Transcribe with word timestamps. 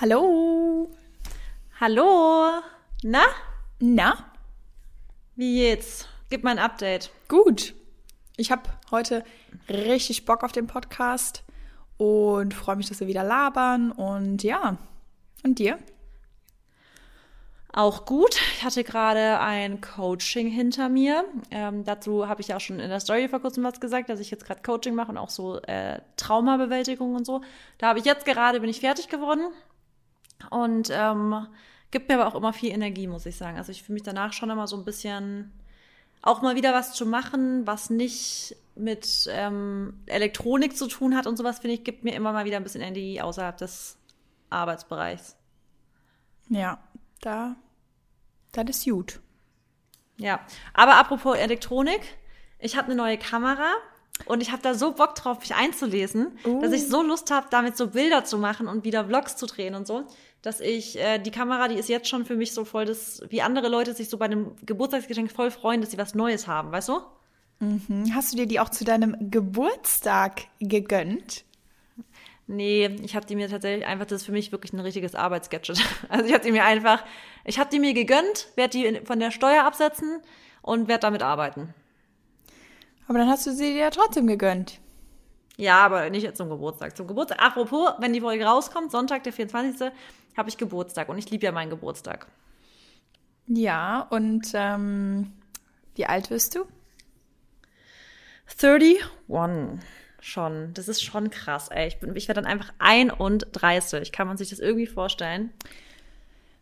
Hallo. 0.00 0.88
Hallo. 1.78 2.62
Na? 3.02 3.20
Na? 3.80 4.32
Wie 5.36 5.58
geht's? 5.58 6.08
Gib 6.30 6.42
mal 6.42 6.52
ein 6.52 6.58
Update. 6.58 7.10
Gut. 7.28 7.74
Ich 8.38 8.50
habe 8.50 8.62
heute 8.90 9.24
richtig 9.68 10.24
Bock 10.24 10.42
auf 10.42 10.52
den 10.52 10.66
Podcast 10.66 11.44
und 11.98 12.54
freue 12.54 12.76
mich, 12.76 12.88
dass 12.88 13.00
wir 13.00 13.08
wieder 13.08 13.24
labern. 13.24 13.92
Und 13.92 14.42
ja. 14.42 14.78
Und 15.44 15.58
dir? 15.58 15.78
Auch 17.70 18.06
gut. 18.06 18.40
Ich 18.56 18.64
hatte 18.64 18.84
gerade 18.84 19.38
ein 19.38 19.82
Coaching 19.82 20.48
hinter 20.48 20.88
mir. 20.88 21.26
Ähm, 21.50 21.84
dazu 21.84 22.26
habe 22.26 22.40
ich 22.40 22.48
ja 22.48 22.56
auch 22.56 22.60
schon 22.60 22.80
in 22.80 22.88
der 22.88 23.00
Story 23.00 23.28
vor 23.28 23.40
kurzem 23.40 23.64
was 23.64 23.80
gesagt, 23.80 24.08
dass 24.08 24.18
ich 24.18 24.30
jetzt 24.30 24.46
gerade 24.46 24.62
Coaching 24.62 24.94
mache 24.94 25.10
und 25.10 25.18
auch 25.18 25.28
so 25.28 25.60
äh, 25.60 26.00
Traumabewältigung 26.16 27.14
und 27.16 27.26
so. 27.26 27.42
Da 27.76 27.88
habe 27.88 27.98
ich 27.98 28.06
jetzt 28.06 28.24
gerade, 28.24 28.60
bin 28.60 28.70
ich 28.70 28.80
fertig 28.80 29.08
geworden 29.08 29.42
und 30.50 30.88
ähm, 30.90 31.46
gibt 31.90 32.08
mir 32.08 32.14
aber 32.20 32.26
auch 32.26 32.34
immer 32.34 32.52
viel 32.52 32.72
Energie, 32.72 33.06
muss 33.06 33.26
ich 33.26 33.36
sagen. 33.36 33.58
Also 33.58 33.72
ich 33.72 33.82
fühle 33.82 33.94
mich 33.94 34.02
danach 34.02 34.32
schon 34.32 34.50
immer 34.50 34.66
so 34.66 34.76
ein 34.76 34.84
bisschen 34.84 35.52
auch 36.22 36.42
mal 36.42 36.54
wieder 36.54 36.74
was 36.74 36.92
zu 36.92 37.06
machen, 37.06 37.66
was 37.66 37.90
nicht 37.90 38.56
mit 38.74 39.28
ähm, 39.30 40.00
Elektronik 40.06 40.76
zu 40.76 40.86
tun 40.86 41.16
hat 41.16 41.26
und 41.26 41.36
sowas, 41.36 41.58
finde 41.58 41.74
ich, 41.74 41.84
gibt 41.84 42.04
mir 42.04 42.14
immer 42.14 42.32
mal 42.32 42.44
wieder 42.44 42.56
ein 42.56 42.62
bisschen 42.62 42.82
Energie 42.82 43.20
außerhalb 43.20 43.56
des 43.56 43.98
Arbeitsbereichs. 44.50 45.36
Ja, 46.48 46.78
da, 47.20 47.56
das 48.52 48.68
ist 48.68 48.84
gut. 48.84 49.20
Ja, 50.18 50.40
aber 50.74 50.96
apropos 50.96 51.36
Elektronik, 51.36 52.02
ich 52.58 52.76
habe 52.76 52.88
eine 52.88 52.96
neue 52.96 53.16
Kamera 53.16 53.70
und 54.26 54.42
ich 54.42 54.52
habe 54.52 54.62
da 54.62 54.74
so 54.74 54.92
Bock 54.92 55.14
drauf, 55.14 55.40
mich 55.40 55.54
einzulesen, 55.54 56.38
uh. 56.44 56.60
dass 56.60 56.72
ich 56.72 56.86
so 56.86 57.02
Lust 57.02 57.30
habe, 57.30 57.46
damit 57.50 57.76
so 57.76 57.88
Bilder 57.88 58.24
zu 58.24 58.36
machen 58.36 58.68
und 58.68 58.84
wieder 58.84 59.06
Vlogs 59.06 59.36
zu 59.36 59.46
drehen 59.46 59.74
und 59.74 59.86
so, 59.86 60.04
dass 60.42 60.60
ich 60.60 60.98
äh, 60.98 61.18
die 61.18 61.30
Kamera, 61.30 61.68
die 61.68 61.74
ist 61.76 61.88
jetzt 61.88 62.08
schon 62.08 62.24
für 62.24 62.36
mich 62.36 62.52
so 62.52 62.64
voll 62.64 62.86
das, 62.86 63.22
wie 63.28 63.42
andere 63.42 63.68
Leute 63.68 63.94
sich 63.94 64.08
so 64.08 64.16
bei 64.16 64.24
einem 64.24 64.56
Geburtstagsgeschenk 64.64 65.30
voll 65.30 65.50
freuen, 65.50 65.80
dass 65.80 65.90
sie 65.90 65.98
was 65.98 66.14
Neues 66.14 66.46
haben, 66.46 66.72
weißt 66.72 66.88
du? 66.88 67.00
Mhm. 67.60 68.14
Hast 68.14 68.32
du 68.32 68.38
dir 68.38 68.46
die 68.46 68.58
auch 68.58 68.70
zu 68.70 68.84
deinem 68.84 69.30
Geburtstag 69.30 70.42
gegönnt? 70.60 71.44
Nee, 72.46 72.86
ich 73.02 73.14
habe 73.14 73.26
die 73.26 73.36
mir 73.36 73.48
tatsächlich 73.48 73.86
einfach, 73.86 74.06
das 74.06 74.22
ist 74.22 74.26
für 74.26 74.32
mich 74.32 74.50
wirklich 74.50 74.72
ein 74.72 74.80
richtiges 74.80 75.14
Arbeitsgadget. 75.14 75.78
Also 76.08 76.26
ich 76.26 76.32
habe 76.32 76.42
die 76.42 76.50
mir 76.50 76.64
einfach, 76.64 77.04
ich 77.44 77.58
habe 77.58 77.70
die 77.70 77.78
mir 77.78 77.94
gegönnt, 77.94 78.48
werde 78.56 78.76
die 78.76 79.00
von 79.04 79.20
der 79.20 79.30
Steuer 79.30 79.64
absetzen 79.64 80.20
und 80.62 80.88
werde 80.88 81.02
damit 81.02 81.22
arbeiten. 81.22 81.74
Aber 83.06 83.18
dann 83.18 83.28
hast 83.28 83.46
du 83.46 83.52
sie 83.52 83.74
dir 83.74 83.80
ja 83.80 83.90
trotzdem 83.90 84.26
gegönnt. 84.26 84.80
Ja, 85.60 85.84
aber 85.84 86.08
nicht 86.08 86.36
zum 86.38 86.48
Geburtstag. 86.48 86.96
Zum 86.96 87.06
Geburtstag. 87.06 87.42
Apropos, 87.42 87.90
wenn 87.98 88.14
die 88.14 88.22
Folge 88.22 88.44
rauskommt, 88.46 88.90
Sonntag, 88.90 89.24
der 89.24 89.34
24. 89.34 89.92
habe 90.34 90.48
ich 90.48 90.56
Geburtstag 90.56 91.10
und 91.10 91.18
ich 91.18 91.30
liebe 91.30 91.44
ja 91.44 91.52
meinen 91.52 91.68
Geburtstag. 91.68 92.26
Ja, 93.46 94.06
und 94.08 94.52
ähm, 94.54 95.32
wie 95.96 96.06
alt 96.06 96.30
wirst 96.30 96.54
du? 96.54 96.64
31 98.62 99.04
schon. 100.20 100.72
Das 100.72 100.88
ist 100.88 101.02
schon 101.02 101.28
krass, 101.28 101.68
ey. 101.68 101.88
Ich, 101.88 101.98
bin, 101.98 102.16
ich 102.16 102.26
werde 102.28 102.40
dann 102.40 102.50
einfach 102.50 102.72
31. 102.78 104.12
Kann 104.12 104.28
man 104.28 104.38
sich 104.38 104.48
das 104.48 104.60
irgendwie 104.60 104.86
vorstellen? 104.86 105.50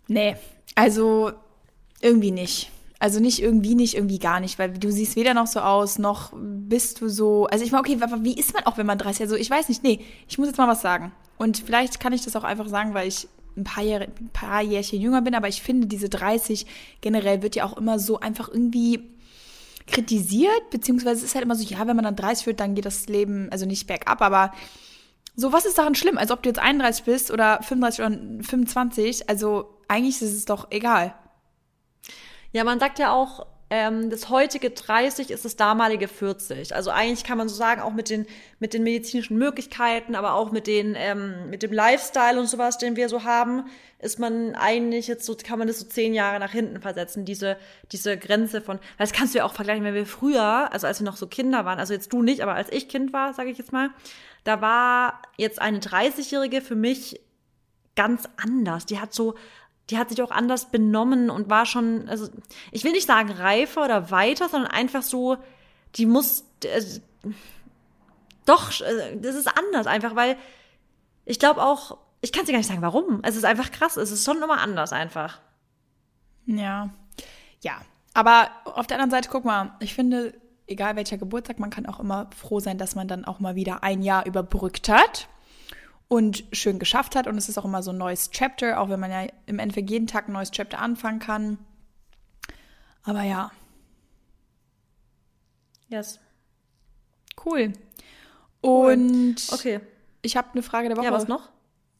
Nee, 0.08 0.36
also 0.74 1.32
irgendwie 2.00 2.32
nicht. 2.32 2.72
Also 3.00 3.20
nicht 3.20 3.40
irgendwie 3.40 3.76
nicht, 3.76 3.94
irgendwie 3.94 4.18
gar 4.18 4.40
nicht, 4.40 4.58
weil 4.58 4.72
du 4.72 4.90
siehst 4.90 5.14
weder 5.14 5.32
noch 5.32 5.46
so 5.46 5.60
aus, 5.60 5.98
noch 5.98 6.32
bist 6.34 7.00
du 7.00 7.08
so. 7.08 7.46
Also 7.46 7.64
ich 7.64 7.70
meine, 7.70 7.82
okay, 7.82 7.98
wie 8.22 8.34
ist 8.34 8.54
man 8.54 8.64
auch, 8.64 8.76
wenn 8.76 8.86
man 8.86 8.98
30 8.98 9.22
Also 9.22 9.36
ich 9.36 9.48
weiß 9.48 9.68
nicht, 9.68 9.84
nee, 9.84 10.00
ich 10.28 10.38
muss 10.38 10.48
jetzt 10.48 10.58
mal 10.58 10.66
was 10.66 10.82
sagen. 10.82 11.12
Und 11.36 11.58
vielleicht 11.58 12.00
kann 12.00 12.12
ich 12.12 12.24
das 12.24 12.34
auch 12.34 12.42
einfach 12.42 12.66
sagen, 12.66 12.94
weil 12.94 13.06
ich 13.06 13.28
ein 13.56 13.64
paar, 13.64 13.84
Jahre, 13.84 14.04
ein 14.04 14.30
paar 14.32 14.62
Jährchen 14.62 15.00
jünger 15.00 15.22
bin, 15.22 15.34
aber 15.34 15.48
ich 15.48 15.62
finde, 15.62 15.86
diese 15.86 16.08
30 16.08 16.66
generell 17.00 17.42
wird 17.42 17.56
ja 17.56 17.64
auch 17.64 17.76
immer 17.76 17.98
so 17.98 18.20
einfach 18.20 18.48
irgendwie 18.48 19.00
kritisiert, 19.86 20.70
beziehungsweise 20.70 21.18
es 21.18 21.24
ist 21.24 21.34
halt 21.34 21.44
immer 21.44 21.54
so, 21.54 21.64
ja, 21.64 21.86
wenn 21.86 21.96
man 21.96 22.04
dann 22.04 22.16
30 22.16 22.46
wird, 22.46 22.60
dann 22.60 22.74
geht 22.74 22.84
das 22.84 23.08
Leben, 23.08 23.48
also 23.50 23.66
nicht 23.66 23.86
bergab, 23.86 24.20
aber 24.22 24.52
so, 25.34 25.52
was 25.52 25.66
ist 25.66 25.78
daran 25.78 25.94
schlimm? 25.94 26.18
Also 26.18 26.34
ob 26.34 26.42
du 26.42 26.48
jetzt 26.48 26.58
31 26.58 27.04
bist 27.04 27.30
oder 27.30 27.60
35 27.62 28.04
oder 28.04 28.42
25, 28.42 29.28
also 29.28 29.70
eigentlich 29.86 30.20
ist 30.20 30.34
es 30.34 30.44
doch 30.44 30.66
egal. 30.70 31.14
Ja, 32.52 32.64
man 32.64 32.80
sagt 32.80 32.98
ja 32.98 33.12
auch, 33.12 33.46
ähm, 33.70 34.08
das 34.08 34.30
heutige 34.30 34.70
30 34.70 35.30
ist 35.30 35.44
das 35.44 35.56
damalige 35.56 36.08
40. 36.08 36.74
Also 36.74 36.90
eigentlich 36.90 37.24
kann 37.24 37.36
man 37.36 37.48
so 37.48 37.54
sagen, 37.54 37.82
auch 37.82 37.92
mit 37.92 38.08
den, 38.08 38.26
mit 38.58 38.72
den 38.72 38.82
medizinischen 38.82 39.36
Möglichkeiten, 39.36 40.14
aber 40.14 40.34
auch 40.34 40.52
mit, 40.52 40.66
den, 40.66 40.94
ähm, 40.96 41.50
mit 41.50 41.62
dem 41.62 41.72
Lifestyle 41.72 42.40
und 42.40 42.46
sowas, 42.46 42.78
den 42.78 42.96
wir 42.96 43.10
so 43.10 43.24
haben, 43.24 43.64
ist 43.98 44.18
man 44.18 44.54
eigentlich 44.54 45.06
jetzt 45.06 45.26
so, 45.26 45.36
kann 45.36 45.58
man 45.58 45.68
das 45.68 45.80
so 45.80 45.86
zehn 45.86 46.14
Jahre 46.14 46.38
nach 46.40 46.52
hinten 46.52 46.80
versetzen, 46.80 47.26
diese, 47.26 47.58
diese 47.92 48.16
Grenze 48.16 48.62
von, 48.62 48.78
weil 48.78 49.06
das 49.06 49.12
kannst 49.12 49.34
du 49.34 49.38
ja 49.38 49.44
auch 49.44 49.52
vergleichen, 49.52 49.84
wenn 49.84 49.94
wir 49.94 50.06
früher, 50.06 50.72
also 50.72 50.86
als 50.86 51.00
wir 51.00 51.04
noch 51.04 51.16
so 51.16 51.26
Kinder 51.26 51.66
waren, 51.66 51.78
also 51.78 51.92
jetzt 51.92 52.12
du 52.12 52.22
nicht, 52.22 52.40
aber 52.40 52.54
als 52.54 52.72
ich 52.72 52.88
Kind 52.88 53.12
war, 53.12 53.34
sage 53.34 53.50
ich 53.50 53.58
jetzt 53.58 53.72
mal, 53.72 53.90
da 54.44 54.62
war 54.62 55.20
jetzt 55.36 55.60
eine 55.60 55.80
30-Jährige 55.80 56.62
für 56.62 56.76
mich 56.76 57.20
ganz 57.96 58.28
anders. 58.36 58.86
Die 58.86 59.00
hat 59.00 59.12
so 59.12 59.34
die 59.90 59.98
hat 59.98 60.10
sich 60.10 60.22
auch 60.22 60.30
anders 60.30 60.70
benommen 60.70 61.30
und 61.30 61.48
war 61.48 61.66
schon, 61.66 62.08
also 62.08 62.28
ich 62.72 62.84
will 62.84 62.92
nicht 62.92 63.06
sagen 63.06 63.30
reifer 63.30 63.84
oder 63.84 64.10
weiter, 64.10 64.48
sondern 64.48 64.70
einfach 64.70 65.02
so, 65.02 65.38
die 65.94 66.06
muss, 66.06 66.44
äh, 66.64 66.82
doch, 68.44 68.80
äh, 68.80 69.16
das 69.16 69.34
ist 69.34 69.48
anders 69.48 69.86
einfach, 69.86 70.14
weil 70.14 70.36
ich 71.24 71.38
glaube 71.38 71.62
auch, 71.62 71.98
ich 72.20 72.32
kann 72.32 72.44
dir 72.44 72.52
gar 72.52 72.58
nicht 72.58 72.68
sagen, 72.68 72.82
warum. 72.82 73.20
Es 73.22 73.36
ist 73.36 73.44
einfach 73.44 73.70
krass, 73.70 73.96
es 73.96 74.10
ist 74.10 74.24
schon 74.24 74.42
immer 74.42 74.60
anders 74.60 74.92
einfach. 74.92 75.40
Ja, 76.46 76.90
ja. 77.60 77.80
Aber 78.14 78.50
auf 78.64 78.86
der 78.86 78.96
anderen 78.96 79.10
Seite, 79.10 79.28
guck 79.30 79.44
mal, 79.44 79.76
ich 79.80 79.94
finde, 79.94 80.34
egal 80.66 80.96
welcher 80.96 81.18
Geburtstag, 81.18 81.58
man 81.58 81.70
kann 81.70 81.86
auch 81.86 82.00
immer 82.00 82.28
froh 82.36 82.60
sein, 82.60 82.78
dass 82.78 82.94
man 82.94 83.06
dann 83.06 83.24
auch 83.24 83.38
mal 83.38 83.54
wieder 83.54 83.82
ein 83.82 84.02
Jahr 84.02 84.26
überbrückt 84.26 84.88
hat 84.88 85.28
und 86.08 86.44
schön 86.52 86.78
geschafft 86.78 87.14
hat. 87.14 87.26
Und 87.26 87.36
es 87.36 87.48
ist 87.48 87.58
auch 87.58 87.64
immer 87.64 87.82
so 87.82 87.90
ein 87.92 87.98
neues 87.98 88.30
Chapter, 88.30 88.80
auch 88.80 88.88
wenn 88.88 89.00
man 89.00 89.10
ja 89.10 89.26
im 89.46 89.58
Endeffekt 89.58 89.90
jeden 89.90 90.06
Tag 90.06 90.28
ein 90.28 90.32
neues 90.32 90.50
Chapter 90.50 90.78
anfangen 90.78 91.20
kann. 91.20 91.58
Aber 93.04 93.22
ja. 93.22 93.50
Yes. 95.88 96.18
Cool. 97.44 97.72
Und 98.60 99.36
okay. 99.52 99.80
ich 100.22 100.36
habe 100.36 100.48
eine 100.52 100.62
Frage 100.62 100.88
der 100.88 100.96
Woche. 100.96 101.06
Ja, 101.06 101.12
was 101.12 101.28
noch? 101.28 101.48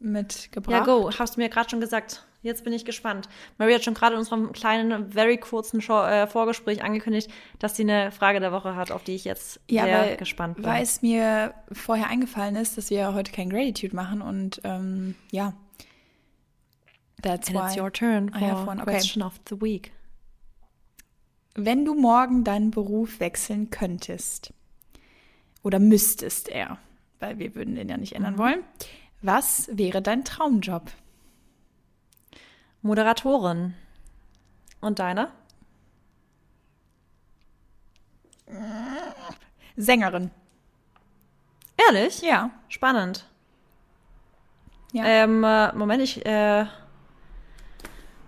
Mitgebracht. 0.00 0.72
Ja, 0.72 0.84
go. 0.84 1.10
Hast 1.18 1.36
du 1.36 1.40
mir 1.40 1.48
gerade 1.48 1.70
schon 1.70 1.80
gesagt. 1.80 2.26
Jetzt 2.40 2.62
bin 2.62 2.72
ich 2.72 2.84
gespannt. 2.84 3.28
Maria 3.58 3.76
hat 3.76 3.84
schon 3.84 3.94
gerade 3.94 4.14
in 4.14 4.20
unserem 4.20 4.52
kleinen, 4.52 5.10
very 5.10 5.38
kurzen 5.38 5.80
Show, 5.80 6.02
äh, 6.02 6.28
Vorgespräch 6.28 6.84
angekündigt, 6.84 7.30
dass 7.58 7.74
sie 7.74 7.82
eine 7.82 8.12
Frage 8.12 8.38
der 8.38 8.52
Woche 8.52 8.76
hat, 8.76 8.92
auf 8.92 9.02
die 9.02 9.16
ich 9.16 9.24
jetzt 9.24 9.60
ja, 9.68 9.84
sehr 9.84 10.00
weil, 10.00 10.16
gespannt 10.16 10.56
bin. 10.56 10.64
Weil 10.64 10.82
es 10.82 11.02
mir 11.02 11.52
vorher 11.72 12.08
eingefallen 12.08 12.54
ist, 12.54 12.78
dass 12.78 12.90
wir 12.90 13.12
heute 13.12 13.32
kein 13.32 13.50
Gratitude 13.50 13.94
machen 13.94 14.22
und 14.22 14.60
ähm, 14.62 15.16
ja. 15.32 15.52
That's 17.22 17.48
And 17.48 17.58
why 17.58 17.66
it's 17.66 17.76
your 17.76 17.92
turn 17.92 18.30
for 18.30 18.68
one. 18.68 18.82
question 18.84 19.22
okay. 19.22 19.34
of 19.34 19.40
the 19.48 19.60
week. 19.60 19.92
Wenn 21.56 21.84
du 21.84 21.94
morgen 21.94 22.44
deinen 22.44 22.70
Beruf 22.70 23.18
wechseln 23.18 23.70
könntest 23.70 24.52
oder 25.64 25.80
müsstest 25.80 26.48
er, 26.48 26.78
weil 27.18 27.40
wir 27.40 27.56
würden 27.56 27.74
den 27.74 27.88
ja 27.88 27.96
nicht 27.96 28.14
ändern 28.14 28.34
mhm. 28.34 28.38
wollen, 28.38 28.64
was 29.22 29.68
wäre 29.72 30.00
dein 30.00 30.24
Traumjob? 30.24 30.92
Moderatorin. 32.82 33.74
Und 34.80 34.98
deine? 34.98 35.30
Sängerin. 39.76 40.30
Ehrlich? 41.76 42.22
Ja. 42.22 42.50
Spannend. 42.68 43.26
Ja. 44.92 45.04
Ähm, 45.04 45.44
äh, 45.44 45.72
Moment, 45.72 46.02
ich. 46.02 46.24
Äh 46.24 46.66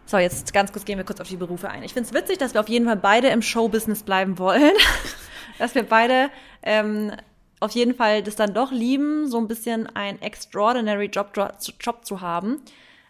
so, 0.07 0.19
jetzt 0.19 0.53
ganz 0.53 0.73
kurz 0.73 0.85
gehen 0.85 0.99
wir 0.99 1.05
kurz 1.05 1.21
auf 1.21 1.29
die 1.29 1.37
Berufe 1.37 1.69
ein. 1.69 1.85
Ich 1.85 1.95
finde 1.95 2.09
es 2.09 2.15
witzig, 2.15 2.39
dass 2.39 2.53
wir 2.53 2.61
auf 2.61 2.69
jeden 2.69 2.85
Fall 2.85 2.97
beide 2.97 3.29
im 3.29 3.43
Showbusiness 3.43 4.03
bleiben 4.03 4.39
wollen. 4.39 4.73
dass 5.59 5.75
wir 5.75 5.85
beide 5.85 6.31
ähm, 6.63 7.13
auf 7.61 7.71
jeden 7.73 7.95
Fall 7.95 8.23
das 8.23 8.35
dann 8.35 8.53
doch 8.53 8.73
lieben, 8.73 9.29
so 9.29 9.39
ein 9.39 9.47
bisschen 9.47 9.87
ein 9.95 10.21
extraordinary 10.21 11.07
Job, 11.07 11.33
Job 11.79 12.05
zu 12.05 12.21
haben. 12.21 12.61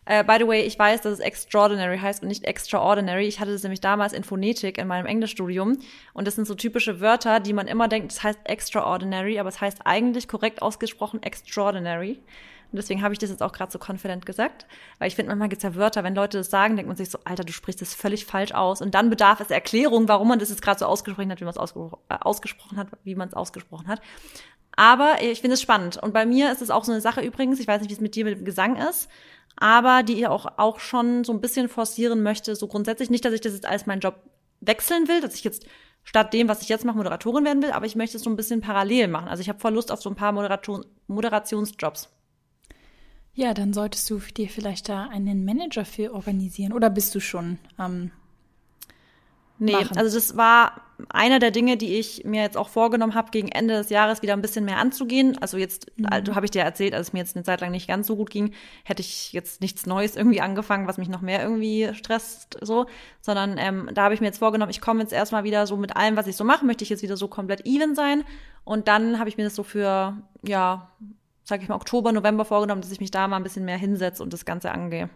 Uh, 0.09 0.25
by 0.25 0.37
the 0.39 0.47
way, 0.47 0.63
ich 0.63 0.79
weiß, 0.79 1.03
dass 1.03 1.13
es 1.13 1.21
extraordinary 1.21 1.99
heißt 1.99 2.23
und 2.23 2.29
nicht 2.29 2.45
extraordinary. 2.45 3.27
Ich 3.27 3.39
hatte 3.39 3.53
das 3.53 3.63
nämlich 3.63 3.81
damals 3.81 4.13
in 4.13 4.25
Phonetik 4.25 4.79
in 4.79 4.89
meinem 4.89 5.07
Englischstudium. 5.07 5.79
Und 6.15 6.27
das 6.27 6.37
sind 6.37 6.47
so 6.47 6.55
typische 6.55 7.01
Wörter, 7.01 7.39
die 7.39 7.53
man 7.53 7.69
immer 7.69 7.87
denkt, 7.87 8.13
das 8.13 8.23
heißt 8.23 8.41
extraordinary, 8.45 9.39
aber 9.39 9.51
es 9.51 9.61
heißt 9.61 9.81
eigentlich 9.85 10.27
korrekt 10.27 10.63
ausgesprochen 10.63 11.23
extraordinary. 11.23 12.19
Und 12.73 12.77
deswegen 12.77 13.03
habe 13.03 13.13
ich 13.13 13.19
das 13.19 13.31
jetzt 13.31 13.43
auch 13.43 13.53
gerade 13.53 13.73
so 13.73 13.79
confident 13.79 14.25
gesagt. 14.25 14.67
Weil 14.99 15.09
ich 15.09 15.17
finde, 15.17 15.31
manchmal 15.31 15.49
gibt 15.49 15.63
es 15.63 15.65
ja 15.65 15.75
Wörter, 15.75 16.05
wenn 16.05 16.15
Leute 16.15 16.39
das 16.39 16.51
sagen, 16.51 16.77
denkt 16.77 16.89
man 16.89 16.97
sich 16.97 17.11
so, 17.11 17.19
Alter, 17.25 17.45
du 17.45 17.53
sprichst 17.53 17.81
das 17.81 17.95
völlig 17.95 18.25
falsch 18.25 18.53
aus. 18.53 18.81
Und 18.81 18.95
dann 18.95 19.11
bedarf 19.11 19.41
es 19.41 19.51
Erklärung, 19.51 20.09
warum 20.09 20.29
man 20.29 20.39
das 20.39 20.51
jetzt 20.51 20.63
gerade 20.63 20.79
so 20.79 20.87
ausgesprochen 20.87 21.31
hat, 21.31 21.41
wie 21.41 21.45
man 21.45 21.51
es 21.51 21.59
ausgespro 21.59 21.99
äh, 22.09 22.15
ausgesprochen 22.21 22.79
hat, 22.79 22.89
wie 23.03 23.17
man 23.17 23.29
es 23.29 23.35
ausgesprochen 23.35 23.89
hat. 23.89 24.01
Aber 24.77 25.17
ich 25.21 25.41
finde 25.41 25.55
es 25.55 25.63
spannend. 25.63 25.97
Und 25.97 26.15
bei 26.15 26.25
mir 26.25 26.53
ist 26.53 26.63
es 26.63 26.71
auch 26.71 26.85
so 26.85 26.93
eine 26.93 27.01
Sache 27.01 27.21
übrigens, 27.23 27.59
ich 27.59 27.67
weiß 27.67 27.81
nicht, 27.81 27.91
wie 27.91 27.95
es 27.95 28.01
mit 28.01 28.15
dir 28.15 28.25
mit 28.25 28.39
dem 28.39 28.45
Gesang 28.45 28.77
ist, 28.77 29.09
aber 29.57 30.03
die 30.03 30.19
ich 30.19 30.27
auch, 30.27 30.59
auch 30.59 30.81
schon 30.81 31.25
so 31.25 31.33
ein 31.33 31.41
bisschen 31.41 31.69
forcieren 31.69 32.23
möchte. 32.23 32.57
So 32.57 32.67
grundsätzlich 32.67 33.11
nicht, 33.11 33.25
dass 33.25 33.35
ich 33.35 33.41
das 33.41 33.53
jetzt 33.53 33.67
als 33.67 33.87
meinen 33.87 34.01
Job 34.01 34.17
wechseln 34.61 35.09
will, 35.09 35.21
dass 35.21 35.35
ich 35.35 35.45
jetzt 35.45 35.67
statt 36.03 36.33
dem, 36.33 36.49
was 36.49 36.63
ich 36.63 36.69
jetzt 36.69 36.85
mache, 36.85 36.97
Moderatorin 36.97 37.45
werden 37.45 37.63
will, 37.63 37.73
aber 37.73 37.87
ich 37.87 37.97
möchte 37.97 38.17
es 38.17 38.23
so 38.23 38.31
ein 38.31 38.37
bisschen 38.37 38.61
parallel 38.61 39.09
machen. 39.09 39.29
Also 39.29 39.43
ich 39.43 39.49
habe 39.49 39.61
voll 39.61 39.75
Lust 39.75 39.93
auf 39.93 40.03
so 40.03 40.09
ein 40.09 40.17
paar 40.17 40.33
Moderation, 40.33 40.85
Moderationsjobs. 41.09 42.09
Ja, 43.35 43.55
dann 43.55 43.73
solltest 43.73 44.09
du 44.11 44.19
dir 44.19 44.49
vielleicht 44.49 44.89
da 44.89 45.05
einen 45.05 45.45
Manager 45.45 45.85
für 45.85 46.15
organisieren. 46.15 46.73
Oder 46.73 46.91
bist 46.91 47.15
du 47.15 47.21
schon 47.21 47.59
ähm, 47.79 48.11
Nee, 49.59 49.73
machen. 49.73 49.97
also 49.97 50.17
das 50.17 50.37
war 50.37 50.83
einer 51.09 51.39
der 51.39 51.51
Dinge, 51.51 51.77
die 51.77 51.99
ich 51.99 52.25
mir 52.25 52.43
jetzt 52.43 52.57
auch 52.57 52.69
vorgenommen 52.69 53.15
habe, 53.15 53.31
gegen 53.31 53.49
Ende 53.49 53.75
des 53.75 53.91
Jahres 53.91 54.23
wieder 54.23 54.35
ein 54.35 54.43
bisschen 54.43 54.65
mehr 54.65 54.79
anzugehen. 54.79 55.39
Also 55.41 55.57
jetzt, 55.57 55.91
mhm. 55.97 56.07
also 56.07 56.35
habe 56.35 56.47
ich 56.47 56.51
dir 56.51 56.63
erzählt, 56.63 56.95
als 56.95 57.09
es 57.09 57.13
mir 57.13 57.21
jetzt 57.21 57.37
eine 57.37 57.45
Zeit 57.45 57.61
lang 57.61 57.71
nicht 57.71 57.89
ganz 57.89 58.07
so 58.07 58.17
gut 58.17 58.31
ging, 58.31 58.53
hätte 58.85 59.01
ich 59.01 59.33
jetzt 59.33 59.61
nichts 59.61 59.87
Neues 59.87 60.17
irgendwie 60.17 60.41
angefangen, 60.41 60.87
was 60.87 60.99
mich 60.99 61.09
noch 61.09 61.21
mehr 61.21 61.43
irgendwie 61.43 61.91
stresst, 61.95 62.59
so, 62.61 62.87
sondern 63.21 63.57
ähm, 63.59 63.91
da 63.95 64.05
habe 64.05 64.15
ich 64.15 64.21
mir 64.21 64.27
jetzt 64.27 64.39
vorgenommen, 64.39 64.71
ich 64.71 64.81
komme 64.81 65.01
jetzt 65.01 65.13
erstmal 65.13 65.45
wieder 65.45 65.67
so 65.67 65.77
mit 65.77 65.97
allem, 65.97 66.17
was 66.17 66.27
ich 66.27 66.37
so 66.37 66.45
mache, 66.45 66.65
möchte 66.65 66.85
ich 66.85 66.91
jetzt 66.91 67.03
wieder 67.03 67.17
so 67.17 67.29
komplett 67.29 67.67
even 67.67 67.95
sein. 67.95 68.25
Und 68.65 68.89
dann 68.89 69.19
habe 69.19 69.29
ich 69.29 69.37
mir 69.37 69.45
das 69.45 69.55
so 69.55 69.63
für, 69.63 70.17
ja, 70.43 70.91
sag 71.45 71.63
ich 71.63 71.69
mal, 71.69 71.77
Oktober, 71.77 72.13
November 72.13 72.45
vorgenommen, 72.45 72.83
dass 72.83 72.93
ich 72.93 73.01
mich 73.01 73.11
da 73.11 73.27
mal 73.29 73.37
ein 73.37 73.43
bisschen 73.43 73.65
mehr 73.65 73.79
hinsetze 73.79 74.23
und 74.23 74.33
das 74.33 74.45
Ganze 74.45 74.71
angehe. 74.71 75.11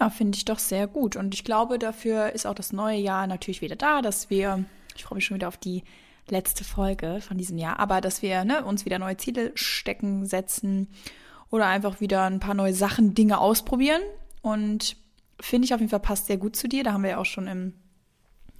Ja, 0.00 0.10
finde 0.10 0.36
ich 0.36 0.44
doch 0.44 0.58
sehr 0.58 0.86
gut. 0.86 1.16
Und 1.16 1.34
ich 1.34 1.44
glaube, 1.44 1.78
dafür 1.78 2.32
ist 2.32 2.46
auch 2.46 2.54
das 2.54 2.72
neue 2.72 2.98
Jahr 2.98 3.26
natürlich 3.26 3.62
wieder 3.62 3.76
da, 3.76 4.00
dass 4.02 4.30
wir, 4.30 4.64
ich 4.96 5.04
freue 5.04 5.16
mich 5.16 5.24
schon 5.24 5.36
wieder 5.36 5.48
auf 5.48 5.56
die 5.56 5.82
letzte 6.28 6.64
Folge 6.64 7.20
von 7.20 7.38
diesem 7.38 7.58
Jahr, 7.58 7.78
aber 7.80 8.00
dass 8.00 8.22
wir 8.22 8.44
ne, 8.44 8.64
uns 8.64 8.84
wieder 8.84 8.98
neue 8.98 9.16
Ziele 9.16 9.52
stecken, 9.54 10.26
setzen 10.26 10.88
oder 11.50 11.66
einfach 11.66 12.00
wieder 12.00 12.24
ein 12.24 12.40
paar 12.40 12.54
neue 12.54 12.74
Sachen, 12.74 13.14
Dinge 13.14 13.38
ausprobieren. 13.38 14.02
Und 14.42 14.96
finde 15.40 15.66
ich 15.66 15.74
auf 15.74 15.80
jeden 15.80 15.90
Fall 15.90 16.00
passt 16.00 16.26
sehr 16.26 16.36
gut 16.36 16.54
zu 16.54 16.68
dir. 16.68 16.84
Da 16.84 16.92
haben 16.92 17.02
wir 17.02 17.10
ja 17.10 17.18
auch 17.18 17.26
schon 17.26 17.46
im 17.46 17.74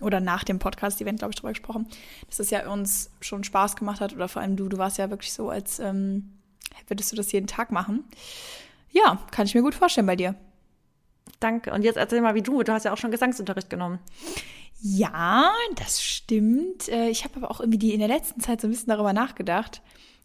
oder 0.01 0.21
nach 0.21 0.45
dem 0.45 0.61
Podcast-Event, 0.61 1.19
glaube 1.19 1.33
ich, 1.33 1.41
drüber 1.41 1.51
gesprochen, 1.51 1.89
dass 2.29 2.39
es 2.39 2.51
ja 2.51 2.71
uns 2.71 3.11
schon 3.21 3.43
Spaß 3.43 3.75
gemacht 3.75 4.01
hat 4.01 4.15
oder 4.15 4.29
vor 4.29 4.43
allem 4.43 4.57
du, 4.57 4.69
du 4.69 4.79
warst 4.79 4.97
ja 4.99 5.11
wirklich 5.11 5.33
so, 5.33 5.51
als 5.51 5.81
ähm, 5.81 6.39
würdest 6.87 7.11
du 7.11 7.17
das 7.17 7.33
jeden 7.33 7.49
Tag 7.49 7.73
machen. 7.73 8.05
Ja, 8.91 9.19
kann 9.33 9.47
ich 9.47 9.57
mir 9.57 9.63
gut 9.63 9.75
vorstellen 9.75 10.07
bei 10.07 10.15
dir. 10.15 10.37
Danke. 11.41 11.73
Und 11.73 11.83
jetzt 11.83 11.97
erzähl 11.97 12.21
mal, 12.21 12.35
wie 12.35 12.43
du. 12.43 12.63
Du 12.63 12.73
hast 12.73 12.85
ja 12.85 12.93
auch 12.93 12.97
schon 12.97 13.11
Gesangsunterricht 13.11 13.71
genommen. 13.71 13.99
Ja, 14.81 15.51
das 15.77 16.03
stimmt. 16.03 16.89
Äh, 16.89 17.09
ich 17.09 17.25
habe 17.25 17.37
aber 17.37 17.51
auch 17.51 17.61
irgendwie 17.61 17.93
in 17.93 18.01
der 18.01 18.09
letzten 18.09 18.41
Zeit 18.41 18.61
so 18.61 18.69
ein 18.69 18.71
bisschen 18.71 18.89
darüber 18.89 19.13
nachgedacht 19.13 19.83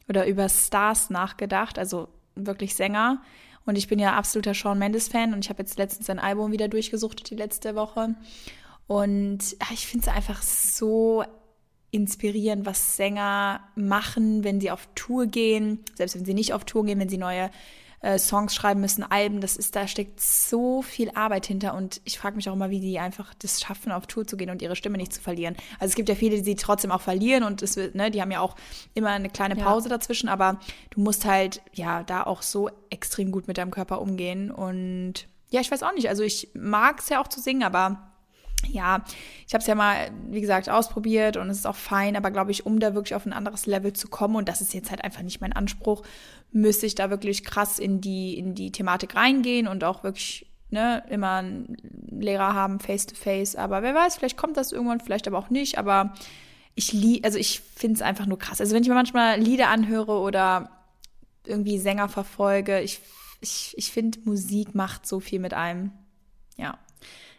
oder 0.08 0.28
über 0.28 0.50
Stars 0.50 1.10
nachgedacht, 1.10 1.80
also 1.80 2.08
wirklich 2.36 2.76
Sänger. 2.76 3.22
Und 3.66 3.78
ich 3.78 3.88
bin 3.88 4.00
ja 4.00 4.14
absoluter 4.14 4.54
Shawn 4.54 4.78
Mendes-Fan 4.78 5.34
und 5.34 5.46
ich 5.46 5.50
habe 5.50 5.64
jetzt 5.64 5.78
letztens 5.78 6.08
sein 6.08 6.20
Album 6.20 6.52
wieder 6.52 6.68
durchgesucht, 6.68 7.30
die 7.30 7.36
letzte 7.36 7.76
Woche. 7.76 8.16
Und 8.88 9.40
ich 9.72 9.88
finde 9.88 10.08
es 10.08 10.14
einfach 10.14 10.42
so 10.42 11.24
inspirierend, 11.92 12.66
was 12.66 12.98
Sänger 12.98 13.62
machen, 13.76 14.44
wenn 14.44 14.60
sie 14.60 14.72
auf 14.72 14.90
Tour 14.96 15.28
gehen, 15.28 15.80
selbst 15.96 16.16
wenn 16.16 16.26
sie 16.26 16.34
nicht 16.34 16.54
auf 16.54 16.66
Tour 16.66 16.86
gehen, 16.86 17.00
wenn 17.00 17.10
sie 17.10 17.18
neue 17.18 17.50
äh, 18.04 18.20
Songs 18.20 18.54
schreiben 18.54 18.82
müssen, 18.82 19.04
Alben, 19.04 19.42
das 19.42 19.56
ist, 19.56 19.76
da 19.76 19.88
steckt 19.88 20.22
so 20.22 20.82
viel 20.82 21.10
Arbeit 21.16 21.46
hinter 21.46 21.74
und 21.74 22.02
ich 22.04 22.20
frage 22.20 22.36
mich 22.36 22.50
auch 22.50 22.54
immer, 22.54 22.70
wie 22.70 22.82
die 22.82 23.00
einfach 23.00 23.34
das 23.34 23.62
schaffen, 23.62 23.92
auf 23.92 24.08
Tour 24.08 24.28
zu 24.28 24.38
gehen 24.38 24.50
und 24.50 24.62
ihre 24.62 24.76
Stimme 24.76 24.98
nicht 24.98 25.14
zu 25.14 25.22
verlieren. 25.22 25.56
Also 25.80 25.92
es 25.92 25.96
gibt 25.96 26.10
ja 26.10 26.16
viele, 26.16 26.36
die 26.36 26.44
sie 26.44 26.56
trotzdem 26.56 26.92
auch 26.92 27.02
verlieren 27.02 27.44
und 27.44 27.62
es 27.64 27.78
wird, 27.78 27.96
ne, 27.96 28.12
die 28.12 28.22
haben 28.22 28.32
ja 28.32 28.42
auch 28.42 28.56
immer 28.94 29.10
eine 29.10 29.30
kleine 29.30 29.56
Pause 29.56 29.90
ja. 29.90 29.96
dazwischen, 29.96 30.28
aber 30.28 30.60
du 30.92 31.00
musst 31.00 31.26
halt, 31.26 31.62
ja, 31.72 32.04
da 32.04 32.24
auch 32.24 32.42
so 32.42 32.70
extrem 32.90 33.32
gut 33.32 33.48
mit 33.48 33.58
deinem 33.58 33.72
Körper 33.72 34.02
umgehen 34.02 34.52
und 34.52 35.28
ja, 35.50 35.62
ich 35.62 35.72
weiß 35.72 35.84
auch 35.84 35.94
nicht, 35.94 36.10
also 36.10 36.24
ich 36.24 36.50
mag 36.54 37.00
es 37.00 37.10
ja 37.10 37.22
auch 37.22 37.28
zu 37.28 37.40
singen, 37.40 37.64
aber 37.64 38.13
ja, 38.68 39.04
ich 39.48 39.54
habe 39.54 39.62
es 39.62 39.68
ja 39.68 39.76
mal, 39.76 40.12
wie 40.30 40.42
gesagt, 40.42 40.70
ausprobiert 40.70 41.38
und 41.38 41.50
es 41.50 41.58
ist 41.58 41.68
auch 41.68 41.76
fein, 41.76 42.16
aber 42.16 42.32
glaube 42.32 42.52
ich, 42.52 42.66
um 42.66 42.80
da 42.80 42.94
wirklich 42.94 43.16
auf 43.16 43.26
ein 43.26 43.34
anderes 43.34 43.66
Level 43.66 43.94
zu 43.94 44.08
kommen, 44.08 44.36
und 44.36 44.50
das 44.50 44.62
ist 44.62 44.74
jetzt 44.74 44.90
halt 44.90 45.04
einfach 45.04 45.22
nicht 45.22 45.42
mein 45.42 45.54
Anspruch, 45.54 46.04
müsste 46.52 46.86
ich 46.86 46.96
da 46.96 47.10
wirklich 47.10 47.44
krass 47.44 47.80
in 47.80 48.02
die, 48.02 48.38
in 48.38 48.56
die 48.56 48.72
Thematik 48.72 49.16
reingehen 49.16 49.68
und 49.68 49.84
auch 49.84 50.04
wirklich 50.04 50.48
ne, 50.74 51.04
immer 51.10 51.38
einen 51.38 51.78
Lehrer 52.10 52.54
haben, 52.54 52.80
face 52.80 53.06
to 53.06 53.16
face. 53.16 53.56
Aber 53.56 53.82
wer 53.84 53.96
weiß, 53.96 54.18
vielleicht 54.18 54.38
kommt 54.38 54.58
das 54.58 54.72
irgendwann, 54.72 55.00
vielleicht 55.00 55.28
aber 55.28 55.38
auch 55.38 55.50
nicht. 55.50 55.78
Aber 55.78 56.14
ich 56.76 56.92
lieb, 56.92 57.26
also 57.26 57.38
ich 57.38 57.62
finde 57.62 57.96
es 57.96 58.02
einfach 58.02 58.26
nur 58.26 58.40
krass. 58.40 58.60
Also 58.60 58.76
wenn 58.76 58.84
ich 58.84 58.90
mir 58.90 58.96
manchmal 58.96 59.40
Lieder 59.40 59.70
anhöre 59.70 60.20
oder 60.20 60.70
irgendwie 61.46 61.78
Sänger 61.78 62.10
verfolge, 62.10 62.82
ich, 62.82 63.00
ich, 63.40 63.74
ich 63.78 63.92
finde, 63.92 64.20
Musik 64.24 64.76
macht 64.76 65.06
so 65.06 65.20
viel 65.20 65.40
mit 65.40 65.54
einem. 65.54 65.92
Ja. 66.58 66.78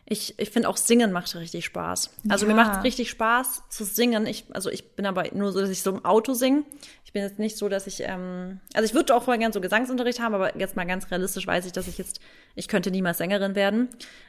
Ich, 0.06 0.38
ich 0.38 0.50
finde 0.50 0.68
auch 0.68 0.76
Singen 0.76 1.12
macht 1.12 1.34
richtig 1.34 1.64
Spaß. 1.64 2.10
Also 2.28 2.44
ja. 2.44 2.52
mir 2.52 2.62
macht 2.62 2.78
es 2.78 2.84
richtig 2.84 3.08
Spaß 3.08 3.62
zu 3.70 3.84
singen. 3.84 4.26
Ich, 4.26 4.44
also 4.52 4.68
ich 4.68 4.92
bin 4.96 5.06
aber 5.06 5.24
nur 5.32 5.50
so, 5.52 5.60
dass 5.60 5.70
ich 5.70 5.82
so 5.82 5.90
im 5.90 6.04
Auto 6.04 6.34
singe. 6.34 6.64
Ich 7.06 7.12
bin 7.14 7.22
jetzt 7.22 7.38
nicht 7.38 7.56
so, 7.56 7.70
dass 7.70 7.86
ich, 7.86 8.00
ähm, 8.00 8.60
also 8.74 8.84
ich 8.84 8.92
würde 8.92 9.14
auch 9.14 9.22
voll 9.22 9.38
gern 9.38 9.52
so 9.52 9.62
Gesangsunterricht 9.62 10.20
haben, 10.20 10.34
aber 10.34 10.58
jetzt 10.58 10.76
mal 10.76 10.84
ganz 10.84 11.10
realistisch 11.10 11.46
weiß 11.46 11.64
ich, 11.64 11.72
dass 11.72 11.88
ich 11.88 11.96
jetzt, 11.96 12.20
ich 12.54 12.68
könnte 12.68 12.90
niemals 12.90 13.16
Sängerin 13.16 13.54
werden. 13.54 13.88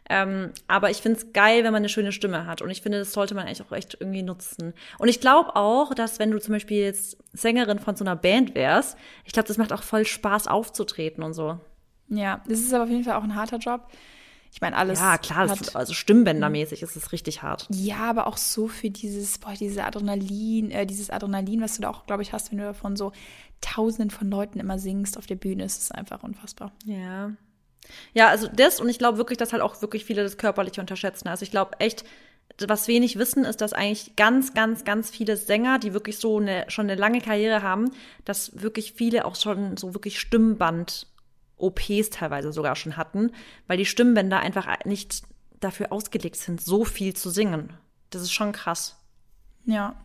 Ähm, 0.10 0.52
aber 0.68 0.92
ich 0.92 0.98
finde 0.98 1.20
es 1.20 1.34
geil, 1.34 1.66
wenn 1.66 1.74
man 1.74 1.82
eine 1.82 1.90
schöne 1.90 2.14
Stimme 2.14 2.46
hat. 2.46 2.62
Und 2.62 2.70
ich 2.70 2.82
finde, 2.82 3.00
das 3.00 3.12
sollte 3.12 3.36
man 3.36 3.46
eigentlich 3.46 3.62
auch 3.62 3.74
echt 3.74 3.98
irgendwie 4.00 4.24
nutzen. 4.24 4.74
Und 4.98 5.10
ich 5.10 5.20
glaube 5.20 5.58
auch, 5.58 5.94
dass 5.94 6.20
wenn 6.20 6.32
du 6.32 6.40
zum 6.40 6.54
Beispiel 6.54 6.84
jetzt 6.84 7.18
Sängerin 7.34 7.80
von 7.80 7.98
so 7.98 8.06
einer 8.06 8.16
Band 8.16 8.56
wärst, 8.56 8.98
ich 9.26 9.34
glaube, 9.34 9.50
das 9.50 9.58
macht 9.58 9.74
auch 9.74 9.84
voll 9.84 10.06
Spaß 10.06 10.48
aufzutreten 10.48 11.22
und 11.22 11.34
so. 11.34 11.60
Ja, 12.08 12.42
das 12.48 12.60
ist 12.60 12.74
aber 12.74 12.86
auf 12.86 12.90
jeden 12.90 13.04
Fall 13.04 13.16
auch 13.16 13.24
ein 13.24 13.36
harter 13.36 13.58
Job. 13.58 13.90
Ich 14.56 14.62
meine, 14.62 14.78
alles. 14.78 15.02
Ja, 15.02 15.18
klar, 15.18 15.50
hat, 15.50 15.76
also 15.76 15.94
stimmbändermäßig 15.94 16.82
ist 16.82 16.96
es 16.96 17.12
richtig 17.12 17.44
hart. 17.44 17.68
Ja, 17.70 18.10
aber 18.10 18.26
auch 18.26 18.38
so 18.38 18.70
für 18.70 18.90
dieses, 18.90 19.38
boah, 19.38 19.52
diese 19.52 19.84
Adrenalin, 19.84 20.72
äh, 20.72 20.86
dieses 20.86 21.10
Adrenalin, 21.10 21.60
was 21.60 21.76
du 21.76 21.82
da 21.82 21.90
auch, 21.90 22.06
glaube 22.06 22.24
ich, 22.24 22.32
hast, 22.32 22.52
wenn 22.52 22.60
du 22.60 22.64
davon 22.64 22.96
so 22.96 23.12
tausenden 23.60 24.12
von 24.12 24.32
Leuten 24.32 24.62
immer 24.62 24.80
singst 24.80 25.18
auf 25.18 25.26
der 25.26 25.36
Bühne, 25.36 25.66
ist 25.66 25.82
es 25.82 25.92
einfach 25.92 26.24
unfassbar. 26.24 26.72
Ja. 26.86 27.34
Ja, 28.14 28.30
also 28.30 28.48
das 28.48 28.80
und 28.80 28.88
ich 28.88 28.98
glaube 28.98 29.18
wirklich, 29.18 29.38
dass 29.38 29.52
halt 29.52 29.62
auch 29.62 29.82
wirklich 29.82 30.06
viele 30.06 30.24
das 30.24 30.38
körperliche 30.38 30.80
unterschätzen. 30.80 31.28
Also 31.28 31.44
ich 31.44 31.52
glaube 31.52 31.78
echt, 31.80 32.06
was 32.66 32.88
wenig 32.88 33.20
wissen, 33.20 33.44
ist, 33.44 33.60
dass 33.60 33.74
eigentlich 33.74 34.16
ganz, 34.16 34.54
ganz, 34.54 34.86
ganz 34.86 35.10
viele 35.10 35.36
Sänger, 35.36 35.80
die 35.80 35.92
wirklich 35.92 36.18
so 36.18 36.40
eine, 36.40 36.64
schon 36.70 36.90
eine 36.90 37.00
lange 37.00 37.20
Karriere 37.20 37.62
haben, 37.62 37.92
dass 38.24 38.62
wirklich 38.62 38.94
viele 38.94 39.26
auch 39.26 39.36
schon 39.36 39.76
so 39.76 39.94
wirklich 39.94 40.18
Stimmband 40.18 41.08
OPs 41.58 42.10
teilweise 42.12 42.52
sogar 42.52 42.76
schon 42.76 42.98
hatten, 42.98 43.32
weil 43.68 43.78
die 43.78 43.86
Stimmbänder 43.86 44.40
einfach 44.40 44.68
nicht 44.86 45.24
dafür 45.60 45.92
ausgelegt 45.92 46.36
sind, 46.36 46.62
so 46.62 46.86
viel 46.86 47.16
zu 47.16 47.30
singen. 47.30 47.74
Das 48.10 48.22
ist 48.22 48.34
schon 48.34 48.52
krass. 48.52 48.98
Ja. 49.66 49.96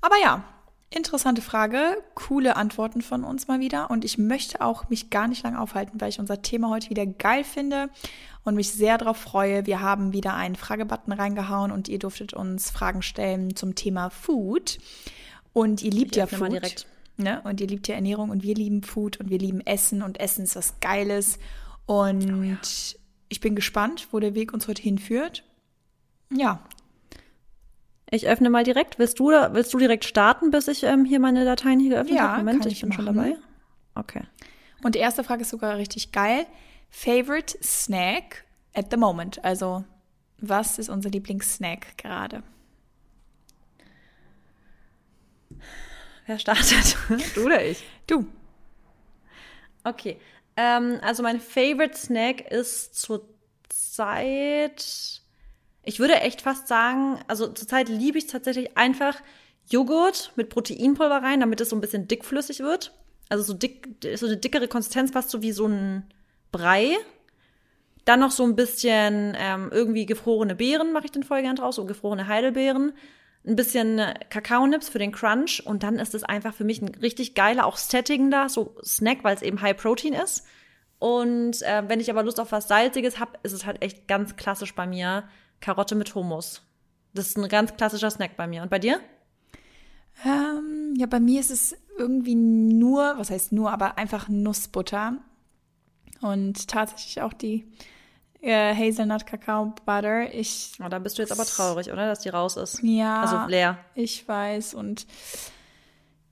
Aber 0.00 0.16
ja, 0.22 0.44
interessante 0.90 1.42
Frage, 1.42 1.96
coole 2.14 2.56
Antworten 2.56 3.02
von 3.02 3.24
uns 3.24 3.48
mal 3.48 3.60
wieder. 3.60 3.90
Und 3.90 4.04
ich 4.04 4.18
möchte 4.18 4.60
auch 4.60 4.88
mich 4.88 5.10
gar 5.10 5.28
nicht 5.28 5.44
lange 5.44 5.60
aufhalten, 5.60 6.00
weil 6.00 6.10
ich 6.10 6.18
unser 6.18 6.42
Thema 6.42 6.68
heute 6.70 6.90
wieder 6.90 7.06
geil 7.06 7.44
finde 7.44 7.88
und 8.44 8.54
mich 8.54 8.72
sehr 8.72 8.98
darauf 8.98 9.16
freue. 9.16 9.66
Wir 9.66 9.80
haben 9.80 10.12
wieder 10.12 10.34
einen 10.34 10.56
Fragebutton 10.56 11.12
reingehauen 11.12 11.70
und 11.70 11.88
ihr 11.88 11.98
durftet 11.98 12.34
uns 12.34 12.70
Fragen 12.70 13.02
stellen 13.02 13.56
zum 13.56 13.74
Thema 13.74 14.10
Food. 14.10 14.78
Und 15.52 15.82
ihr 15.82 15.90
liebt 15.90 16.12
ich 16.12 16.18
ja 16.18 16.26
Food. 16.26 16.40
Mal 16.40 16.50
direkt. 16.50 16.86
Ne? 17.22 17.40
Und 17.44 17.60
ihr 17.60 17.66
liebt 17.66 17.88
ja 17.88 17.94
Ernährung 17.94 18.30
und 18.30 18.42
wir 18.42 18.54
lieben 18.54 18.82
Food 18.82 19.18
und 19.20 19.30
wir 19.30 19.38
lieben 19.38 19.60
Essen 19.60 20.02
und 20.02 20.18
Essen 20.20 20.44
ist 20.44 20.56
was 20.56 20.80
Geiles. 20.80 21.38
Und 21.86 22.32
oh 22.32 22.42
ja. 22.42 22.56
ich 23.28 23.40
bin 23.40 23.54
gespannt, 23.54 24.08
wo 24.10 24.20
der 24.20 24.34
Weg 24.34 24.52
uns 24.52 24.68
heute 24.68 24.82
hinführt. 24.82 25.44
Ja. 26.32 26.60
Ich 28.10 28.26
öffne 28.28 28.50
mal 28.50 28.64
direkt. 28.64 28.98
Willst 28.98 29.18
du, 29.18 29.28
willst 29.28 29.72
du 29.72 29.78
direkt 29.78 30.04
starten, 30.04 30.50
bis 30.50 30.68
ich 30.68 30.82
ähm, 30.82 31.04
hier 31.04 31.20
meine 31.20 31.44
Dateien 31.44 31.78
hier 31.78 31.90
geöffnet 31.90 32.16
ja, 32.16 32.28
habe? 32.28 32.38
Moment, 32.38 32.66
ich, 32.66 32.72
ich 32.74 32.80
bin 32.80 32.92
schon 32.92 33.06
dabei. 33.06 33.36
Okay. 33.94 34.22
Und 34.82 34.94
die 34.94 34.98
erste 34.98 35.24
Frage 35.24 35.42
ist 35.42 35.50
sogar 35.50 35.76
richtig 35.76 36.12
geil. 36.12 36.46
Favorite 36.90 37.56
Snack 37.62 38.44
at 38.74 38.86
the 38.90 38.96
moment? 38.96 39.44
Also, 39.44 39.84
was 40.38 40.78
ist 40.78 40.88
unser 40.88 41.10
Lieblingssnack 41.10 41.98
gerade? 41.98 42.42
Wer 46.30 46.38
startet? 46.38 46.96
du 47.34 47.44
oder 47.44 47.64
ich? 47.64 47.82
Du. 48.06 48.24
Okay. 49.82 50.16
Ähm, 50.56 51.00
also 51.02 51.24
mein 51.24 51.40
Favorite 51.40 51.96
Snack 51.98 52.52
ist 52.52 52.94
zurzeit. 52.94 54.84
Ich 55.82 55.98
würde 55.98 56.20
echt 56.20 56.42
fast 56.42 56.68
sagen, 56.68 57.18
also 57.26 57.48
zurzeit 57.48 57.88
liebe 57.88 58.16
ich 58.16 58.28
tatsächlich 58.28 58.76
einfach 58.78 59.20
Joghurt 59.68 60.30
mit 60.36 60.50
Proteinpulver 60.50 61.20
rein, 61.20 61.40
damit 61.40 61.60
es 61.60 61.70
so 61.70 61.76
ein 61.76 61.80
bisschen 61.80 62.06
dickflüssig 62.06 62.60
wird. 62.60 62.92
Also 63.28 63.42
so 63.42 63.52
dick, 63.52 63.88
so 64.14 64.26
eine 64.26 64.36
dickere 64.36 64.68
Konsistenz, 64.68 65.10
fast 65.10 65.30
so 65.30 65.42
wie 65.42 65.50
so 65.50 65.66
ein 65.66 66.04
Brei. 66.52 66.96
Dann 68.04 68.20
noch 68.20 68.30
so 68.30 68.44
ein 68.44 68.54
bisschen 68.54 69.36
ähm, 69.36 69.68
irgendwie 69.72 70.06
gefrorene 70.06 70.54
Beeren 70.54 70.92
mache 70.92 71.06
ich 71.06 71.10
den 71.10 71.24
voll 71.24 71.42
gern 71.42 71.56
draus, 71.56 71.74
so 71.74 71.86
gefrorene 71.86 72.28
Heidelbeeren 72.28 72.92
ein 73.46 73.56
bisschen 73.56 74.00
Kakaonips 74.28 74.88
für 74.88 74.98
den 74.98 75.12
Crunch 75.12 75.62
und 75.64 75.82
dann 75.82 75.98
ist 75.98 76.14
es 76.14 76.24
einfach 76.24 76.54
für 76.54 76.64
mich 76.64 76.82
ein 76.82 76.94
richtig 76.96 77.34
geiler, 77.34 77.66
auch 77.66 77.76
sättigender 77.76 78.48
so 78.48 78.76
Snack, 78.84 79.24
weil 79.24 79.34
es 79.34 79.42
eben 79.42 79.62
High 79.62 79.76
Protein 79.76 80.12
ist. 80.12 80.46
Und 80.98 81.62
äh, 81.62 81.82
wenn 81.88 82.00
ich 82.00 82.10
aber 82.10 82.22
Lust 82.22 82.38
auf 82.38 82.52
was 82.52 82.68
Salziges 82.68 83.18
habe, 83.18 83.38
ist 83.42 83.52
es 83.52 83.64
halt 83.64 83.82
echt 83.82 84.06
ganz 84.06 84.36
klassisch 84.36 84.74
bei 84.74 84.86
mir 84.86 85.24
Karotte 85.60 85.94
mit 85.94 86.14
Hummus. 86.14 86.62
Das 87.14 87.28
ist 87.28 87.38
ein 87.38 87.48
ganz 87.48 87.74
klassischer 87.76 88.10
Snack 88.10 88.36
bei 88.36 88.46
mir. 88.46 88.62
Und 88.62 88.70
bei 88.70 88.78
dir? 88.78 89.00
Ähm, 90.24 90.94
ja, 90.96 91.06
bei 91.06 91.18
mir 91.18 91.40
ist 91.40 91.50
es 91.50 91.74
irgendwie 91.98 92.34
nur, 92.34 93.14
was 93.16 93.30
heißt 93.30 93.52
nur, 93.52 93.72
aber 93.72 93.96
einfach 93.96 94.28
Nussbutter. 94.28 95.16
Und 96.20 96.68
tatsächlich 96.68 97.22
auch 97.22 97.32
die 97.32 97.66
äh, 98.42 98.74
Hazelnut 98.74 99.26
Kakao 99.26 99.74
Butter. 99.84 100.32
Ich, 100.34 100.72
Oh, 100.84 100.88
da 100.88 100.98
bist 100.98 101.18
du 101.18 101.22
jetzt 101.22 101.32
aber 101.32 101.44
traurig, 101.44 101.92
oder? 101.92 102.06
Dass 102.06 102.20
die 102.20 102.28
raus 102.30 102.56
ist. 102.56 102.82
ja, 102.82 103.20
Also 103.22 103.46
leer. 103.48 103.78
ich 103.94 104.26
weiß. 104.26 104.74
Und 104.74 105.06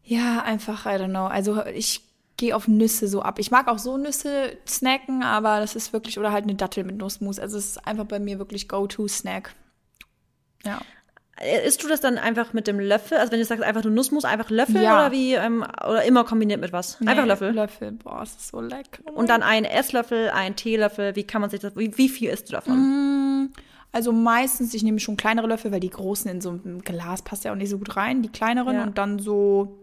ja, 0.03 0.43
einfach, 0.43 0.87
I 0.87 0.91
don't 1.01 1.11
know. 1.11 1.27
Also 1.27 1.65
ich 1.67 2.03
gehe 2.39 2.55
auf 2.57 2.69
Nüsse 2.69 3.09
so 3.09 3.21
ab. 3.23 3.39
Ich 3.39 3.51
mag 3.51 3.69
auch 3.69 3.79
so 3.79 3.97
Nüsse 3.99 4.57
snacken, 4.67 5.23
aber 5.23 5.61
das 5.61 5.75
ist 5.75 5.93
wirklich, 5.93 6.19
oder 6.19 6.33
halt 6.33 6.45
eine 6.45 6.55
Dattel 6.55 6.85
mit 6.85 6.97
Nussmus. 6.97 7.39
Also 7.39 7.59
es 7.59 7.67
ist 7.71 7.87
einfach 7.87 8.05
bei 8.07 8.19
mir 8.21 8.39
wirklich 8.39 8.69
Go-To-Snack. 8.69 9.55
Ja. 10.65 10.81
Äh, 11.41 11.67
Isst 11.67 11.83
du 11.85 11.89
das 11.89 12.01
dann 12.01 12.19
einfach 12.19 12.53
mit 12.53 12.67
dem 12.67 12.81
Löffel? 12.81 13.19
Also 13.19 13.33
wenn 13.33 13.39
du 13.39 13.45
sagst 13.45 13.63
einfach 13.65 13.85
nur 13.85 13.93
Nussmus, 13.93 14.25
einfach 14.25 14.51
Löffel 14.51 14.83
Ja. 14.83 14.95
oder 15.07 15.13
wie? 15.13 15.35
Ähm, 15.35 15.63
oder 15.63 16.05
immer 16.05 16.25
kombiniert 16.25 16.61
mit 16.61 16.73
was? 16.73 17.01
Einfach 17.01 17.23
Nee, 17.23 17.29
Löffel. 17.29 17.53
Löffel, 17.53 17.93
boah, 17.93 18.23
es 18.23 18.31
ist 18.37 18.49
so 18.49 18.61
lecker. 18.61 19.03
Und 19.15 19.29
dann 19.31 19.43
ein 19.43 19.65
Esslöffel, 19.65 20.31
ein 20.31 20.57
Teelöffel. 20.57 21.15
Wie 21.17 21.25
kann 21.25 21.41
man 21.41 21.51
sich 21.51 21.61
das? 21.61 21.77
Wie, 21.77 21.97
wie 21.97 22.09
viel 22.09 22.31
isst 22.31 22.49
du 22.49 22.53
davon? 22.53 22.77
Mhm. 22.79 23.53
Also 23.93 24.13
meistens, 24.13 24.75
ich 24.75 24.83
nehme 24.83 25.01
schon 25.01 25.17
kleinere 25.17 25.47
Löffel, 25.47 25.73
weil 25.73 25.81
die 25.81 25.89
großen 25.91 26.31
in 26.31 26.41
so 26.41 26.51
einem 26.51 26.83
Glas 26.83 27.23
passt 27.23 27.45
ja 27.45 27.53
auch 27.53 27.57
nicht 27.57 27.71
so 27.71 27.79
gut 27.79 27.97
rein. 27.97 28.21
Die 28.23 28.29
kleineren 28.29 28.75
Ja. 28.77 28.83
und 28.83 28.99
dann 28.99 29.19
so, 29.19 29.79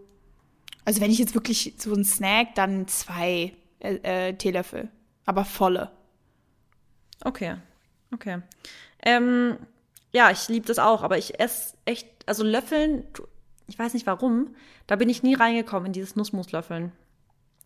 also 0.86 1.02
wenn 1.02 1.10
ich 1.10 1.18
jetzt 1.18 1.34
wirklich 1.34 1.74
so 1.78 1.92
einen 1.94 2.04
Snack, 2.06 2.54
dann 2.56 2.88
zwei 2.88 3.54
äh, 3.80 4.30
äh, 4.30 4.34
Teelöffel, 4.34 4.90
aber 5.26 5.44
volle. 5.44 5.90
Okay, 7.24 7.56
okay. 8.14 8.40
Ähm, 9.04 9.58
ja, 10.16 10.32
ich 10.32 10.48
liebe 10.48 10.66
das 10.66 10.80
auch, 10.80 11.04
aber 11.04 11.18
ich 11.18 11.42
esse 11.42 11.76
echt, 11.84 12.08
also 12.26 12.46
Löffeln, 12.46 13.06
ich 13.68 13.78
weiß 13.78 13.94
nicht 13.94 14.08
warum, 14.08 14.56
da 14.88 14.96
bin 14.96 15.10
ich 15.10 15.24
nie 15.24 15.34
reingekommen 15.34 15.88
in 15.88 15.92
dieses 15.92 16.16
Nussmuslöffeln. 16.16 16.94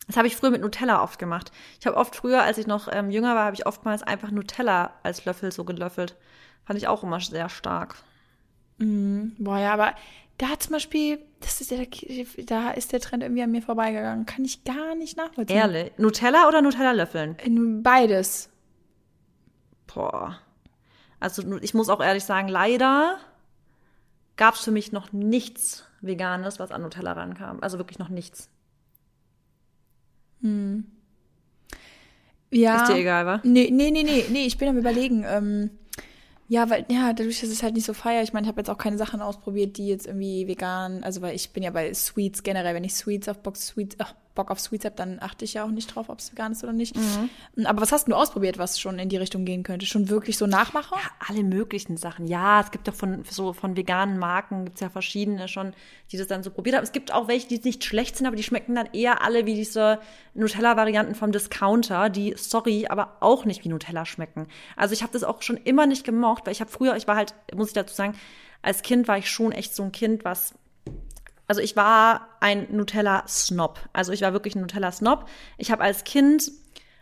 Das 0.07 0.17
habe 0.17 0.27
ich 0.27 0.35
früher 0.35 0.49
mit 0.49 0.61
Nutella 0.61 1.03
oft 1.03 1.19
gemacht. 1.19 1.51
Ich 1.79 1.85
habe 1.85 1.95
oft 1.95 2.15
früher, 2.15 2.41
als 2.41 2.57
ich 2.57 2.65
noch 2.65 2.87
ähm, 2.91 3.11
jünger 3.11 3.35
war, 3.35 3.45
habe 3.45 3.55
ich 3.55 3.67
oftmals 3.67 4.01
einfach 4.01 4.31
Nutella 4.31 4.95
als 5.03 5.25
Löffel 5.25 5.51
so 5.51 5.63
gelöffelt. 5.63 6.15
Fand 6.65 6.79
ich 6.79 6.87
auch 6.87 7.03
immer 7.03 7.19
sehr 7.19 7.49
stark. 7.49 7.97
Boah, 8.79 9.59
ja, 9.59 9.71
aber 9.71 9.93
da 10.39 10.57
zum 10.57 10.73
Beispiel, 10.73 11.19
das 11.41 11.61
ist 11.61 11.69
der, 11.69 11.85
da 12.45 12.71
ist 12.71 12.93
der 12.93 12.99
Trend 12.99 13.21
irgendwie 13.21 13.43
an 13.43 13.51
mir 13.51 13.61
vorbeigegangen. 13.61 14.25
Kann 14.25 14.43
ich 14.43 14.63
gar 14.63 14.95
nicht 14.95 15.17
nachvollziehen. 15.17 15.55
Ehrlich. 15.55 15.91
Nutella 15.97 16.47
oder 16.47 16.63
Nutella-Löffeln? 16.63 17.35
In 17.43 17.83
Beides. 17.83 18.49
Boah. 19.85 20.39
Also 21.19 21.43
ich 21.61 21.73
muss 21.73 21.89
auch 21.89 22.01
ehrlich 22.01 22.23
sagen, 22.23 22.47
leider 22.47 23.17
gab 24.37 24.55
es 24.55 24.61
für 24.61 24.71
mich 24.71 24.91
noch 24.91 25.11
nichts 25.11 25.85
Veganes, 26.01 26.59
was 26.59 26.71
an 26.71 26.81
Nutella 26.81 27.13
rankam. 27.13 27.59
Also 27.61 27.77
wirklich 27.77 27.99
noch 27.99 28.09
nichts. 28.09 28.49
Ja. 32.51 32.83
Ist 32.83 32.89
dir 32.89 32.97
egal, 32.97 33.25
wa? 33.25 33.41
Nee, 33.43 33.69
nee, 33.71 33.91
nee, 33.91 34.03
nee, 34.03 34.25
nee, 34.29 34.45
ich 34.45 34.57
bin 34.57 34.69
am 34.69 34.77
überlegen. 34.77 35.25
Ähm, 35.27 35.71
ja, 36.47 36.69
weil, 36.69 36.85
ja, 36.89 37.13
dadurch, 37.13 37.41
dass 37.41 37.49
es 37.49 37.61
halt 37.61 37.75
nicht 37.75 37.85
so 37.85 37.93
feier. 37.93 38.23
Ich 38.23 38.33
meine, 38.33 38.45
ich 38.45 38.49
habe 38.49 38.59
jetzt 38.59 38.69
auch 38.69 38.77
keine 38.77 38.97
Sachen 38.97 39.21
ausprobiert, 39.21 39.77
die 39.77 39.87
jetzt 39.87 40.07
irgendwie 40.07 40.47
vegan, 40.47 41.03
also 41.03 41.21
weil 41.21 41.35
ich 41.35 41.51
bin 41.51 41.61
ja 41.61 41.69
bei 41.69 41.93
Sweets 41.93 42.41
generell, 42.41 42.73
wenn 42.73 42.83
ich 42.83 42.95
Sweets 42.95 43.27
auf 43.27 43.43
Bock, 43.43 43.55
Sweets, 43.55 43.97
ach, 43.99 44.15
Bock 44.39 44.51
auf 44.51 44.59
Sweets 44.61 44.85
habe, 44.85 44.95
dann 44.95 45.19
achte 45.19 45.43
ich 45.43 45.55
ja 45.55 45.65
auch 45.65 45.69
nicht 45.69 45.93
drauf, 45.93 46.07
ob 46.07 46.19
es 46.19 46.31
vegan 46.31 46.53
ist 46.53 46.63
oder 46.63 46.71
nicht. 46.71 46.95
Aber 47.65 47.81
was 47.81 47.91
hast 47.91 48.07
du 48.07 48.13
ausprobiert, 48.13 48.57
was 48.57 48.79
schon 48.79 48.97
in 48.97 49.09
die 49.09 49.17
Richtung 49.17 49.43
gehen 49.43 49.63
könnte? 49.63 49.85
Schon 49.85 50.07
wirklich 50.07 50.37
so 50.37 50.47
Nachmacher? 50.47 50.95
alle 51.27 51.43
möglichen 51.43 51.97
Sachen. 51.97 52.27
Ja, 52.27 52.61
es 52.61 52.71
gibt 52.71 52.87
doch 52.87 52.93
von 52.93 53.23
so 53.29 53.51
von 53.53 53.75
veganen 53.75 54.17
Marken 54.17 54.65
gibt's 54.65 54.79
ja 54.81 54.89
verschiedene 54.89 55.47
schon, 55.47 55.73
die 56.11 56.17
das 56.17 56.27
dann 56.27 56.43
so 56.43 56.51
probiert 56.51 56.75
haben. 56.77 56.83
Es 56.83 56.91
gibt 56.91 57.13
auch 57.13 57.27
welche, 57.27 57.47
die 57.47 57.59
nicht 57.63 57.83
schlecht 57.83 58.15
sind, 58.15 58.27
aber 58.27 58.35
die 58.35 58.43
schmecken 58.43 58.75
dann 58.75 58.87
eher 58.93 59.21
alle 59.21 59.45
wie 59.45 59.55
diese 59.55 59.99
Nutella-Varianten 60.33 61.15
vom 61.15 61.31
Discounter, 61.31 62.09
die 62.09 62.33
sorry, 62.37 62.87
aber 62.87 63.17
auch 63.19 63.45
nicht 63.45 63.63
wie 63.63 63.69
Nutella 63.69 64.05
schmecken. 64.05 64.47
Also 64.75 64.93
ich 64.93 65.03
habe 65.03 65.13
das 65.13 65.23
auch 65.23 65.41
schon 65.41 65.57
immer 65.57 65.85
nicht 65.85 66.03
gemocht, 66.03 66.45
weil 66.45 66.53
ich 66.53 66.61
habe 66.61 66.71
früher, 66.71 66.95
ich 66.95 67.07
war 67.07 67.15
halt, 67.15 67.35
muss 67.53 67.67
ich 67.67 67.73
dazu 67.73 67.93
sagen, 67.93 68.15
als 68.61 68.81
Kind 68.81 69.07
war 69.07 69.17
ich 69.17 69.29
schon 69.29 69.51
echt 69.51 69.75
so 69.75 69.83
ein 69.83 69.91
Kind, 69.91 70.25
was 70.25 70.53
also 71.49 71.61
ich 71.61 71.75
war 71.75 72.29
ein 72.41 72.67
Nutella-Snob. 72.69 73.79
Also 73.91 74.11
ich 74.11 74.21
war 74.21 74.33
wirklich 74.33 74.55
ein 74.55 74.61
Nutella-Snob. 74.61 75.27
Ich 75.57 75.71
habe 75.71 75.83
als 75.83 76.03
Kind 76.03 76.51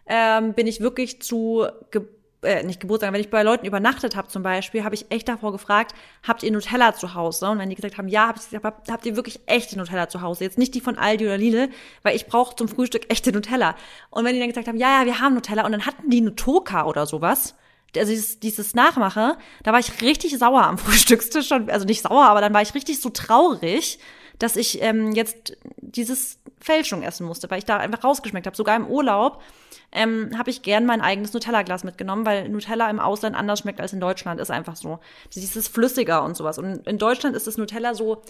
ähm, 0.05 0.53
bin 0.53 0.67
ich 0.67 0.79
wirklich 0.79 1.21
zu 1.21 1.67
Ge 1.91 2.03
äh, 2.43 2.63
nicht 2.63 2.79
Geburtstag, 2.79 3.11
wenn 3.11 3.19
ich 3.19 3.29
bei 3.29 3.43
Leuten 3.43 3.65
übernachtet 3.65 4.15
habe 4.15 4.29
zum 4.29 4.43
Beispiel, 4.43 4.83
habe 4.83 4.95
ich 4.95 5.07
echt 5.09 5.27
davor 5.27 5.51
gefragt, 5.51 5.95
habt 6.25 6.43
ihr 6.43 6.51
Nutella 6.51 6.93
zu 6.93 7.13
Hause? 7.13 7.49
Und 7.49 7.59
wenn 7.59 7.69
die 7.69 7.75
gesagt 7.75 7.97
haben, 7.97 8.07
ja, 8.07 8.27
habe 8.27 8.37
ich 8.37 8.45
gesagt, 8.45 8.63
habt, 8.63 8.89
habt 8.89 9.05
ihr 9.05 9.17
wirklich 9.17 9.41
echte 9.47 9.77
Nutella 9.77 10.07
zu 10.07 10.21
Hause? 10.21 10.45
Jetzt 10.45 10.57
nicht 10.57 10.73
die 10.75 10.79
von 10.79 10.97
Aldi 10.97 11.25
oder 11.25 11.37
Lidl, 11.37 11.69
weil 12.03 12.15
ich 12.15 12.27
brauche 12.27 12.55
zum 12.55 12.69
Frühstück 12.69 13.11
echte 13.11 13.33
Nutella. 13.33 13.75
Und 14.11 14.23
wenn 14.23 14.33
die 14.33 14.39
dann 14.39 14.49
gesagt 14.49 14.67
haben, 14.67 14.77
ja, 14.77 15.01
ja, 15.01 15.05
wir 15.05 15.19
haben 15.19 15.33
Nutella 15.33 15.65
und 15.65 15.73
dann 15.73 15.85
hatten 15.85 16.09
die 16.09 16.21
eine 16.21 16.35
Toka 16.35 16.85
oder 16.85 17.05
sowas, 17.05 17.55
also 17.95 18.11
dieses, 18.11 18.39
dieses 18.39 18.75
Nachmache, 18.75 19.37
da 19.63 19.71
war 19.71 19.79
ich 19.79 20.01
richtig 20.01 20.37
sauer 20.37 20.63
am 20.63 20.77
Frühstückstisch 20.77 21.47
schon, 21.47 21.69
also 21.69 21.85
nicht 21.85 22.03
sauer, 22.03 22.25
aber 22.25 22.39
dann 22.39 22.53
war 22.53 22.61
ich 22.61 22.73
richtig 22.75 23.01
so 23.01 23.09
traurig, 23.09 23.99
dass 24.39 24.55
ich 24.55 24.81
ähm, 24.81 25.11
jetzt 25.13 25.57
dieses 25.81 26.39
Fälschung 26.59 27.03
essen 27.03 27.25
musste, 27.25 27.49
weil 27.49 27.59
ich 27.59 27.65
da 27.65 27.77
einfach 27.77 28.03
rausgeschmeckt 28.03 28.45
habe. 28.45 28.55
Sogar 28.55 28.75
im 28.75 28.87
Urlaub 28.87 29.41
ähm, 29.91 30.37
habe 30.37 30.49
ich 30.49 30.61
gern 30.61 30.85
mein 30.85 31.01
eigenes 31.01 31.33
Nutella-Glas 31.33 31.83
mitgenommen, 31.83 32.25
weil 32.25 32.49
Nutella 32.49 32.89
im 32.89 32.99
Ausland 32.99 33.35
anders 33.35 33.59
schmeckt 33.59 33.79
als 33.79 33.93
in 33.93 33.99
Deutschland, 33.99 34.39
ist 34.39 34.51
einfach 34.51 34.75
so. 34.75 34.99
Dieses 35.33 35.67
flüssiger 35.67 36.23
und 36.23 36.35
sowas. 36.35 36.57
Und 36.57 36.87
in 36.87 36.97
Deutschland 36.97 37.35
ist 37.35 37.47
das 37.47 37.57
Nutella 37.57 37.93
so 37.93 38.21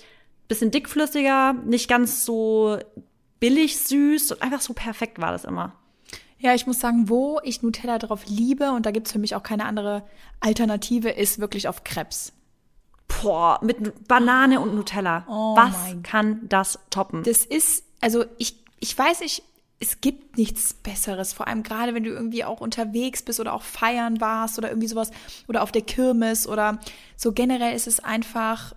bisschen 0.48 0.72
dickflüssiger, 0.72 1.54
nicht 1.66 1.90
ganz 1.90 2.26
so 2.26 2.78
billig 3.40 3.80
süß 3.80 4.32
und 4.32 4.42
einfach 4.42 4.62
so 4.62 4.74
perfekt 4.74 5.20
war 5.20 5.32
das 5.32 5.44
immer. 5.44 5.74
Ja, 6.40 6.54
ich 6.54 6.68
muss 6.68 6.80
sagen, 6.80 7.10
wo 7.10 7.40
ich 7.44 7.64
Nutella 7.64 7.98
drauf 7.98 8.24
liebe, 8.28 8.72
und 8.72 8.86
da 8.86 8.92
gibt's 8.92 9.12
für 9.12 9.20
mich 9.20 9.36
auch 9.36 9.44
keine 9.44 9.66
andere 9.66 10.04
Alternative, 10.40 11.10
ist 11.10 11.40
wirklich 11.40 11.68
auf 11.68 11.84
Krebs. 11.84 12.34
Boah, 13.08 13.60
mit 13.64 14.08
Banane 14.08 14.60
und 14.60 14.76
Nutella. 14.76 15.26
Oh 15.28 15.56
Was 15.56 15.76
kann 16.04 16.42
das 16.50 16.80
toppen? 16.90 17.24
Das 17.24 17.46
ist, 17.46 17.84
also 18.02 18.26
ich, 18.38 18.64
ich 18.80 18.98
weiß 18.98 19.22
nicht, 19.22 19.44
es 19.80 20.02
gibt 20.02 20.38
nichts 20.38 20.74
Besseres. 20.74 21.34
Vor 21.34 21.48
allem 21.48 21.64
gerade, 21.64 21.94
wenn 21.94 22.04
du 22.04 22.10
irgendwie 22.10 22.44
auch 22.44 22.62
unterwegs 22.62 23.22
bist 23.22 23.40
oder 23.40 23.54
auch 23.54 23.62
feiern 23.62 24.20
warst 24.20 24.58
oder 24.58 24.70
irgendwie 24.70 24.88
sowas 24.88 25.12
oder 25.48 25.62
auf 25.64 25.72
der 25.72 25.84
Kirmes 25.84 26.48
oder 26.48 26.80
so 27.16 27.32
generell 27.32 27.76
ist 27.76 27.88
es 27.88 28.00
einfach, 28.00 28.74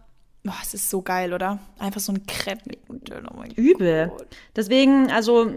oh, 0.47 0.53
es 0.63 0.75
ist 0.75 0.91
so 0.91 1.03
geil, 1.03 1.33
oder? 1.33 1.59
Einfach 1.79 2.01
so 2.01 2.13
ein 2.13 2.27
Crepe 2.27 2.63
mit 2.67 2.89
Nutella. 2.89 3.33
Oh 3.35 3.45
Übel. 3.57 4.09
Gott. 4.09 4.27
Deswegen, 4.57 5.11
also 5.11 5.51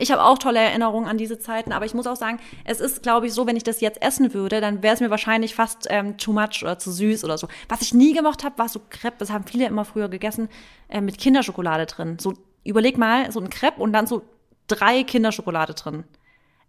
ich 0.00 0.10
habe 0.12 0.22
auch 0.24 0.38
tolle 0.38 0.58
Erinnerungen 0.60 1.08
an 1.08 1.18
diese 1.18 1.38
Zeiten, 1.38 1.72
aber 1.72 1.84
ich 1.86 1.94
muss 1.94 2.06
auch 2.06 2.16
sagen, 2.16 2.38
es 2.64 2.80
ist, 2.80 3.02
glaube 3.02 3.26
ich, 3.26 3.32
so, 3.32 3.46
wenn 3.46 3.56
ich 3.56 3.64
das 3.64 3.80
jetzt 3.80 4.00
essen 4.02 4.32
würde, 4.34 4.60
dann 4.60 4.82
wäre 4.82 4.94
es 4.94 5.00
mir 5.00 5.10
wahrscheinlich 5.10 5.54
fast 5.54 5.86
ähm, 5.90 6.16
too 6.18 6.32
much 6.32 6.62
oder 6.62 6.78
zu 6.78 6.90
süß 6.92 7.24
oder 7.24 7.38
so. 7.38 7.48
Was 7.68 7.82
ich 7.82 7.94
nie 7.94 8.12
gemacht 8.14 8.44
habe, 8.44 8.58
war 8.58 8.68
so 8.68 8.80
Crepe, 8.90 9.16
das 9.18 9.30
haben 9.30 9.44
viele 9.44 9.66
immer 9.66 9.84
früher 9.84 10.08
gegessen, 10.08 10.48
äh, 10.88 11.00
mit 11.00 11.18
Kinderschokolade 11.18 11.86
drin. 11.86 12.18
So, 12.18 12.34
überleg 12.64 12.98
mal, 12.98 13.30
so 13.32 13.40
ein 13.40 13.50
Crepe 13.50 13.80
und 13.80 13.92
dann 13.92 14.06
so 14.06 14.22
drei 14.68 15.02
Kinderschokolade 15.04 15.74
drin. 15.74 16.04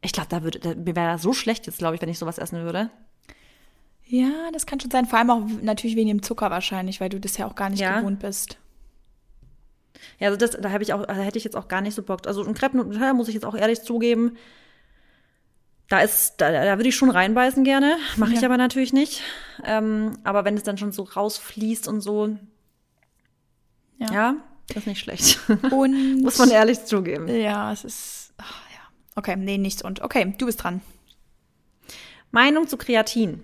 Ich 0.01 0.11
glaube, 0.11 0.29
da 0.29 0.43
würde, 0.43 0.59
da, 0.59 0.75
mir 0.75 0.95
wäre 0.95 1.17
so 1.17 1.33
schlecht 1.33 1.65
jetzt, 1.67 1.79
glaube 1.79 1.95
ich, 1.95 2.01
wenn 2.01 2.09
ich 2.09 2.19
sowas 2.19 2.37
essen 2.37 2.63
würde. 2.63 2.89
Ja, 4.05 4.31
das 4.53 4.65
kann 4.65 4.79
schon 4.79 4.91
sein. 4.91 5.05
Vor 5.05 5.19
allem 5.19 5.29
auch 5.31 5.41
natürlich 5.61 5.95
wegen 5.95 6.07
dem 6.07 6.21
Zucker 6.23 6.49
wahrscheinlich, 6.49 7.01
weil 7.01 7.09
du 7.09 7.19
das 7.19 7.37
ja 7.37 7.45
auch 7.47 7.55
gar 7.55 7.69
nicht 7.69 7.79
Ja. 7.81 7.99
gewohnt 7.99 8.19
bist. 8.19 8.57
Ja, 10.19 10.27
also 10.27 10.37
das, 10.37 10.51
da 10.51 10.71
habe 10.71 10.83
ich 10.83 10.93
auch, 10.93 11.05
da 11.05 11.13
hätte 11.15 11.37
ich 11.37 11.43
jetzt 11.43 11.55
auch 11.55 11.67
gar 11.67 11.81
nicht 11.81 11.93
so 11.95 12.03
Bock. 12.03 12.25
Also 12.27 12.43
ein 12.43 12.53
Crepe 12.53 12.77
Nutella 12.77 13.13
muss 13.13 13.27
ich 13.27 13.33
jetzt 13.33 13.45
auch 13.45 13.55
ehrlich 13.55 13.81
zugeben. 13.81 14.37
Da 15.89 15.99
ist, 16.01 16.35
da, 16.37 16.51
da 16.51 16.77
würde 16.77 16.89
ich 16.89 16.95
schon 16.95 17.09
reinbeißen 17.09 17.63
gerne. 17.63 17.97
Mache 18.17 18.33
ich 18.33 18.41
Ja. 18.41 18.47
aber 18.47 18.57
natürlich 18.57 18.91
nicht. 18.93 19.21
Ähm, 19.63 20.17
aber 20.23 20.43
wenn 20.45 20.55
es 20.55 20.63
dann 20.63 20.77
schon 20.77 20.91
so 20.91 21.03
rausfließt 21.03 21.87
und 21.87 22.01
so, 22.01 22.37
Ja. 23.97 24.11
ja, 24.13 24.35
das 24.67 24.77
ist 24.77 24.87
nicht 24.87 24.99
schlecht. 24.99 25.39
Und 25.71 26.21
muss 26.23 26.37
man 26.39 26.49
ehrlich 26.51 26.83
zugeben. 26.83 27.27
ja, 27.29 27.71
es 27.71 27.85
ist, 27.85 28.33
ach, 28.37 28.61
ja. 28.73 28.81
Okay, 29.15 29.35
nee, 29.37 29.57
nichts 29.57 29.81
und. 29.81 30.01
Okay, 30.01 30.35
du 30.37 30.45
bist 30.45 30.61
dran. 30.61 30.81
Meinung 32.31 32.67
zu 32.67 32.75
Kreatin. 32.77 33.41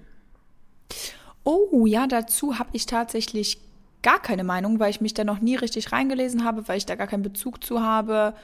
Oh, 1.45 1.85
ja, 1.85 2.07
dazu 2.07 2.59
habe 2.59 2.69
ich 2.73 2.85
tatsächlich 2.85 3.57
gar 4.03 4.21
keine 4.21 4.43
Meinung, 4.43 4.79
weil 4.79 4.91
ich 4.91 5.01
mich 5.01 5.13
da 5.13 5.23
noch 5.23 5.39
nie 5.39 5.55
richtig 5.55 5.91
reingelesen 5.91 6.43
habe, 6.43 6.67
weil 6.67 6.77
ich 6.77 6.85
da 6.85 6.95
gar 6.95 7.07
keinen 7.07 7.23
Bezug 7.23 7.63
zu 7.63 7.81
habe. 7.81 8.35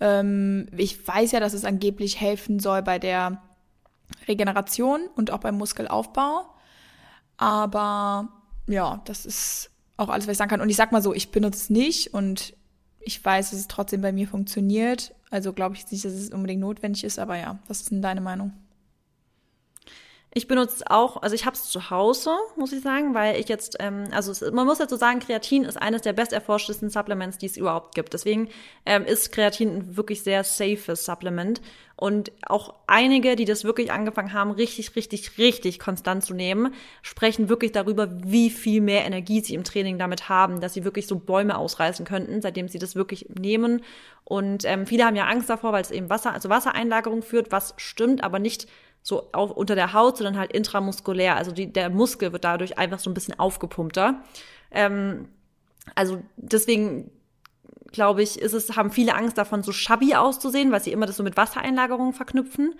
Ähm, 0.00 0.66
ich 0.76 1.06
weiß 1.06 1.32
ja, 1.32 1.40
dass 1.40 1.52
es 1.52 1.64
angeblich 1.64 2.20
helfen 2.20 2.58
soll 2.60 2.82
bei 2.82 2.98
der 2.98 3.42
Regeneration 4.26 5.02
und 5.16 5.30
auch 5.30 5.40
beim 5.40 5.58
Muskelaufbau. 5.58 6.46
Aber 7.36 8.28
ja, 8.66 9.02
das 9.04 9.26
ist 9.26 9.70
auch 9.96 10.08
alles, 10.08 10.26
was 10.26 10.32
ich 10.32 10.38
sagen 10.38 10.50
kann. 10.50 10.60
Und 10.60 10.70
ich 10.70 10.76
sag 10.76 10.92
mal 10.92 11.02
so, 11.02 11.12
ich 11.12 11.30
benutze 11.30 11.58
es 11.58 11.70
nicht 11.70 12.14
und 12.14 12.54
ich 13.00 13.22
weiß, 13.22 13.50
dass 13.50 13.58
es 13.58 13.68
trotzdem 13.68 14.00
bei 14.00 14.12
mir 14.12 14.28
funktioniert. 14.28 15.14
Also 15.30 15.52
glaube 15.52 15.74
ich 15.74 15.90
nicht, 15.90 16.04
dass 16.04 16.12
es 16.12 16.30
unbedingt 16.30 16.60
notwendig 16.60 17.04
ist, 17.04 17.18
aber 17.18 17.36
ja, 17.36 17.58
was 17.68 17.80
ist 17.80 17.90
denn 17.90 18.02
deine 18.02 18.20
Meinung? 18.20 18.52
Ich 20.32 20.46
benutze 20.46 20.84
auch, 20.88 21.22
also 21.22 21.34
ich 21.34 21.44
habe 21.44 21.56
es 21.56 21.64
zu 21.70 21.90
Hause, 21.90 22.30
muss 22.56 22.72
ich 22.72 22.82
sagen, 22.82 23.14
weil 23.14 23.40
ich 23.40 23.48
jetzt, 23.48 23.76
ähm, 23.80 24.04
also 24.12 24.30
es, 24.30 24.40
man 24.52 24.64
muss 24.64 24.78
dazu 24.78 24.94
sagen, 24.94 25.18
Kreatin 25.18 25.64
ist 25.64 25.76
eines 25.76 26.02
der 26.02 26.12
best 26.12 26.32
erforschtesten 26.32 26.88
Supplements, 26.88 27.38
die 27.38 27.46
es 27.46 27.56
überhaupt 27.56 27.96
gibt. 27.96 28.12
Deswegen 28.12 28.48
ähm, 28.86 29.04
ist 29.06 29.32
Kreatin 29.32 29.76
ein 29.76 29.96
wirklich 29.96 30.22
sehr 30.22 30.44
safes 30.44 31.04
Supplement. 31.04 31.60
Und 31.96 32.30
auch 32.46 32.74
einige, 32.86 33.34
die 33.34 33.44
das 33.44 33.64
wirklich 33.64 33.90
angefangen 33.90 34.32
haben, 34.32 34.52
richtig, 34.52 34.94
richtig, 34.94 35.36
richtig 35.36 35.80
konstant 35.80 36.24
zu 36.24 36.32
nehmen, 36.32 36.74
sprechen 37.02 37.48
wirklich 37.48 37.72
darüber, 37.72 38.08
wie 38.24 38.50
viel 38.50 38.80
mehr 38.80 39.04
Energie 39.04 39.40
sie 39.40 39.54
im 39.54 39.64
Training 39.64 39.98
damit 39.98 40.28
haben, 40.28 40.60
dass 40.60 40.74
sie 40.74 40.84
wirklich 40.84 41.08
so 41.08 41.16
Bäume 41.16 41.58
ausreißen 41.58 42.06
könnten, 42.06 42.40
seitdem 42.40 42.68
sie 42.68 42.78
das 42.78 42.94
wirklich 42.94 43.28
nehmen. 43.36 43.82
Und 44.24 44.64
ähm, 44.64 44.86
viele 44.86 45.04
haben 45.04 45.16
ja 45.16 45.26
Angst 45.26 45.50
davor, 45.50 45.72
weil 45.72 45.82
es 45.82 45.90
eben 45.90 46.08
Wasser, 46.08 46.32
also 46.32 46.48
Wassereinlagerung 46.48 47.20
führt, 47.22 47.50
was 47.50 47.74
stimmt, 47.76 48.22
aber 48.22 48.38
nicht 48.38 48.68
so 49.02 49.28
auf, 49.32 49.50
unter 49.50 49.74
der 49.74 49.92
Haut, 49.92 50.18
sondern 50.18 50.38
halt 50.38 50.52
intramuskulär. 50.52 51.36
Also 51.36 51.52
die, 51.52 51.72
der 51.72 51.90
Muskel 51.90 52.32
wird 52.32 52.44
dadurch 52.44 52.78
einfach 52.78 52.98
so 52.98 53.10
ein 53.10 53.14
bisschen 53.14 53.38
aufgepumpter. 53.38 54.22
Ähm, 54.70 55.28
also 55.94 56.22
deswegen 56.36 57.10
glaube 57.92 58.22
ich, 58.22 58.38
ist 58.38 58.52
es, 58.52 58.76
haben 58.76 58.90
viele 58.90 59.14
Angst 59.14 59.36
davon, 59.38 59.62
so 59.62 59.72
shabby 59.72 60.14
auszusehen, 60.14 60.70
weil 60.70 60.82
sie 60.82 60.92
immer 60.92 61.06
das 61.06 61.16
so 61.16 61.22
mit 61.22 61.36
Wassereinlagerungen 61.36 62.12
verknüpfen. 62.12 62.74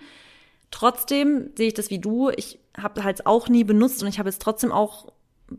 Trotzdem 0.69 1.51
sehe 1.55 1.67
ich 1.67 1.73
das 1.73 1.89
wie 1.89 1.99
du. 1.99 2.29
Ich 2.29 2.59
habe 2.77 3.03
halt 3.03 3.25
auch 3.25 3.49
nie 3.49 3.63
benutzt 3.63 4.01
und 4.01 4.07
ich 4.07 4.19
habe 4.19 4.29
jetzt 4.29 4.41
trotzdem 4.41 4.71
auch 4.71 5.11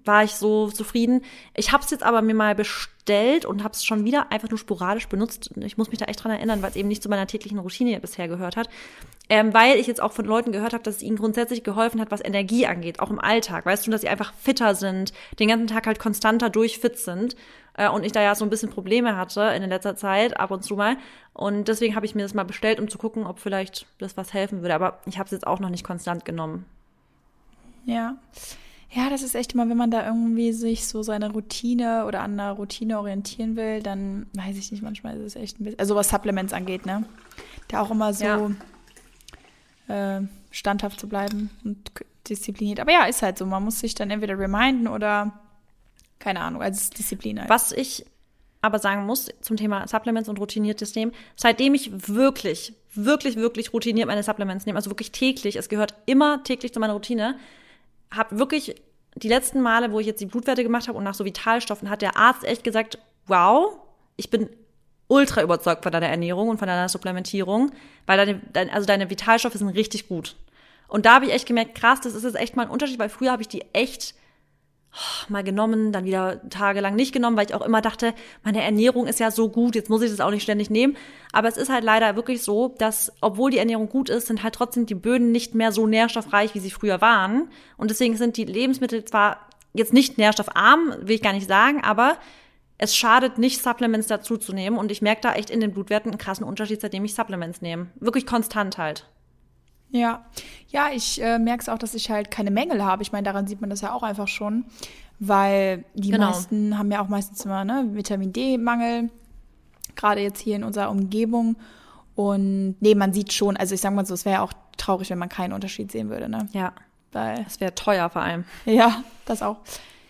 war 0.05 0.25
ich 0.25 0.33
so 0.33 0.71
zufrieden. 0.71 1.23
Ich 1.55 1.73
habe 1.73 1.85
es 1.85 1.91
jetzt 1.91 2.03
aber 2.03 2.23
mir 2.23 2.35
mal 2.35 2.55
bestellt 2.55 3.45
und 3.45 3.63
habe 3.63 3.75
es 3.75 3.85
schon 3.85 4.05
wieder 4.05 4.31
einfach 4.31 4.49
nur 4.49 4.59
sporadisch 4.59 5.09
benutzt. 5.09 5.51
Ich 5.57 5.77
muss 5.77 5.91
mich 5.91 5.99
da 5.99 6.07
echt 6.07 6.23
dran 6.23 6.33
erinnern, 6.33 6.63
weil 6.63 6.71
es 6.71 6.77
eben 6.77 6.89
nicht 6.89 7.03
zu 7.03 7.09
meiner 7.09 7.27
täglichen 7.27 7.59
Routine 7.59 7.99
bisher 8.01 8.29
gehört 8.29 8.57
hat 8.57 8.69
ähm, 9.33 9.55
weil 9.55 9.79
ich 9.79 9.87
jetzt 9.87 10.03
auch 10.03 10.13
von 10.13 10.27
Leuten 10.27 10.53
gehört 10.53 10.75
habe, 10.75 10.83
dass 10.83 10.97
es 10.97 11.03
ihnen 11.03 11.17
grundsätzlich 11.17 11.65
geholfen 11.65 12.03
hat, 12.03 12.11
was 12.11 12.23
Energie 12.23 12.67
angeht, 12.67 13.01
auch 13.01 13.09
im 13.09 13.19
Alltag. 13.19 13.65
Weißt 13.65 13.87
du, 13.87 13.91
dass 13.91 14.03
sie 14.03 14.09
einfach 14.11 14.35
fitter 14.35 14.75
sind, 14.75 15.15
den 15.39 15.49
ganzen 15.49 15.69
Tag 15.69 15.87
halt 15.87 15.99
konstanter 15.99 16.51
durchfit 16.51 16.99
sind. 16.99 17.35
Äh, 17.75 17.89
und 17.89 18.05
ich 18.05 18.13
da 18.13 18.21
ja 18.21 18.35
so 18.35 18.45
ein 18.45 18.51
bisschen 18.51 18.69
Probleme 18.69 19.17
hatte 19.17 19.41
in 19.57 19.67
letzter 19.69 19.97
Zeit, 19.97 20.39
ab 20.39 20.51
und 20.51 20.63
zu 20.63 20.77
mal. 20.77 20.99
Und 21.33 21.69
deswegen 21.69 21.95
habe 21.95 22.05
ich 22.05 22.15
mir 22.15 22.23
das 22.23 22.35
mal 22.35 22.45
bestellt, 22.45 22.79
um 22.79 22.89
zu 22.89 22.99
gucken, 22.99 23.25
ob 23.25 23.39
vielleicht 23.39 23.87
das 23.99 24.19
was 24.19 24.35
helfen 24.35 24.61
würde. 24.61 24.75
Aber 24.75 24.99
ich 25.07 25.19
habe 25.19 25.25
es 25.25 25.31
jetzt 25.31 25.47
auch 25.47 25.61
noch 25.61 25.71
nicht 25.71 25.85
konstant 25.85 26.27
genommen. 26.27 26.67
Ja. 27.87 28.17
Ja, 28.95 29.09
das 29.09 29.23
ist 29.23 29.35
echt 29.35 29.55
immer, 29.55 29.69
wenn 29.69 29.77
man 29.77 29.91
da 29.91 30.07
irgendwie 30.07 30.53
sich 30.53 30.87
so 30.87 31.03
seine 31.03 31.33
Routine 31.33 32.05
oder 32.07 32.21
an 32.21 32.39
einer 32.39 32.53
Routine 32.53 32.99
orientieren 32.99 33.57
will, 33.57 33.83
dann 33.83 34.27
weiß 34.35 34.57
ich 34.57 34.71
nicht, 34.71 34.83
manchmal 34.83 35.17
ist 35.17 35.35
es 35.35 35.37
echt 35.37 35.61
ein 35.61 35.65
bisschen, 35.65 35.81
also 35.81 35.95
was 35.95 36.11
Supplements 36.11 36.53
angeht, 36.53 36.85
ne? 36.85 37.05
Da 37.69 37.81
auch 37.81 37.91
immer 37.91 38.13
so, 38.13 38.25
ja 38.25 38.51
äh, 39.89 40.21
standhaft 40.51 41.01
zu 41.01 41.09
bleiben 41.09 41.51
und 41.65 41.91
diszipliniert. 42.29 42.81
Aber 42.81 42.93
ja, 42.93 43.05
ist 43.05 43.23
halt 43.23 43.39
so. 43.39 43.47
Man 43.47 43.65
muss 43.65 43.81
sich 43.81 43.95
dann 43.95 44.11
entweder 44.11 44.39
reminden 44.39 44.89
oder 44.89 45.39
keine 46.19 46.41
Ahnung, 46.41 46.63
als 46.63 46.91
Disziplin 46.91 47.41
halt. 47.41 47.51
Was 47.51 47.73
ich 47.73 48.05
aber 48.61 48.79
sagen 48.79 49.07
muss 49.07 49.29
zum 49.41 49.57
Thema 49.57 49.89
Supplements 49.89 50.29
und 50.29 50.39
routiniertes 50.39 50.95
Nehmen, 50.95 51.13
seitdem 51.35 51.75
ich 51.75 51.91
wirklich, 52.09 52.75
wirklich, 52.95 53.37
wirklich 53.37 53.73
routiniert 53.73 54.07
meine 54.07 54.23
Supplements 54.23 54.67
nehme, 54.67 54.77
also 54.77 54.91
wirklich 54.91 55.11
täglich, 55.11 55.57
es 55.57 55.69
gehört 55.69 55.95
immer 56.07 56.45
täglich 56.45 56.73
zu 56.73 56.79
meiner 56.79 56.93
Routine, 56.93 57.37
habe 58.12 58.38
wirklich 58.38 58.75
die 59.14 59.28
letzten 59.28 59.61
Male, 59.61 59.92
wo 59.92 60.00
ich 60.00 60.07
jetzt 60.07 60.21
die 60.21 60.26
Blutwerte 60.26 60.62
gemacht 60.62 60.88
habe 60.88 60.97
und 60.97 61.04
nach 61.04 61.14
so 61.14 61.25
Vitalstoffen, 61.25 61.90
hat 61.90 62.02
der 62.02 62.16
Arzt 62.16 62.45
echt 62.45 62.64
gesagt, 62.64 62.99
wow, 63.26 63.76
ich 64.16 64.31
bin 64.31 64.49
ultra 65.09 65.42
überzeugt 65.42 65.83
von 65.83 65.92
deiner 65.92 66.09
Ernährung 66.09 66.49
und 66.49 66.59
von 66.59 66.69
deiner 66.69 66.88
Supplementierung, 66.88 67.73
weil 68.07 68.16
deine, 68.16 68.40
dein, 68.52 68.71
also 68.71 68.87
deine 68.87 69.11
Vitalstoffe 69.11 69.54
sind 69.54 69.69
richtig 69.69 70.09
gut. 70.09 70.37
Und 70.88 71.07
da 71.07 71.14
habe 71.14 71.26
ich 71.26 71.33
echt 71.33 71.47
gemerkt, 71.47 71.75
krass, 71.75 72.00
das 72.00 72.14
ist 72.14 72.25
jetzt 72.25 72.37
echt 72.37 72.57
mal 72.57 72.64
ein 72.64 72.71
Unterschied, 72.71 72.99
weil 72.99 73.09
früher 73.09 73.33
habe 73.33 73.42
ich 73.42 73.49
die 73.49 73.62
echt 73.73 74.14
mal 75.28 75.43
genommen, 75.43 75.93
dann 75.93 76.05
wieder 76.05 76.49
tagelang 76.50 76.95
nicht 76.95 77.13
genommen, 77.13 77.37
weil 77.37 77.47
ich 77.47 77.55
auch 77.55 77.63
immer 77.63 77.81
dachte, 77.81 78.15
meine 78.45 78.63
Ernährung 78.63 79.07
ist 79.07 79.21
ja 79.21 79.31
so 79.31 79.49
gut, 79.49 79.75
jetzt 79.75 79.89
muss 79.89 80.02
ich 80.02 80.11
das 80.11 80.21
auch 80.21 80.31
nicht 80.31 80.43
ständig 80.43 80.71
nehmen. 80.71 80.97
Aber 81.33 81.49
es 81.49 81.57
ist 81.57 81.71
halt 81.71 81.85
leider 81.85 82.15
wirklich 82.17 82.43
so, 82.43 82.75
dass 82.78 83.13
obwohl 83.21 83.50
die 83.50 83.59
Ernährung 83.59 83.89
gut 83.89 84.11
ist, 84.11 84.26
sind 84.26 84.43
halt 84.43 84.55
trotzdem 84.55 84.87
die 84.87 84.95
Böden 84.95 85.33
nicht 85.33 85.55
mehr 85.55 85.73
so 85.73 85.87
nährstoffreich, 85.87 86.55
wie 86.55 86.61
sie 86.61 86.71
früher 86.71 87.00
waren. 87.00 87.49
Und 87.76 87.91
deswegen 87.91 88.17
sind 88.17 88.37
die 88.37 88.45
Lebensmittel 88.45 89.05
zwar 89.05 89.49
jetzt 89.73 89.93
nicht 89.93 90.19
nährstoffarm, 90.19 90.95
will 91.00 91.17
ich 91.17 91.23
gar 91.23 91.33
nicht 91.33 91.49
sagen, 91.49 91.83
aber 91.83 92.19
es 92.76 92.97
schadet 92.97 93.39
nicht, 93.39 93.63
Supplements 93.63 94.09
dazuzunehmen. 94.09 94.78
Und 94.78 94.91
ich 94.91 95.02
merke 95.02 95.23
da 95.23 95.35
echt 95.35 95.50
in 95.50 95.61
den 95.61 95.73
Blutwerten 95.73 96.11
einen 96.11 96.19
krassen 96.19 96.45
Unterschied, 96.45 96.81
seitdem 96.81 97.05
ich 97.05 97.15
Supplements 97.15 97.63
nehme. 97.63 97.87
Wirklich 97.95 98.26
konstant 98.26 98.76
halt. 98.76 99.07
Ja, 99.93 100.25
ja, 100.69 100.89
ich 100.93 101.23
äh, 101.23 101.39
merke 101.39 101.61
es 101.63 101.69
auch, 101.69 101.78
dass 101.78 101.95
ich 101.95 102.11
halt 102.11 102.31
keine 102.31 102.50
Mängel 102.50 102.83
habe. 102.83 103.02
Ich 103.02 103.13
meine, 103.13 103.25
daran 103.25 103.47
sieht 103.47 103.61
man 103.61 103.71
das 103.71 103.83
ja 103.83 103.93
auch 103.93 104.02
einfach 104.02 104.26
schon, 104.26 104.65
weil 105.19 105.85
die 105.95 106.11
genau. 106.11 106.28
meisten 106.31 106.78
haben 106.78 106.91
ja 106.91 107.02
auch 107.02 107.09
meistens 107.09 107.45
immer 107.45 107.65
ne, 107.65 107.91
Vitamin 107.93 108.33
D-Mangel, 108.33 109.11
gerade 109.95 110.23
jetzt 110.23 110.41
hier 110.41 110.57
in 110.57 110.65
unserer 110.65 110.91
Umgebung. 110.91 111.57
Und 112.15 112.76
nee, 112.81 112.95
man 112.95 113.13
sieht 113.13 113.33
schon, 113.33 113.57
also 113.57 113.75
ich 113.75 113.83
sage 113.83 113.95
mal 113.95 114.07
so, 114.07 114.15
es 114.15 114.25
wäre 114.25 114.37
ja 114.37 114.43
auch 114.43 114.55
traurig, 114.78 115.11
wenn 115.11 115.19
man 115.19 115.28
keinen 115.28 115.52
Unterschied 115.52 115.93
sehen 115.93 116.09
würde, 116.09 116.28
ne? 116.28 116.49
Ja. 116.52 116.73
Weil. 117.13 117.45
Es 117.47 117.61
wäre 117.61 117.75
teuer 117.75 118.09
vor 118.09 118.23
allem. 118.23 118.45
Ja, 118.65 119.05
das 119.26 119.43
auch. 119.43 119.59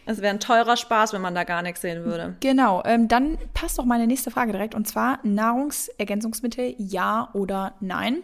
Es 0.04 0.20
wäre 0.20 0.32
ein 0.32 0.40
teurer 0.40 0.76
Spaß, 0.76 1.12
wenn 1.12 1.22
man 1.22 1.34
da 1.34 1.44
gar 1.44 1.62
nichts 1.62 1.80
sehen 1.80 2.04
würde. 2.04 2.36
Genau, 2.40 2.82
ähm, 2.84 3.06
dann 3.06 3.38
passt 3.54 3.78
doch 3.78 3.84
meine 3.84 4.06
nächste 4.06 4.30
Frage 4.30 4.52
direkt 4.52 4.74
und 4.74 4.86
zwar 4.88 5.20
Nahrungsergänzungsmittel 5.22 6.74
ja 6.78 7.28
oder 7.34 7.74
nein? 7.80 8.22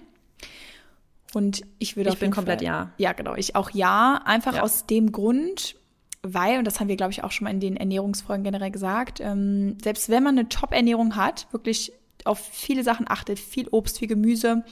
Und 1.34 1.62
ich 1.78 1.96
würde 1.96 2.10
ich 2.10 2.16
auf 2.16 2.20
jeden 2.20 2.32
komplett 2.32 2.60
Fall, 2.60 2.66
ja. 2.66 2.92
Ja, 2.96 3.12
genau, 3.12 3.34
ich 3.34 3.54
auch 3.54 3.70
ja, 3.70 4.20
einfach 4.24 4.54
ja. 4.54 4.62
aus 4.62 4.86
dem 4.86 5.12
Grund, 5.12 5.76
weil 6.22 6.58
und 6.58 6.64
das 6.64 6.80
haben 6.80 6.88
wir 6.88 6.96
glaube 6.96 7.12
ich 7.12 7.22
auch 7.22 7.32
schon 7.32 7.44
mal 7.44 7.50
in 7.50 7.60
den 7.60 7.76
Ernährungsfolgen 7.76 8.44
generell 8.44 8.70
gesagt, 8.70 9.20
ähm, 9.20 9.76
selbst 9.82 10.08
wenn 10.08 10.22
man 10.22 10.38
eine 10.38 10.48
Top-Ernährung 10.48 11.16
hat, 11.16 11.46
wirklich 11.52 11.92
auf 12.24 12.38
viele 12.38 12.82
Sachen 12.82 13.08
achtet, 13.08 13.38
viel 13.38 13.68
Obst, 13.68 13.98
viel 13.98 14.08
Gemüse, 14.08 14.64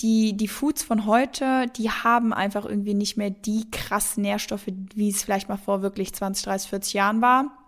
die, 0.00 0.36
die 0.36 0.48
Foods 0.48 0.82
von 0.82 1.06
heute, 1.06 1.66
die 1.76 1.90
haben 1.90 2.32
einfach 2.32 2.64
irgendwie 2.64 2.94
nicht 2.94 3.16
mehr 3.16 3.30
die 3.30 3.70
krassen 3.70 4.22
Nährstoffe, 4.22 4.66
wie 4.94 5.10
es 5.10 5.22
vielleicht 5.22 5.48
mal 5.48 5.56
vor 5.56 5.82
wirklich 5.82 6.12
20, 6.14 6.44
30, 6.44 6.70
40 6.70 6.94
Jahren 6.94 7.20
war. 7.20 7.58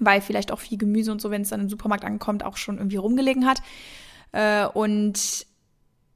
Weil 0.00 0.22
vielleicht 0.22 0.52
auch 0.52 0.60
viel 0.60 0.78
Gemüse 0.78 1.12
und 1.12 1.20
so, 1.20 1.30
wenn 1.30 1.42
es 1.42 1.50
dann 1.50 1.60
im 1.60 1.68
Supermarkt 1.68 2.04
ankommt, 2.04 2.44
auch 2.44 2.56
schon 2.56 2.78
irgendwie 2.78 2.96
rumgelegen 2.96 3.46
hat. 3.46 3.62
Äh, 4.32 4.66
und 4.66 5.46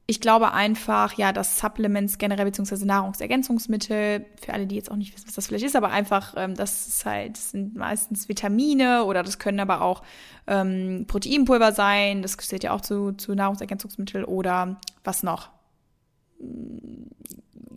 ich 0.09 0.21
glaube 0.21 0.53
einfach, 0.53 1.13
ja, 1.13 1.33
dass 1.33 1.59
Supplements 1.59 2.17
generell, 2.17 2.45
beziehungsweise 2.45 2.87
Nahrungsergänzungsmittel, 2.87 4.25
für 4.41 4.53
alle, 4.53 4.65
die 4.65 4.75
jetzt 4.75 4.89
auch 4.89 4.95
nicht 4.95 5.13
wissen, 5.13 5.27
was 5.27 5.35
das 5.35 5.47
vielleicht 5.47 5.65
ist, 5.65 5.75
aber 5.75 5.89
einfach, 5.89 6.33
ähm, 6.37 6.55
das 6.55 6.87
ist 6.87 7.05
halt, 7.05 7.35
das 7.35 7.51
sind 7.51 7.75
meistens 7.75 8.29
Vitamine 8.29 9.03
oder 9.03 9.21
das 9.21 9.37
können 9.37 9.59
aber 9.59 9.81
auch 9.81 10.03
ähm, 10.47 11.03
Proteinpulver 11.07 11.73
sein, 11.73 12.21
das 12.21 12.37
zählt 12.37 12.63
ja 12.63 12.71
auch 12.71 12.79
zu, 12.79 13.11
zu 13.11 13.35
Nahrungsergänzungsmittel 13.35 14.23
oder 14.23 14.77
was 15.03 15.23
noch? 15.23 15.49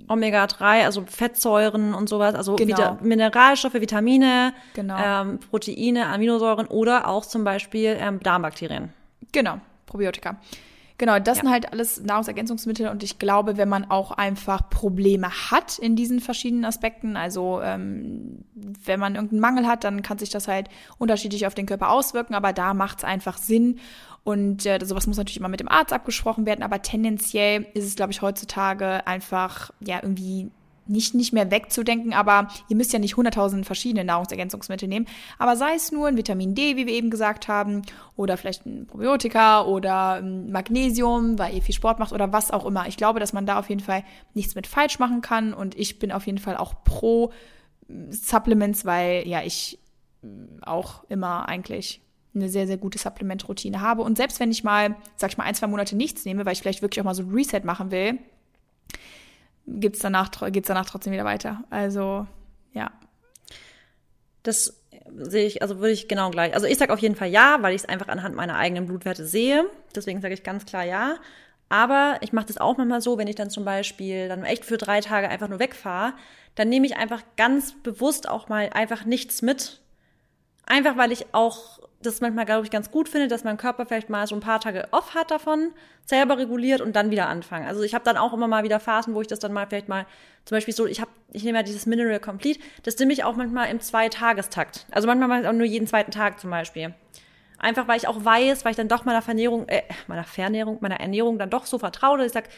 Omega-3, 0.06 0.84
also 0.84 1.04
Fettsäuren 1.06 1.94
und 1.94 2.08
sowas, 2.08 2.36
also 2.36 2.54
genau. 2.54 2.76
Vita 2.76 2.98
Mineralstoffe, 3.02 3.74
Vitamine, 3.74 4.54
genau. 4.74 4.96
ähm, 5.02 5.40
Proteine, 5.50 6.06
Aminosäuren 6.06 6.68
oder 6.68 7.08
auch 7.08 7.26
zum 7.26 7.42
Beispiel 7.42 7.96
ähm, 7.98 8.20
Darmbakterien. 8.20 8.92
Genau, 9.32 9.60
Probiotika. 9.86 10.36
Genau, 11.00 11.18
das 11.18 11.38
ja. 11.38 11.44
sind 11.44 11.50
halt 11.50 11.72
alles 11.72 12.02
Nahrungsergänzungsmittel 12.02 12.88
und 12.88 13.02
ich 13.02 13.18
glaube, 13.18 13.56
wenn 13.56 13.70
man 13.70 13.90
auch 13.90 14.10
einfach 14.10 14.68
Probleme 14.68 15.30
hat 15.50 15.78
in 15.78 15.96
diesen 15.96 16.20
verschiedenen 16.20 16.66
Aspekten, 16.66 17.16
also 17.16 17.62
ähm, 17.62 18.44
wenn 18.52 19.00
man 19.00 19.14
irgendeinen 19.14 19.40
Mangel 19.40 19.66
hat, 19.66 19.84
dann 19.84 20.02
kann 20.02 20.18
sich 20.18 20.28
das 20.28 20.46
halt 20.46 20.68
unterschiedlich 20.98 21.46
auf 21.46 21.54
den 21.54 21.64
Körper 21.64 21.88
auswirken, 21.88 22.34
aber 22.34 22.52
da 22.52 22.74
macht 22.74 22.98
es 22.98 23.04
einfach 23.04 23.38
Sinn 23.38 23.78
und 24.24 24.66
äh, 24.66 24.78
sowas 24.84 25.06
muss 25.06 25.16
natürlich 25.16 25.38
immer 25.38 25.48
mit 25.48 25.60
dem 25.60 25.70
Arzt 25.70 25.94
abgesprochen 25.94 26.44
werden, 26.44 26.62
aber 26.62 26.82
tendenziell 26.82 27.66
ist 27.72 27.86
es, 27.86 27.96
glaube 27.96 28.12
ich, 28.12 28.20
heutzutage 28.20 29.06
einfach 29.06 29.70
ja 29.80 30.00
irgendwie 30.02 30.50
nicht, 30.90 31.14
nicht 31.14 31.32
mehr 31.32 31.50
wegzudenken, 31.50 32.12
aber 32.12 32.48
ihr 32.68 32.76
müsst 32.76 32.92
ja 32.92 32.98
nicht 32.98 33.14
100.000 33.14 33.64
verschiedene 33.64 34.04
Nahrungsergänzungsmittel 34.04 34.88
nehmen, 34.88 35.06
aber 35.38 35.56
sei 35.56 35.74
es 35.74 35.92
nur 35.92 36.08
ein 36.08 36.16
Vitamin 36.16 36.54
D, 36.54 36.76
wie 36.76 36.86
wir 36.86 36.92
eben 36.92 37.10
gesagt 37.10 37.48
haben, 37.48 37.82
oder 38.16 38.36
vielleicht 38.36 38.66
ein 38.66 38.86
Probiotika 38.86 39.64
oder 39.64 40.14
ein 40.14 40.50
Magnesium, 40.50 41.38
weil 41.38 41.54
ihr 41.54 41.62
viel 41.62 41.74
Sport 41.74 41.98
macht 41.98 42.12
oder 42.12 42.32
was 42.32 42.50
auch 42.50 42.66
immer. 42.66 42.86
Ich 42.88 42.96
glaube, 42.96 43.20
dass 43.20 43.32
man 43.32 43.46
da 43.46 43.58
auf 43.58 43.68
jeden 43.68 43.80
Fall 43.80 44.04
nichts 44.34 44.54
mit 44.54 44.66
falsch 44.66 44.98
machen 44.98 45.20
kann 45.20 45.54
und 45.54 45.78
ich 45.78 45.98
bin 45.98 46.12
auf 46.12 46.26
jeden 46.26 46.38
Fall 46.38 46.56
auch 46.56 46.84
pro 46.84 47.32
Supplements, 48.10 48.84
weil 48.84 49.26
ja, 49.26 49.42
ich 49.42 49.78
auch 50.62 51.04
immer 51.08 51.48
eigentlich 51.48 52.02
eine 52.34 52.48
sehr, 52.48 52.66
sehr 52.66 52.76
gute 52.76 52.98
Supplementroutine 52.98 53.80
habe. 53.80 54.02
Und 54.02 54.16
selbst 54.16 54.38
wenn 54.38 54.50
ich 54.50 54.62
mal, 54.62 54.96
sag 55.16 55.30
ich 55.30 55.38
mal, 55.38 55.44
ein, 55.44 55.54
zwei 55.54 55.66
Monate 55.66 55.96
nichts 55.96 56.24
nehme, 56.24 56.44
weil 56.44 56.52
ich 56.52 56.60
vielleicht 56.60 56.82
wirklich 56.82 57.00
auch 57.00 57.04
mal 57.04 57.14
so 57.14 57.22
ein 57.22 57.30
Reset 57.30 57.62
machen 57.64 57.90
will, 57.90 58.18
gibt's 59.78 60.00
danach, 60.00 60.30
geht's 60.50 60.68
danach 60.68 60.86
trotzdem 60.86 61.12
wieder 61.12 61.24
weiter. 61.24 61.64
Also, 61.70 62.26
ja. 62.72 62.90
Das 64.42 64.80
sehe 65.16 65.46
ich, 65.46 65.62
also 65.62 65.78
würde 65.78 65.92
ich 65.92 66.08
genau 66.08 66.30
gleich. 66.30 66.54
Also 66.54 66.66
ich 66.66 66.78
sage 66.78 66.92
auf 66.92 67.00
jeden 67.00 67.16
Fall 67.16 67.28
ja, 67.28 67.58
weil 67.60 67.74
ich 67.74 67.82
es 67.82 67.88
einfach 67.88 68.08
anhand 68.08 68.34
meiner 68.34 68.56
eigenen 68.56 68.86
Blutwerte 68.86 69.26
sehe. 69.26 69.64
Deswegen 69.94 70.20
sage 70.20 70.34
ich 70.34 70.42
ganz 70.42 70.64
klar 70.66 70.84
ja. 70.84 71.16
Aber 71.68 72.18
ich 72.20 72.32
mache 72.32 72.46
das 72.46 72.58
auch 72.58 72.76
manchmal 72.76 73.00
so, 73.00 73.18
wenn 73.18 73.28
ich 73.28 73.36
dann 73.36 73.50
zum 73.50 73.64
Beispiel 73.64 74.28
dann 74.28 74.44
echt 74.44 74.64
für 74.64 74.76
drei 74.76 75.00
Tage 75.00 75.28
einfach 75.28 75.48
nur 75.48 75.60
wegfahre, 75.60 76.14
dann 76.54 76.68
nehme 76.68 76.86
ich 76.86 76.96
einfach 76.96 77.22
ganz 77.36 77.74
bewusst 77.82 78.28
auch 78.28 78.48
mal 78.48 78.70
einfach 78.72 79.04
nichts 79.04 79.42
mit. 79.42 79.80
Einfach 80.66 80.96
weil 80.96 81.12
ich 81.12 81.32
auch 81.32 81.80
das 82.02 82.20
manchmal, 82.22 82.46
glaube 82.46 82.64
ich, 82.64 82.70
ganz 82.70 82.90
gut 82.90 83.08
finde, 83.08 83.28
dass 83.28 83.44
mein 83.44 83.58
Körper 83.58 83.84
vielleicht 83.84 84.08
mal 84.08 84.26
so 84.26 84.34
ein 84.34 84.40
paar 84.40 84.58
Tage 84.60 84.88
off 84.90 85.14
hat 85.14 85.30
davon, 85.30 85.72
selber 86.06 86.38
reguliert 86.38 86.80
und 86.80 86.96
dann 86.96 87.10
wieder 87.10 87.28
anfangen. 87.28 87.66
Also 87.66 87.82
ich 87.82 87.94
habe 87.94 88.04
dann 88.04 88.16
auch 88.16 88.32
immer 88.32 88.48
mal 88.48 88.64
wieder 88.64 88.80
Phasen, 88.80 89.14
wo 89.14 89.20
ich 89.20 89.26
das 89.26 89.38
dann 89.38 89.52
mal 89.52 89.66
vielleicht 89.66 89.88
mal, 89.88 90.06
zum 90.46 90.56
Beispiel 90.56 90.72
so, 90.72 90.86
ich 90.86 91.00
habe, 91.00 91.10
ich 91.32 91.44
nehme 91.44 91.58
ja 91.58 91.62
dieses 91.62 91.84
Mineral 91.84 92.18
Complete, 92.18 92.58
das 92.84 92.98
nehme 92.98 93.12
ich 93.12 93.22
auch 93.24 93.36
manchmal 93.36 93.70
im 93.70 93.80
Zweitagestakt. 93.80 94.86
Also 94.90 95.06
manchmal 95.06 95.28
mache 95.28 95.48
auch 95.48 95.52
nur 95.52 95.66
jeden 95.66 95.86
zweiten 95.86 96.10
Tag 96.10 96.40
zum 96.40 96.50
Beispiel. 96.50 96.94
Einfach 97.58 97.86
weil 97.86 97.98
ich 97.98 98.08
auch 98.08 98.24
weiß, 98.24 98.64
weil 98.64 98.70
ich 98.70 98.78
dann 98.78 98.88
doch 98.88 99.04
meiner 99.04 99.20
Vernährung, 99.20 99.68
äh, 99.68 99.82
meiner 100.06 100.24
Vernährung, 100.24 100.78
meiner 100.80 101.00
Ernährung 101.00 101.38
dann 101.38 101.50
doch 101.50 101.66
so 101.66 101.78
vertraue, 101.78 102.16
dass 102.16 102.28
ich 102.28 102.32
sage, 102.32 102.48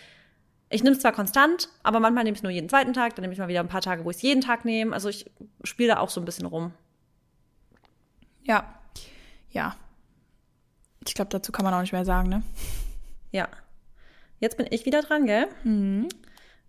ich 0.70 0.84
nehme 0.84 0.94
es 0.94 1.02
zwar 1.02 1.12
konstant, 1.12 1.68
aber 1.82 1.98
manchmal 1.98 2.22
nehme 2.22 2.34
ich 2.34 2.38
es 2.38 2.42
nur 2.44 2.52
jeden 2.52 2.68
zweiten 2.68 2.92
Tag, 2.92 3.16
dann 3.16 3.22
nehme 3.22 3.32
ich 3.32 3.40
mal 3.40 3.48
wieder 3.48 3.60
ein 3.60 3.68
paar 3.68 3.80
Tage, 3.80 4.04
wo 4.04 4.10
ich 4.10 4.16
es 4.16 4.22
jeden 4.22 4.40
Tag 4.40 4.64
nehme. 4.64 4.94
Also 4.94 5.08
ich 5.08 5.28
spiele 5.64 5.94
da 5.94 5.98
auch 5.98 6.08
so 6.08 6.20
ein 6.20 6.24
bisschen 6.24 6.46
rum. 6.46 6.72
Ja, 8.44 8.81
ja. 9.52 9.76
Ich 11.06 11.14
glaube, 11.14 11.30
dazu 11.30 11.52
kann 11.52 11.64
man 11.64 11.74
auch 11.74 11.80
nicht 11.80 11.92
mehr 11.92 12.04
sagen, 12.04 12.28
ne? 12.28 12.42
Ja. 13.30 13.48
Jetzt 14.40 14.56
bin 14.56 14.66
ich 14.70 14.86
wieder 14.86 15.02
dran, 15.02 15.26
gell? 15.26 15.46
Mhm. 15.64 16.08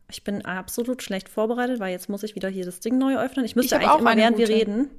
Ich 0.09 0.23
bin 0.23 0.45
absolut 0.45 1.01
schlecht 1.01 1.29
vorbereitet, 1.29 1.79
weil 1.79 1.91
jetzt 1.91 2.09
muss 2.09 2.23
ich 2.23 2.35
wieder 2.35 2.49
hier 2.49 2.65
das 2.65 2.79
Ding 2.79 2.97
neu 2.97 3.17
öffnen. 3.17 3.45
Ich 3.45 3.55
müsste 3.55 3.75
ich 3.75 3.81
eigentlich 3.81 3.91
auch 3.91 3.99
immer, 3.99 4.15
während 4.15 4.37
wir 4.37 4.47
reden. 4.47 4.89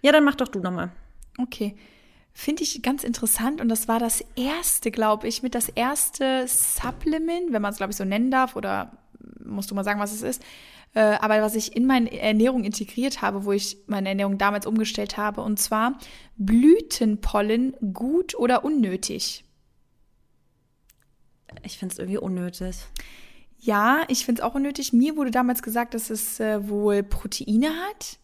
Ja, 0.00 0.10
dann 0.10 0.24
mach 0.24 0.34
doch 0.34 0.48
du 0.48 0.60
nochmal. 0.60 0.90
Okay. 1.38 1.76
Finde 2.34 2.62
ich 2.62 2.82
ganz 2.82 3.04
interessant 3.04 3.60
und 3.60 3.68
das 3.68 3.88
war 3.88 3.98
das 3.98 4.24
erste, 4.36 4.90
glaube 4.90 5.28
ich, 5.28 5.42
mit 5.42 5.54
das 5.54 5.68
erste 5.68 6.46
Supplement, 6.48 7.52
wenn 7.52 7.62
man 7.62 7.72
es, 7.72 7.76
glaube 7.76 7.92
ich, 7.92 7.96
so 7.96 8.04
nennen 8.04 8.30
darf 8.30 8.56
oder 8.56 8.96
musst 9.44 9.70
du 9.70 9.74
mal 9.74 9.84
sagen, 9.84 10.00
was 10.00 10.12
es 10.12 10.22
ist, 10.22 10.42
aber 11.00 11.40
was 11.42 11.54
ich 11.54 11.74
in 11.76 11.86
meine 11.86 12.20
Ernährung 12.20 12.64
integriert 12.64 13.22
habe, 13.22 13.44
wo 13.44 13.52
ich 13.52 13.78
meine 13.86 14.08
Ernährung 14.08 14.38
damals 14.38 14.66
umgestellt 14.66 15.16
habe, 15.16 15.40
und 15.40 15.58
zwar 15.58 15.98
Blütenpollen 16.36 17.74
gut 17.92 18.34
oder 18.34 18.64
unnötig? 18.64 19.44
Ich 21.62 21.78
finde 21.78 21.92
es 21.92 21.98
irgendwie 21.98 22.18
unnötig. 22.18 22.76
Ja, 23.58 24.04
ich 24.08 24.24
finde 24.24 24.42
es 24.42 24.44
auch 24.44 24.54
unnötig. 24.54 24.92
Mir 24.92 25.16
wurde 25.16 25.30
damals 25.30 25.62
gesagt, 25.62 25.94
dass 25.94 26.10
es 26.10 26.40
äh, 26.40 26.68
wohl 26.68 27.02
Proteine 27.02 27.68
hat. 27.68 28.18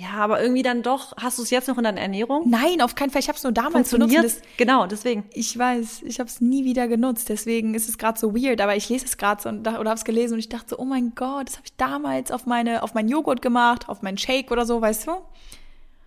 Ja, 0.00 0.12
aber 0.12 0.40
irgendwie 0.40 0.62
dann 0.62 0.82
doch. 0.82 1.14
Hast 1.18 1.36
du 1.36 1.42
es 1.42 1.50
jetzt 1.50 1.68
noch 1.68 1.76
in 1.76 1.84
deiner 1.84 2.00
Ernährung? 2.00 2.48
Nein, 2.48 2.80
auf 2.80 2.94
keinen 2.94 3.10
Fall. 3.10 3.20
Ich 3.20 3.28
habe 3.28 3.36
es 3.36 3.42
nur 3.42 3.52
damals 3.52 3.90
benutzt. 3.90 4.16
Das, 4.16 4.40
genau, 4.56 4.86
deswegen. 4.86 5.24
Ich 5.34 5.58
weiß, 5.58 6.02
ich 6.04 6.18
habe 6.18 6.30
es 6.30 6.40
nie 6.40 6.64
wieder 6.64 6.88
genutzt. 6.88 7.28
Deswegen 7.28 7.74
ist 7.74 7.86
es 7.86 7.98
gerade 7.98 8.18
so 8.18 8.34
weird. 8.34 8.62
Aber 8.62 8.74
ich 8.74 8.88
lese 8.88 9.04
es 9.04 9.18
gerade 9.18 9.42
so 9.42 9.50
und, 9.50 9.60
oder 9.60 9.76
habe 9.76 9.98
es 9.98 10.04
gelesen 10.04 10.34
und 10.34 10.38
ich 10.38 10.48
dachte 10.48 10.70
so, 10.70 10.78
oh 10.78 10.86
mein 10.86 11.14
Gott, 11.14 11.48
das 11.48 11.56
habe 11.56 11.66
ich 11.66 11.76
damals 11.76 12.30
auf 12.32 12.46
meine, 12.46 12.82
auf 12.82 12.94
meinen 12.94 13.10
Joghurt 13.10 13.42
gemacht, 13.42 13.90
auf 13.90 14.00
meinen 14.00 14.16
Shake 14.16 14.50
oder 14.50 14.64
so, 14.64 14.80
weißt 14.80 15.08
du? 15.08 15.12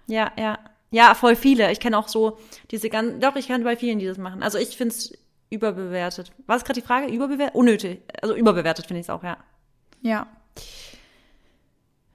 Ja, 0.07 0.31
ja. 0.39 0.57
Ja, 0.89 1.13
voll 1.13 1.35
viele. 1.35 1.71
Ich 1.71 1.79
kenne 1.79 1.95
auch 1.95 2.07
so 2.07 2.39
diese 2.71 2.89
ganzen, 2.89 3.19
doch, 3.19 3.35
ich 3.35 3.45
kenne 3.45 3.63
bei 3.63 3.77
vielen, 3.77 3.99
die 3.99 4.07
das 4.07 4.17
machen. 4.17 4.41
Also 4.41 4.57
ich 4.57 4.75
finde 4.75 4.95
es 4.95 5.13
überbewertet. 5.51 6.31
Was 6.47 6.57
ist 6.57 6.65
gerade 6.65 6.81
die 6.81 6.85
Frage? 6.85 7.13
Überbewertet? 7.13 7.53
Unnötig. 7.53 8.01
Also 8.23 8.33
überbewertet 8.35 8.87
finde 8.87 9.01
ich 9.01 9.05
es 9.05 9.09
auch, 9.11 9.23
ja. 9.23 9.37
Ja. 10.01 10.25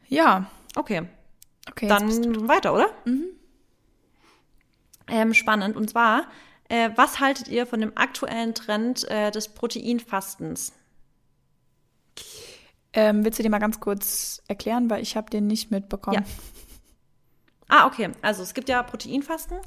Ja. 0.08 0.50
Okay. 0.74 1.06
Okay, 1.70 1.88
Dann 1.88 2.48
weiter, 2.48 2.74
oder? 2.74 2.90
Mhm. 3.04 3.26
Ähm, 5.08 5.34
spannend. 5.34 5.76
Und 5.76 5.90
zwar, 5.90 6.28
äh, 6.68 6.90
was 6.96 7.20
haltet 7.20 7.48
ihr 7.48 7.66
von 7.66 7.80
dem 7.80 7.96
aktuellen 7.96 8.54
Trend 8.54 9.08
äh, 9.10 9.30
des 9.30 9.48
Proteinfastens? 9.48 10.72
Ähm, 12.92 13.24
willst 13.24 13.38
du 13.38 13.42
dir 13.42 13.50
mal 13.50 13.58
ganz 13.58 13.80
kurz 13.80 14.42
erklären, 14.48 14.90
weil 14.90 15.02
ich 15.02 15.16
habe 15.16 15.30
den 15.30 15.46
nicht 15.46 15.70
mitbekommen. 15.70 16.24
Ja. 16.24 16.24
Ah, 17.68 17.86
okay. 17.86 18.10
Also 18.22 18.42
es 18.42 18.54
gibt 18.54 18.68
ja 18.68 18.82
Proteinfasten. 18.82 19.58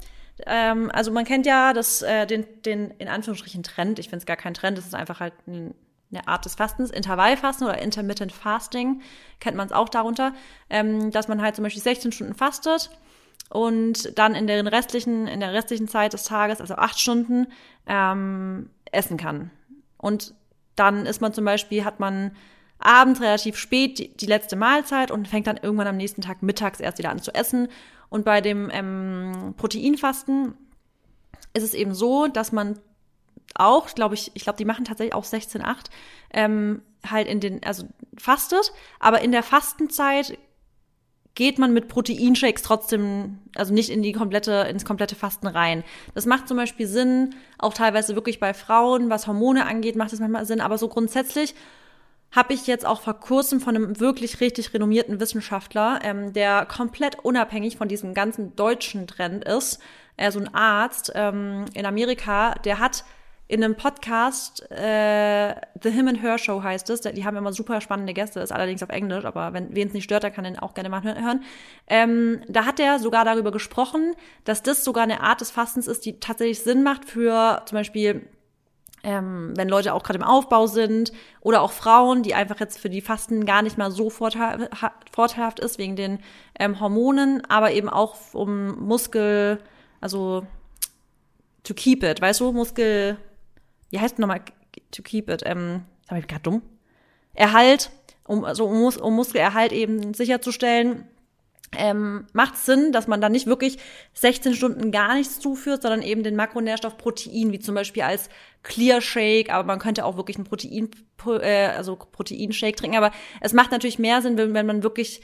Ähm, 0.46 0.90
also 0.92 1.12
man 1.12 1.24
kennt 1.24 1.46
ja 1.46 1.72
das, 1.72 2.02
äh, 2.02 2.26
den, 2.26 2.46
den 2.62 2.90
in 2.92 3.08
Anführungsstrichen 3.08 3.62
Trend. 3.62 3.98
Ich 3.98 4.06
finde 4.06 4.18
es 4.18 4.26
gar 4.26 4.36
kein 4.36 4.54
Trend. 4.54 4.78
Es 4.78 4.86
ist 4.86 4.94
einfach 4.94 5.20
halt 5.20 5.34
ein 5.46 5.74
eine 6.12 6.28
Art 6.28 6.44
des 6.44 6.54
Fastens, 6.54 6.90
Intervallfasten 6.90 7.66
oder 7.66 7.78
Intermittent 7.78 8.32
Fasting, 8.32 9.00
kennt 9.40 9.56
man 9.56 9.66
es 9.66 9.72
auch 9.72 9.88
darunter, 9.88 10.32
ähm, 10.70 11.10
dass 11.10 11.28
man 11.28 11.42
halt 11.42 11.56
zum 11.56 11.64
Beispiel 11.64 11.82
16 11.82 12.12
Stunden 12.12 12.34
fastet 12.34 12.90
und 13.50 14.18
dann 14.18 14.34
in 14.34 14.46
der 14.46 14.64
restlichen, 14.70 15.26
in 15.26 15.40
der 15.40 15.52
restlichen 15.52 15.88
Zeit 15.88 16.12
des 16.12 16.24
Tages, 16.24 16.60
also 16.60 16.74
acht 16.74 16.98
Stunden, 16.98 17.48
ähm, 17.86 18.70
essen 18.90 19.16
kann. 19.16 19.50
Und 19.98 20.34
dann 20.76 21.06
ist 21.06 21.20
man 21.20 21.32
zum 21.32 21.44
Beispiel, 21.44 21.84
hat 21.84 22.00
man 22.00 22.36
abends 22.78 23.20
relativ 23.20 23.56
spät 23.56 23.98
die, 23.98 24.16
die, 24.16 24.26
letzte 24.26 24.56
Mahlzeit 24.56 25.10
und 25.10 25.28
fängt 25.28 25.46
dann 25.46 25.58
irgendwann 25.58 25.86
am 25.86 25.96
nächsten 25.96 26.20
Tag 26.20 26.42
mittags 26.42 26.80
erst 26.80 26.98
wieder 26.98 27.10
an 27.10 27.20
zu 27.20 27.34
essen. 27.34 27.68
Und 28.08 28.24
bei 28.24 28.40
dem 28.40 28.70
ähm, 28.72 29.54
Proteinfasten 29.56 30.54
ist 31.54 31.62
es 31.62 31.74
eben 31.74 31.94
so, 31.94 32.26
dass 32.26 32.52
man 32.52 32.78
auch, 33.64 33.94
glaube 33.94 34.14
ich, 34.14 34.30
ich 34.34 34.44
glaube, 34.44 34.56
die 34.56 34.64
machen 34.64 34.84
tatsächlich 34.84 35.14
auch 35.14 35.24
16,8, 35.24 35.86
ähm, 36.32 36.82
halt 37.08 37.26
in 37.28 37.40
den, 37.40 37.62
also 37.64 37.84
fastet, 38.16 38.72
aber 39.00 39.20
in 39.22 39.32
der 39.32 39.42
Fastenzeit 39.42 40.38
geht 41.34 41.58
man 41.58 41.72
mit 41.72 41.88
Proteinshakes 41.88 42.62
trotzdem, 42.62 43.38
also 43.54 43.72
nicht 43.72 43.88
in 43.88 44.02
die 44.02 44.12
komplette, 44.12 44.66
ins 44.68 44.84
komplette 44.84 45.14
Fasten 45.14 45.46
rein. 45.46 45.82
Das 46.14 46.26
macht 46.26 46.46
zum 46.46 46.58
Beispiel 46.58 46.86
Sinn, 46.86 47.34
auch 47.58 47.72
teilweise 47.72 48.14
wirklich 48.14 48.38
bei 48.38 48.52
Frauen, 48.52 49.08
was 49.08 49.26
Hormone 49.26 49.66
angeht, 49.66 49.96
macht 49.96 50.12
das 50.12 50.20
manchmal 50.20 50.44
Sinn, 50.44 50.60
aber 50.60 50.76
so 50.76 50.88
grundsätzlich 50.88 51.54
habe 52.32 52.54
ich 52.54 52.66
jetzt 52.66 52.86
auch 52.86 53.02
vor 53.02 53.14
kurzem 53.14 53.60
von 53.60 53.76
einem 53.76 54.00
wirklich 54.00 54.40
richtig 54.40 54.72
renommierten 54.72 55.20
Wissenschaftler, 55.20 56.00
ähm, 56.02 56.32
der 56.32 56.66
komplett 56.66 57.18
unabhängig 57.22 57.76
von 57.76 57.88
diesem 57.88 58.14
ganzen 58.14 58.56
deutschen 58.56 59.06
Trend 59.06 59.44
ist, 59.44 59.80
äh, 60.16 60.30
so 60.30 60.40
ein 60.40 60.54
Arzt 60.54 61.12
ähm, 61.14 61.66
in 61.74 61.86
Amerika, 61.86 62.54
der 62.64 62.78
hat 62.78 63.04
in 63.52 63.62
einem 63.62 63.76
Podcast, 63.76 64.62
äh, 64.70 65.54
The 65.82 65.90
Him 65.90 66.08
and 66.08 66.22
Her 66.22 66.38
Show 66.38 66.62
heißt 66.62 66.88
es, 66.88 67.02
die 67.02 67.26
haben 67.26 67.36
immer 67.36 67.52
super 67.52 67.82
spannende 67.82 68.14
Gäste, 68.14 68.40
ist 68.40 68.50
allerdings 68.50 68.82
auf 68.82 68.88
Englisch, 68.88 69.26
aber 69.26 69.52
wenn 69.52 69.74
wen 69.76 69.88
es 69.88 69.92
nicht 69.92 70.04
stört, 70.04 70.22
der 70.22 70.30
kann 70.30 70.44
den 70.44 70.58
auch 70.58 70.72
gerne 70.72 70.88
mal 70.88 71.02
hören. 71.02 71.44
Ähm, 71.86 72.40
da 72.48 72.64
hat 72.64 72.80
er 72.80 72.98
sogar 72.98 73.26
darüber 73.26 73.52
gesprochen, 73.52 74.14
dass 74.44 74.62
das 74.62 74.84
sogar 74.84 75.02
eine 75.02 75.20
Art 75.20 75.42
des 75.42 75.50
Fastens 75.50 75.86
ist, 75.86 76.06
die 76.06 76.18
tatsächlich 76.18 76.60
Sinn 76.60 76.82
macht 76.82 77.04
für 77.04 77.60
zum 77.66 77.76
Beispiel 77.76 78.26
ähm, 79.04 79.52
wenn 79.54 79.68
Leute 79.68 79.92
auch 79.92 80.02
gerade 80.02 80.20
im 80.20 80.24
Aufbau 80.24 80.66
sind 80.66 81.12
oder 81.42 81.60
auch 81.60 81.72
Frauen, 81.72 82.22
die 82.22 82.34
einfach 82.34 82.58
jetzt 82.58 82.78
für 82.78 82.88
die 82.88 83.02
Fasten 83.02 83.44
gar 83.44 83.60
nicht 83.60 83.76
mal 83.76 83.90
so 83.90 84.08
vorteil 84.08 84.70
vorteilhaft 85.12 85.60
ist 85.60 85.76
wegen 85.76 85.96
den 85.96 86.20
ähm, 86.58 86.80
Hormonen, 86.80 87.42
aber 87.50 87.72
eben 87.72 87.90
auch 87.90 88.16
um 88.32 88.78
Muskel, 88.86 89.58
also 90.00 90.46
to 91.64 91.74
keep 91.74 92.02
it, 92.02 92.22
weißt 92.22 92.40
du, 92.40 92.52
Muskel 92.52 93.18
wie 93.92 94.00
heißt 94.00 94.18
nochmal 94.18 94.40
to 94.90 95.02
keep 95.02 95.28
it? 95.28 95.42
Ähm, 95.44 95.84
sag 96.08 96.18
ich 96.18 96.26
gerade 96.26 96.42
dumm? 96.42 96.62
Erhalt, 97.34 97.90
um, 98.24 98.44
also 98.44 98.64
um, 98.66 98.82
um 98.82 99.14
Muskelerhalt 99.14 99.72
eben 99.72 100.14
sicherzustellen, 100.14 101.06
ähm, 101.76 102.26
macht 102.32 102.56
Sinn, 102.56 102.92
dass 102.92 103.06
man 103.06 103.20
dann 103.20 103.32
nicht 103.32 103.46
wirklich 103.46 103.78
16 104.14 104.54
Stunden 104.54 104.90
gar 104.90 105.14
nichts 105.14 105.40
zuführt, 105.40 105.82
sondern 105.82 106.02
eben 106.02 106.22
den 106.22 106.36
Makronährstoff 106.36 106.98
Protein, 106.98 107.52
wie 107.52 107.60
zum 107.60 107.74
Beispiel 107.74 108.02
als 108.02 108.28
Clear 108.62 109.00
Shake, 109.00 109.50
aber 109.50 109.64
man 109.64 109.78
könnte 109.78 110.04
auch 110.04 110.16
wirklich 110.16 110.38
ein 110.38 110.44
Protein, 110.44 110.90
äh, 111.26 111.66
also 111.68 111.96
Proteinshake 111.96 112.76
trinken. 112.76 112.96
Aber 112.96 113.12
es 113.40 113.52
macht 113.52 113.70
natürlich 113.70 113.98
mehr 113.98 114.20
Sinn, 114.20 114.36
wenn, 114.36 114.54
wenn 114.54 114.66
man 114.66 114.82
wirklich 114.82 115.22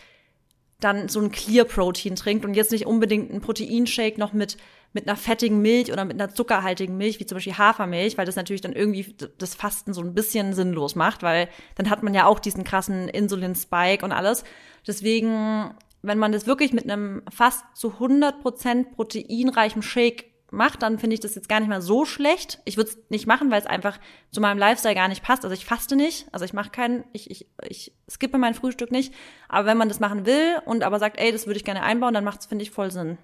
dann 0.80 1.08
so 1.08 1.20
ein 1.20 1.32
Clear 1.32 1.64
Protein 1.64 2.16
trinkt 2.16 2.44
und 2.44 2.54
jetzt 2.54 2.72
nicht 2.72 2.86
unbedingt 2.86 3.32
ein 3.32 3.40
Proteinshake 3.40 4.18
noch 4.18 4.32
mit 4.32 4.56
mit 4.92 5.06
einer 5.06 5.16
fettigen 5.16 5.60
Milch 5.60 5.92
oder 5.92 6.04
mit 6.04 6.20
einer 6.20 6.32
zuckerhaltigen 6.32 6.96
Milch, 6.96 7.20
wie 7.20 7.26
zum 7.26 7.36
Beispiel 7.36 7.58
Hafermilch, 7.58 8.16
weil 8.16 8.26
das 8.26 8.36
natürlich 8.36 8.62
dann 8.62 8.72
irgendwie 8.72 9.14
das 9.36 9.54
Fasten 9.54 9.92
so 9.92 10.00
ein 10.00 10.14
bisschen 10.14 10.54
sinnlos 10.54 10.94
macht, 10.94 11.22
weil 11.22 11.48
dann 11.74 11.90
hat 11.90 12.02
man 12.02 12.14
ja 12.14 12.26
auch 12.26 12.38
diesen 12.40 12.64
krassen 12.64 13.08
Insulin-Spike 13.08 14.04
und 14.04 14.12
alles. 14.12 14.44
Deswegen, 14.86 15.74
wenn 16.02 16.18
man 16.18 16.32
das 16.32 16.46
wirklich 16.46 16.72
mit 16.72 16.84
einem 16.84 17.22
fast 17.30 17.64
zu 17.74 17.94
100% 17.98 18.94
proteinreichen 18.94 19.82
Shake 19.82 20.32
macht, 20.50 20.82
dann 20.82 20.98
finde 20.98 21.14
ich 21.14 21.20
das 21.20 21.34
jetzt 21.34 21.48
gar 21.48 21.61
nicht 21.61 21.68
mal 21.68 21.82
so 21.82 22.04
schlecht. 22.04 22.61
Ich 22.64 22.76
würde 22.76 22.90
es 22.90 22.98
nicht 23.11 23.26
machen, 23.26 23.50
weil 23.50 23.61
es 23.61 23.66
einfach 23.66 23.98
zu 24.30 24.40
meinem 24.40 24.58
Lifestyle 24.58 24.94
gar 24.94 25.08
nicht 25.08 25.22
passt. 25.22 25.44
Also 25.44 25.54
ich 25.54 25.66
faste 25.66 25.94
nicht, 25.94 26.26
also 26.32 26.44
ich 26.44 26.52
mache 26.52 26.70
keinen, 26.70 27.04
ich, 27.12 27.30
ich, 27.30 27.46
ich 27.68 27.92
skippe 28.08 28.38
mein 28.38 28.54
Frühstück 28.54 28.90
nicht. 28.90 29.12
Aber 29.48 29.66
wenn 29.66 29.76
man 29.76 29.88
das 29.88 30.00
machen 30.00 30.26
will 30.26 30.58
und 30.64 30.82
aber 30.82 30.98
sagt, 30.98 31.20
ey, 31.20 31.32
das 31.32 31.46
würde 31.46 31.58
ich 31.58 31.64
gerne 31.64 31.82
einbauen, 31.82 32.14
dann 32.14 32.24
macht 32.24 32.40
es, 32.40 32.46
finde 32.46 32.62
ich, 32.62 32.70
voll 32.70 32.90
Sinn. 32.90 33.18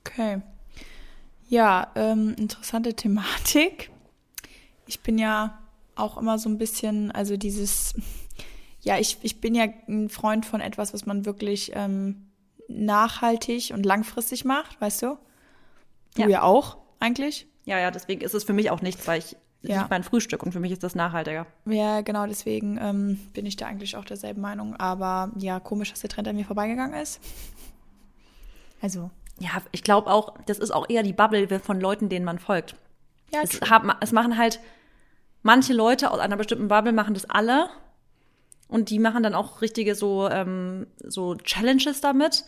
Okay. 0.00 0.42
Ja, 1.48 1.92
ähm, 1.94 2.34
interessante 2.38 2.94
Thematik. 2.94 3.90
Ich 4.86 5.00
bin 5.00 5.18
ja 5.18 5.58
auch 5.94 6.18
immer 6.18 6.38
so 6.38 6.48
ein 6.48 6.58
bisschen, 6.58 7.10
also 7.12 7.36
dieses, 7.36 7.94
ja, 8.80 8.98
ich, 8.98 9.18
ich 9.22 9.40
bin 9.40 9.54
ja 9.54 9.66
ein 9.86 10.08
Freund 10.08 10.44
von 10.44 10.60
etwas, 10.60 10.92
was 10.92 11.06
man 11.06 11.24
wirklich 11.24 11.72
ähm, 11.74 12.26
nachhaltig 12.68 13.72
und 13.72 13.86
langfristig 13.86 14.44
macht, 14.44 14.80
weißt 14.80 15.02
du? 15.02 15.18
Du 16.18 16.24
ja, 16.24 16.28
ja 16.28 16.42
auch, 16.42 16.78
eigentlich. 17.00 17.46
Ja, 17.64 17.78
ja, 17.78 17.90
deswegen 17.90 18.22
ist 18.22 18.34
es 18.34 18.44
für 18.44 18.52
mich 18.52 18.70
auch 18.70 18.82
nichts, 18.82 19.06
weil 19.06 19.18
ich 19.18 19.36
ja. 19.62 19.82
ist 19.82 19.90
mein 19.90 20.02
Frühstück 20.02 20.42
und 20.42 20.52
für 20.52 20.60
mich 20.60 20.72
ist 20.72 20.82
das 20.82 20.94
nachhaltiger. 20.94 21.46
Ja, 21.66 22.00
genau, 22.00 22.26
deswegen 22.26 22.78
ähm, 22.80 23.20
bin 23.32 23.46
ich 23.46 23.56
da 23.56 23.66
eigentlich 23.66 23.96
auch 23.96 24.04
derselben 24.04 24.40
Meinung. 24.40 24.76
Aber 24.76 25.32
ja, 25.36 25.60
komisch, 25.60 25.90
dass 25.90 26.00
der 26.00 26.10
Trend 26.10 26.28
an 26.28 26.36
mir 26.36 26.44
vorbeigegangen 26.44 27.00
ist. 27.00 27.20
Also. 28.80 29.10
Ja, 29.40 29.50
ich 29.70 29.84
glaube 29.84 30.10
auch, 30.10 30.34
das 30.46 30.58
ist 30.58 30.72
auch 30.72 30.88
eher 30.88 31.02
die 31.02 31.12
Bubble 31.12 31.60
von 31.60 31.80
Leuten, 31.80 32.08
denen 32.08 32.24
man 32.24 32.38
folgt. 32.38 32.74
Ja, 33.32 33.40
es, 33.42 33.60
haben, 33.60 33.92
es 34.00 34.10
machen 34.10 34.36
halt 34.36 34.58
manche 35.42 35.72
Leute 35.72 36.10
aus 36.10 36.18
einer 36.18 36.36
bestimmten 36.36 36.68
Bubble 36.68 36.92
machen 36.92 37.14
das 37.14 37.28
alle 37.28 37.68
und 38.66 38.90
die 38.90 38.98
machen 38.98 39.22
dann 39.22 39.34
auch 39.34 39.62
richtige 39.62 39.94
so 39.94 40.28
ähm, 40.28 40.86
so 40.98 41.36
Challenges 41.36 42.00
damit. 42.00 42.44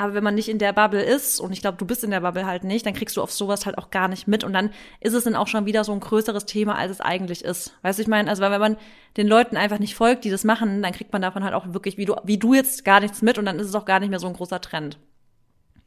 Aber 0.00 0.14
wenn 0.14 0.22
man 0.22 0.36
nicht 0.36 0.48
in 0.48 0.60
der 0.60 0.72
Bubble 0.72 1.02
ist, 1.02 1.40
und 1.40 1.50
ich 1.50 1.60
glaube, 1.60 1.76
du 1.76 1.84
bist 1.84 2.04
in 2.04 2.12
der 2.12 2.20
Bubble 2.20 2.46
halt 2.46 2.62
nicht, 2.62 2.86
dann 2.86 2.94
kriegst 2.94 3.16
du 3.16 3.22
auf 3.22 3.32
sowas 3.32 3.66
halt 3.66 3.78
auch 3.78 3.90
gar 3.90 4.06
nicht 4.06 4.28
mit. 4.28 4.44
Und 4.44 4.52
dann 4.52 4.70
ist 5.00 5.12
es 5.12 5.24
dann 5.24 5.34
auch 5.34 5.48
schon 5.48 5.66
wieder 5.66 5.82
so 5.82 5.90
ein 5.90 5.98
größeres 5.98 6.46
Thema, 6.46 6.76
als 6.76 6.92
es 6.92 7.00
eigentlich 7.00 7.44
ist. 7.44 7.74
Weißt 7.82 7.98
du, 7.98 8.02
ich 8.02 8.08
meine, 8.08 8.30
also 8.30 8.40
wenn 8.40 8.60
man 8.60 8.76
den 9.16 9.26
Leuten 9.26 9.56
einfach 9.56 9.80
nicht 9.80 9.96
folgt, 9.96 10.24
die 10.24 10.30
das 10.30 10.44
machen, 10.44 10.82
dann 10.82 10.92
kriegt 10.92 11.12
man 11.12 11.20
davon 11.20 11.42
halt 11.42 11.52
auch 11.52 11.72
wirklich, 11.74 11.98
wie 11.98 12.04
du, 12.04 12.14
wie 12.22 12.38
du 12.38 12.54
jetzt 12.54 12.84
gar 12.84 13.00
nichts 13.00 13.22
mit 13.22 13.38
und 13.38 13.44
dann 13.44 13.58
ist 13.58 13.66
es 13.66 13.74
auch 13.74 13.86
gar 13.86 13.98
nicht 13.98 14.10
mehr 14.10 14.20
so 14.20 14.28
ein 14.28 14.34
großer 14.34 14.60
Trend. 14.60 14.98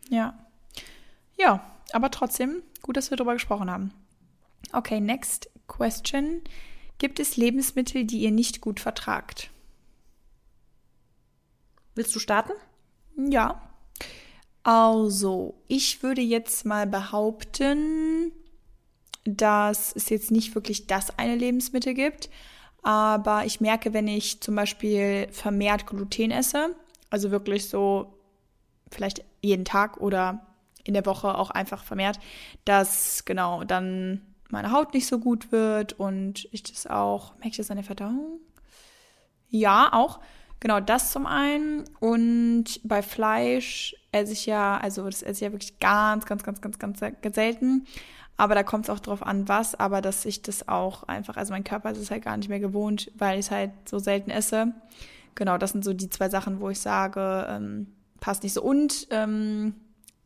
Ja. 0.10 0.38
Ja, 1.40 1.64
aber 1.94 2.12
trotzdem, 2.12 2.64
gut, 2.82 2.98
dass 2.98 3.12
wir 3.12 3.18
darüber 3.18 3.34
gesprochen 3.34 3.72
haben. 3.72 3.94
Okay, 4.74 5.00
next 5.00 5.50
question. 5.68 6.42
Gibt 6.98 7.22
es 7.22 7.38
Lebensmittel, 7.38 8.04
die 8.04 8.20
ihr 8.20 8.32
nicht 8.32 8.60
gut 8.60 8.82
vertragt? 8.82 9.50
Willst 11.96 12.14
du 12.14 12.20
starten? 12.20 12.52
Ja. 13.16 13.71
Also, 14.64 15.56
ich 15.68 16.04
würde 16.04 16.22
jetzt 16.22 16.66
mal 16.66 16.86
behaupten, 16.86 18.32
dass 19.24 19.96
es 19.96 20.10
jetzt 20.10 20.32
nicht 20.32 20.56
wirklich 20.56 20.88
das 20.88 21.18
eine 21.18 21.36
Lebensmittel 21.36 21.94
gibt. 21.94 22.30
Aber 22.84 23.46
ich 23.46 23.62
merke, 23.62 23.94
wenn 23.94 24.08
ich 24.08 24.42
zum 24.42 24.56
Beispiel 24.56 25.28
vermehrt 25.32 25.86
Gluten 25.86 26.32
esse, 26.32 26.76
also 27.10 27.30
wirklich 27.30 27.70
so 27.70 28.18
vielleicht 28.90 29.24
jeden 29.42 29.66
Tag 29.66 29.98
oder 29.98 30.48
in 30.84 30.96
der 30.96 31.06
Woche 31.06 31.38
auch 31.38 31.52
einfach 31.52 31.84
vermehrt, 31.84 32.20
dass 32.66 33.24
genau 33.26 33.64
dann 33.64 34.22
meine 34.50 34.72
Haut 34.72 34.94
nicht 34.94 35.08
so 35.08 35.20
gut 35.20 35.52
wird 35.52 35.94
und 35.94 36.48
ich 36.52 36.64
das 36.64 36.88
auch, 36.88 37.34
merke 37.36 37.50
ich 37.50 37.58
das 37.58 37.70
an 37.70 37.78
der 37.78 37.86
Verdauung? 37.86 38.40
Ja, 39.50 39.94
auch. 39.94 40.20
Genau, 40.60 40.80
das 40.80 41.12
zum 41.12 41.26
einen. 41.26 41.86
Und 42.00 42.80
bei 42.84 43.02
Fleisch 43.02 43.96
esse 44.12 44.34
ich 44.34 44.46
ja, 44.46 44.78
also 44.78 45.06
das 45.06 45.22
esse 45.22 45.32
ich 45.32 45.42
ja 45.42 45.52
wirklich 45.52 45.80
ganz, 45.80 46.26
ganz, 46.26 46.44
ganz, 46.44 46.62
ganz, 46.62 46.78
ganz, 46.80 47.00
ganz 47.00 47.36
selten. 47.36 47.86
Aber 48.38 48.56
da 48.56 48.64
kommt 48.64 48.86
es 48.86 48.90
auch 48.90 49.00
drauf 49.00 49.24
an, 49.24 49.48
was, 49.48 49.76
aber 49.76 50.02
dass 50.02 50.26
ich 50.26 50.42
das 50.42 50.68
auch 50.68 51.04
einfach, 51.04 51.38
also 51.38 51.54
mein 51.54 51.64
Körper 51.64 51.92
ist 51.92 52.00
es 52.00 52.12
halt 52.12 52.24
gar 52.24 52.38
nicht 52.38 52.50
mehr 52.50 52.60
gewohnt, 52.60 53.12
weil 53.16 53.40
ich 53.40 53.46
es 53.46 53.52
halt 53.52 53.72
so 53.88 54.00
selten 54.00 54.32
esse. 54.32 54.74
Genau, 55.36 55.58
das 55.58 55.72
sind 55.72 55.86
so 55.86 55.94
die 55.94 56.10
zwei 56.10 56.30
Sachen, 56.30 56.60
wo 56.60 56.70
ich 56.70 56.80
sage, 56.80 57.46
ähm, 57.50 57.88
passt 58.20 58.44
nicht 58.44 58.54
so. 58.54 58.64
Und 58.64 59.08
ähm, 59.12 59.76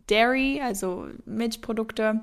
Dairy, 0.07 0.61
also 0.63 1.07
Milchprodukte, 1.25 2.21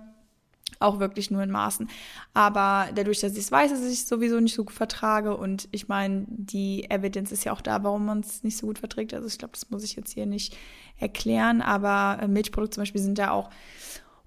auch 0.82 1.00
wirklich 1.00 1.30
nur 1.30 1.42
in 1.42 1.50
Maßen. 1.50 1.88
Aber 2.34 2.88
dadurch, 2.94 3.20
dass 3.20 3.32
ich 3.32 3.38
es 3.38 3.52
weiß, 3.52 3.70
dass 3.70 3.84
ich 3.84 4.00
es 4.00 4.08
sowieso 4.08 4.40
nicht 4.40 4.54
so 4.54 4.64
gut 4.64 4.74
vertrage 4.74 5.36
und 5.36 5.68
ich 5.72 5.88
meine, 5.88 6.26
die 6.28 6.90
Evidence 6.90 7.32
ist 7.32 7.44
ja 7.44 7.52
auch 7.52 7.60
da, 7.60 7.82
warum 7.84 8.04
man 8.04 8.20
es 8.20 8.42
nicht 8.44 8.56
so 8.56 8.66
gut 8.66 8.78
verträgt. 8.78 9.14
Also 9.14 9.26
ich 9.26 9.38
glaube, 9.38 9.52
das 9.52 9.70
muss 9.70 9.84
ich 9.84 9.96
jetzt 9.96 10.12
hier 10.12 10.26
nicht 10.26 10.56
erklären, 10.98 11.62
aber 11.62 12.22
äh, 12.22 12.28
Milchprodukte 12.28 12.76
zum 12.76 12.82
Beispiel 12.82 13.00
sind 13.00 13.18
ja 13.18 13.30
auch 13.30 13.50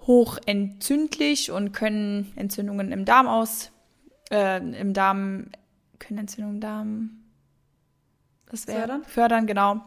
hoch 0.01 0.37
entzündlich 0.45 1.51
und 1.51 1.71
können 1.71 2.31
Entzündungen 2.35 2.91
im 2.91 3.05
Darm 3.05 3.27
aus, 3.27 3.71
äh, 4.31 4.57
im 4.57 4.93
Darm, 4.93 5.47
können 5.99 6.19
Entzündungen 6.19 6.57
im 6.57 6.61
Darm 6.61 7.09
das 8.47 8.67
wäre 8.67 8.79
fördern? 8.79 9.03
fördern, 9.03 9.47
genau. 9.47 9.81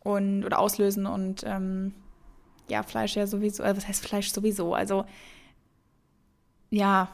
Und, 0.00 0.44
oder 0.44 0.58
auslösen 0.58 1.06
und 1.06 1.44
ähm, 1.46 1.94
ja, 2.68 2.82
Fleisch 2.82 3.16
ja 3.16 3.26
sowieso, 3.26 3.62
äh, 3.62 3.76
was 3.76 3.86
heißt 3.86 4.04
Fleisch 4.04 4.32
sowieso? 4.32 4.74
Also 4.74 5.04
ja, 6.72 7.08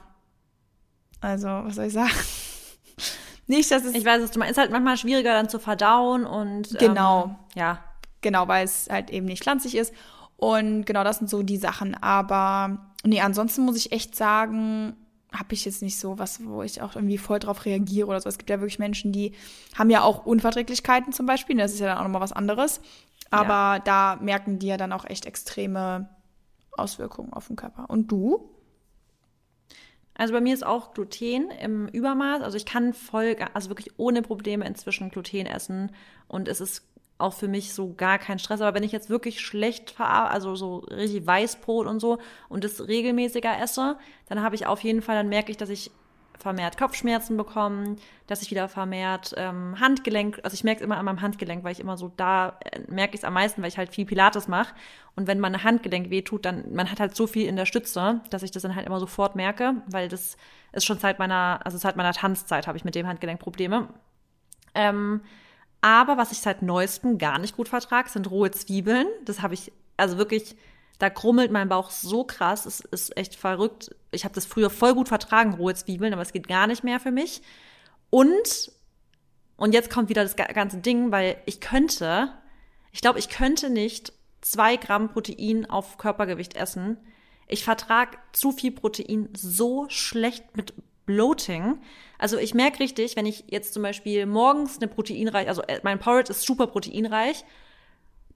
also, 1.21 1.49
was 1.49 1.75
soll 1.75 1.87
ich 1.87 1.93
sagen? 1.93 2.13
Nicht, 3.47 3.71
dass 3.71 3.85
es. 3.85 3.95
Ich 3.95 4.05
weiß, 4.05 4.37
meinst. 4.37 4.53
Ist 4.53 4.59
halt 4.59 4.71
manchmal 4.71 4.97
schwieriger 4.97 5.33
dann 5.33 5.49
zu 5.49 5.59
verdauen 5.59 6.25
und. 6.25 6.79
Genau. 6.79 7.25
Ähm, 7.25 7.37
ja. 7.55 7.79
Genau, 8.21 8.49
weil 8.49 8.65
es 8.65 8.89
halt 8.91 9.11
eben 9.11 9.27
nicht 9.27 9.45
pflanzlich 9.45 9.77
ist. 9.77 9.95
Und 10.37 10.87
genau, 10.87 11.05
das 11.05 11.19
sind 11.19 11.31
so 11.31 11.45
die 11.45 11.57
Sachen. 11.57 11.95
Aber 11.95 12.91
nee, 13.05 13.21
ansonsten 13.21 13.65
muss 13.65 13.77
ich 13.77 13.93
echt 13.93 14.17
sagen, 14.17 14.97
habe 15.33 15.55
ich 15.55 15.65
jetzt 15.65 15.83
nicht 15.83 16.01
so 16.01 16.19
was, 16.19 16.45
wo 16.45 16.63
ich 16.63 16.83
auch 16.83 16.97
irgendwie 16.97 17.17
voll 17.17 17.39
drauf 17.39 17.65
reagiere 17.65 18.09
oder 18.09 18.21
so. 18.21 18.29
Es 18.29 18.39
gibt 18.39 18.51
ja 18.51 18.59
wirklich 18.59 18.81
Menschen, 18.81 19.13
die 19.13 19.35
haben 19.77 19.89
ja 19.89 20.03
auch 20.03 20.27
Unverträglichkeiten 20.27 21.13
zum 21.13 21.27
Beispiel. 21.27 21.57
Das 21.57 21.73
ist 21.73 21.79
ja 21.79 21.87
dann 21.87 21.99
auch 21.99 22.03
nochmal 22.03 22.23
was 22.23 22.33
anderes. 22.33 22.81
Aber 23.31 23.77
ja. 23.77 23.79
da 23.79 24.19
merken 24.21 24.59
die 24.59 24.67
ja 24.67 24.77
dann 24.77 24.93
auch 24.93 25.05
echt 25.05 25.25
extreme 25.25 26.09
Auswirkungen 26.77 27.33
auf 27.33 27.47
den 27.47 27.57
Körper. 27.57 27.89
Und 27.89 28.11
du? 28.11 28.58
Also 30.19 30.35
bei 30.35 30.41
mir 30.41 30.53
ist 30.53 30.67
auch 30.67 30.93
Gluten 30.93 31.51
im 31.51 31.87
Übermaß. 31.89 32.43
Also 32.43 32.57
ich 32.57 32.67
kann 32.67 32.93
voll, 32.93 33.37
also 33.55 33.71
wirklich 33.71 33.93
ohne 33.99 34.21
Probleme 34.21 34.67
inzwischen 34.67 35.11
Gluten 35.11 35.47
essen. 35.47 35.93
Und 36.27 36.49
es 36.49 36.61
ist 36.61 36.83
auch 37.19 37.35
für 37.35 37.47
mich 37.47 37.73
so 37.73 37.95
gar 37.95 38.19
kein 38.19 38.41
Stress. 38.41 38.61
Aber 38.61 38.75
wenn 38.75 38.83
ich 38.83 38.93
jetzt 38.93 39.11
wirklich 39.11 39.41
schlecht 39.41 39.93
verarbeite, 39.93 40.35
also 40.35 40.57
so 40.57 40.79
richtig 40.79 41.25
Weißbrot 41.25 41.87
und 41.87 42.01
so 42.01 42.19
und 42.49 42.65
das 42.65 42.89
regelmäßiger 42.89 43.61
esse, 43.61 43.97
dann 44.29 44.43
habe 44.43 44.57
ich 44.57 44.67
auf 44.67 44.81
jeden 44.83 45.03
Fall, 45.03 45.15
dann 45.15 45.29
merke 45.29 45.53
ich, 45.53 45.57
dass 45.57 45.69
ich 45.69 45.93
vermehrt 46.39 46.79
Kopfschmerzen 46.79 47.37
bekommen, 47.37 47.97
dass 48.27 48.43
ich 48.43 48.51
wieder 48.51 48.69
vermehrt 48.69 49.35
ähm, 49.37 49.79
Handgelenk, 49.81 50.41
also 50.43 50.55
ich 50.55 50.65
merke 50.65 50.81
es 50.81 50.85
immer 50.85 50.97
an 50.97 51.05
meinem 51.05 51.21
Handgelenk, 51.21 51.65
weil 51.65 51.73
ich 51.73 51.81
immer 51.81 51.97
so 51.97 52.13
da 52.17 52.59
äh, 52.61 52.81
merke 52.89 53.15
ich 53.15 53.21
es 53.21 53.25
am 53.25 53.35
meisten, 53.35 53.63
weil 53.63 53.69
ich 53.69 53.79
halt 53.79 53.95
viel 53.95 54.07
Pilates 54.07 54.49
mache. 54.49 54.75
Und 55.17 55.27
wenn 55.27 55.41
mein 55.41 55.63
Handgelenk 55.65 56.11
wehtut, 56.11 56.45
dann 56.45 56.73
man 56.73 56.91
hat 56.91 57.01
halt 57.01 57.17
so 57.17 57.27
viel 57.27 57.47
in 57.47 57.57
der 57.57 57.67
Stütze, 57.67 58.21
dass 58.31 58.43
ich 58.43 58.51
das 58.51 58.63
dann 58.63 58.77
halt 58.77 58.87
immer 58.87 59.01
sofort 59.01 59.37
merke, 59.37 59.83
weil 59.87 60.09
das 60.09 60.37
ist 60.73 60.87
schon 60.87 60.99
seit 60.99 61.19
meiner, 61.19 61.61
also 61.65 61.79
seit 61.79 61.97
meiner 61.97 62.13
Tanzzeit 62.13 62.67
habe 62.67 62.79
ich 62.79 62.85
mit 62.85 62.95
dem 62.95 63.07
Handgelenk 63.07 63.41
Probleme. 63.41 63.89
Ähm, 64.75 65.23
aber 65.81 66.17
was 66.17 66.33
ich 66.33 66.39
seit 66.39 66.63
neuestem 66.63 67.19
gar 67.19 67.39
nicht 67.39 67.57
gut 67.57 67.69
vertrage, 67.69 68.09
sind 68.09 68.31
rohe 68.31 68.51
Zwiebeln. 68.51 69.07
Das 69.25 69.43
habe 69.43 69.55
ich 69.55 69.73
also 69.97 70.19
wirklich 70.19 70.57
da 70.99 71.11
krummelt 71.11 71.53
mein 71.53 71.69
Bauch 71.69 71.91
so 71.91 72.25
krass, 72.25 72.67
es 72.67 72.81
ist 72.81 73.17
echt 73.17 73.37
verrückt. 73.37 73.95
Ich 74.11 74.25
habe 74.25 74.35
das 74.35 74.47
früher 74.47 74.69
voll 74.69 74.95
gut 74.95 75.09
vertragen, 75.09 75.55
rohe 75.55 75.75
Zwiebeln, 75.75 76.13
aber 76.13 76.23
es 76.23 76.33
geht 76.33 76.49
gar 76.49 76.67
nicht 76.67 76.83
mehr 76.83 76.99
für 76.99 77.13
mich. 77.13 77.41
Und, 78.11 78.73
und 79.57 79.75
jetzt 79.75 79.91
kommt 79.91 80.09
wieder 80.09 80.25
das 80.25 80.35
ganze 80.35 80.79
Ding, 80.79 81.13
weil 81.13 81.41
ich 81.47 81.61
könnte, 81.61 82.33
ich 82.93 83.01
glaube, 83.01 83.21
ich 83.21 83.29
könnte 83.29 83.71
nicht 83.71 84.13
zwei 84.41 84.77
Gramm 84.77 85.09
Protein 85.09 85.71
auf 85.71 85.99
Körpergewicht 85.99 86.57
essen. 86.57 86.97
Ich 87.47 87.65
vertrage 87.65 88.19
zu 88.33 88.51
viel 88.51 88.73
Protein 88.73 89.29
so 89.35 89.87
schlecht 89.89 90.57
mit 90.57 90.75
Bloating. 91.07 91.81
Also 92.19 92.39
ich 92.39 92.55
merke 92.55 92.81
richtig, 92.81 93.17
wenn 93.17 93.25
ich 93.25 93.45
jetzt 93.49 93.73
zum 93.73 93.83
Beispiel 93.83 94.27
morgens 94.27 94.79
eine 94.79 94.89
proteinreich, 94.89 95.49
also 95.49 95.63
äh, 95.63 95.81
mein 95.83 96.01
Porridge 96.01 96.31
ist 96.31 96.43
super 96.43 96.67
proteinreich 96.67 97.45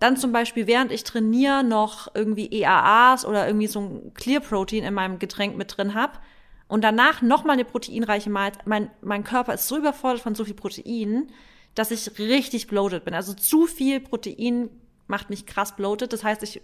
dann 0.03 0.17
zum 0.17 0.33
Beispiel, 0.33 0.67
während 0.67 0.91
ich 0.91 1.05
trainiere, 1.05 1.63
noch 1.63 2.13
irgendwie 2.15 2.51
EAAs 2.51 3.25
oder 3.25 3.47
irgendwie 3.47 3.69
so 3.69 3.81
ein 3.81 4.15
Clear 4.15 4.41
Protein 4.41 4.83
in 4.83 4.95
meinem 4.95 5.19
Getränk 5.19 5.57
mit 5.57 5.77
drin 5.77 5.95
habe 5.95 6.19
und 6.67 6.83
danach 6.83 7.23
nochmal 7.23 7.55
eine 7.55 7.65
proteinreiche 7.65 8.29
Mahlzeit. 8.29 8.67
Mein, 8.67 8.91
mein 9.01 9.23
Körper 9.23 9.55
ist 9.55 9.69
so 9.69 9.79
überfordert 9.79 10.23
von 10.23 10.35
so 10.35 10.45
viel 10.45 10.55
Protein, 10.55 11.29
dass 11.75 11.91
ich 11.91 12.19
richtig 12.19 12.67
bloated 12.67 13.05
bin. 13.05 13.15
Also 13.15 13.33
zu 13.33 13.67
viel 13.67 14.01
Protein 14.01 14.71
macht 15.07 15.31
mich 15.31 15.47
krass 15.47 15.77
bloated. 15.77 16.13
Das 16.13 16.25
heißt, 16.25 16.43
ich, 16.43 16.61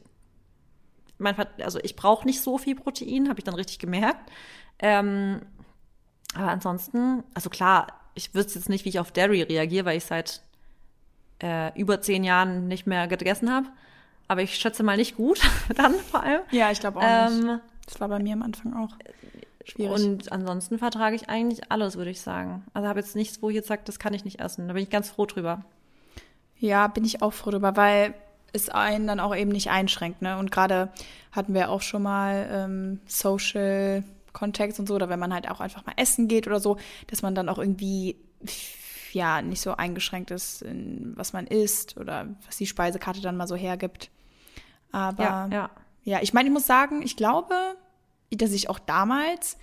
mein, 1.19 1.37
also 1.63 1.79
ich 1.83 1.95
brauche 1.95 2.27
nicht 2.27 2.41
so 2.41 2.59
viel 2.59 2.75
Protein, 2.75 3.29
habe 3.29 3.39
ich 3.39 3.45
dann 3.45 3.55
richtig 3.55 3.79
gemerkt. 3.79 4.33
Ähm, 4.81 5.43
aber 6.35 6.51
ansonsten, 6.51 7.23
also 7.35 7.51
klar, 7.51 7.87
ich 8.15 8.35
wüsste 8.35 8.59
jetzt 8.59 8.69
nicht, 8.69 8.85
wie 8.85 8.89
ich 8.89 8.99
auf 8.99 9.13
Dairy 9.13 9.43
reagiere, 9.43 9.85
weil 9.85 9.99
ich 9.99 10.05
seit 10.05 10.43
äh, 11.43 11.79
über 11.79 12.01
zehn 12.01 12.25
Jahren 12.25 12.69
nicht 12.69 12.87
mehr 12.87 13.07
gegessen 13.09 13.53
habe. 13.53 13.67
Aber 14.29 14.43
ich 14.43 14.57
schätze 14.57 14.83
mal 14.83 14.97
nicht 14.97 15.17
gut, 15.17 15.41
dann 15.77 15.95
vor 15.95 16.23
allem. 16.23 16.43
Ja, 16.51 16.71
ich 16.71 16.81
glaube 16.81 16.99
auch 16.99 17.03
ähm, 17.05 17.47
nicht. 17.47 17.61
Das 17.87 18.01
war 18.01 18.09
bei 18.09 18.19
mir 18.19 18.35
am 18.35 18.43
Anfang 18.43 18.75
auch 18.75 18.91
schwierig. 19.65 20.05
Und 20.05 20.31
ansonsten 20.33 20.79
vertrage 20.79 21.17
ich 21.17 21.29
eigentlich 21.29 21.71
alles, 21.71 21.97
würde 21.97 22.11
ich 22.11 22.21
sagen. 22.21 22.65
Also 22.75 22.89
habe 22.89 23.01
jetzt 23.01 23.17
nichts, 23.17 23.41
wo 23.41 23.49
ich 23.49 23.57
jetzt 23.57 23.69
sage, 23.69 23.83
das 23.85 23.99
kann 23.99 24.13
ich 24.13 24.25
nicht 24.25 24.41
essen. 24.41 24.69
Da 24.69 24.75
bin 24.75 24.83
ich 24.83 24.91
ganz 24.91 25.09
froh 25.09 25.25
drüber. 25.25 25.65
Ja, 26.59 26.89
bin 26.89 27.05
ich 27.05 27.23
auch 27.23 27.33
froh 27.33 27.51
drüber, 27.51 27.77
weil 27.77 28.15
es 28.53 28.69
einen 28.69 29.07
dann 29.07 29.21
auch 29.21 29.35
eben 29.35 29.51
nicht 29.51 29.71
einschränkt. 29.71 30.23
Ne? 30.23 30.39
Und 30.39 30.51
gerade 30.51 30.91
hatten 31.33 31.55
wir 31.55 31.71
auch 31.71 31.83
schon 31.83 32.03
mal 32.03 32.49
ähm, 32.51 33.01
Social 33.07 34.05
Context 34.33 34.79
und 34.79 34.87
so, 34.87 34.95
oder 34.95 35.09
wenn 35.09 35.19
man 35.19 35.33
halt 35.33 35.51
auch 35.51 35.61
einfach 35.61 35.85
mal 35.87 35.95
essen 35.97 36.29
geht 36.29 36.47
oder 36.47 36.61
so, 36.61 36.77
dass 37.09 37.23
man 37.23 37.35
dann 37.35 37.49
auch 37.49 37.59
irgendwie 37.59 38.17
ja 39.15 39.43
nicht 39.43 39.61
so 39.61 39.75
eingeschränkt 39.77 40.31
ist, 40.31 40.63
in 40.63 41.13
was 41.17 41.33
man 41.33 41.47
isst 41.47 41.97
oder 41.97 42.27
was 42.47 42.57
die 42.57 42.67
Speisekarte 42.67 43.21
dann 43.21 43.37
mal 43.37 43.47
so 43.49 43.57
hergibt. 43.57 44.11
Aber 44.93 45.23
Ja, 45.23 45.49
ja. 45.51 45.71
ja, 46.05 46.19
ich 46.23 46.33
meine, 46.33 46.49
ich 46.49 46.53
muss 46.53 46.67
sagen, 46.67 47.03
ich 47.03 47.17
glaube, 47.17 47.55
dass 48.31 48.53
ich 48.53 48.69
auch 48.71 48.79
damals, 48.79 49.59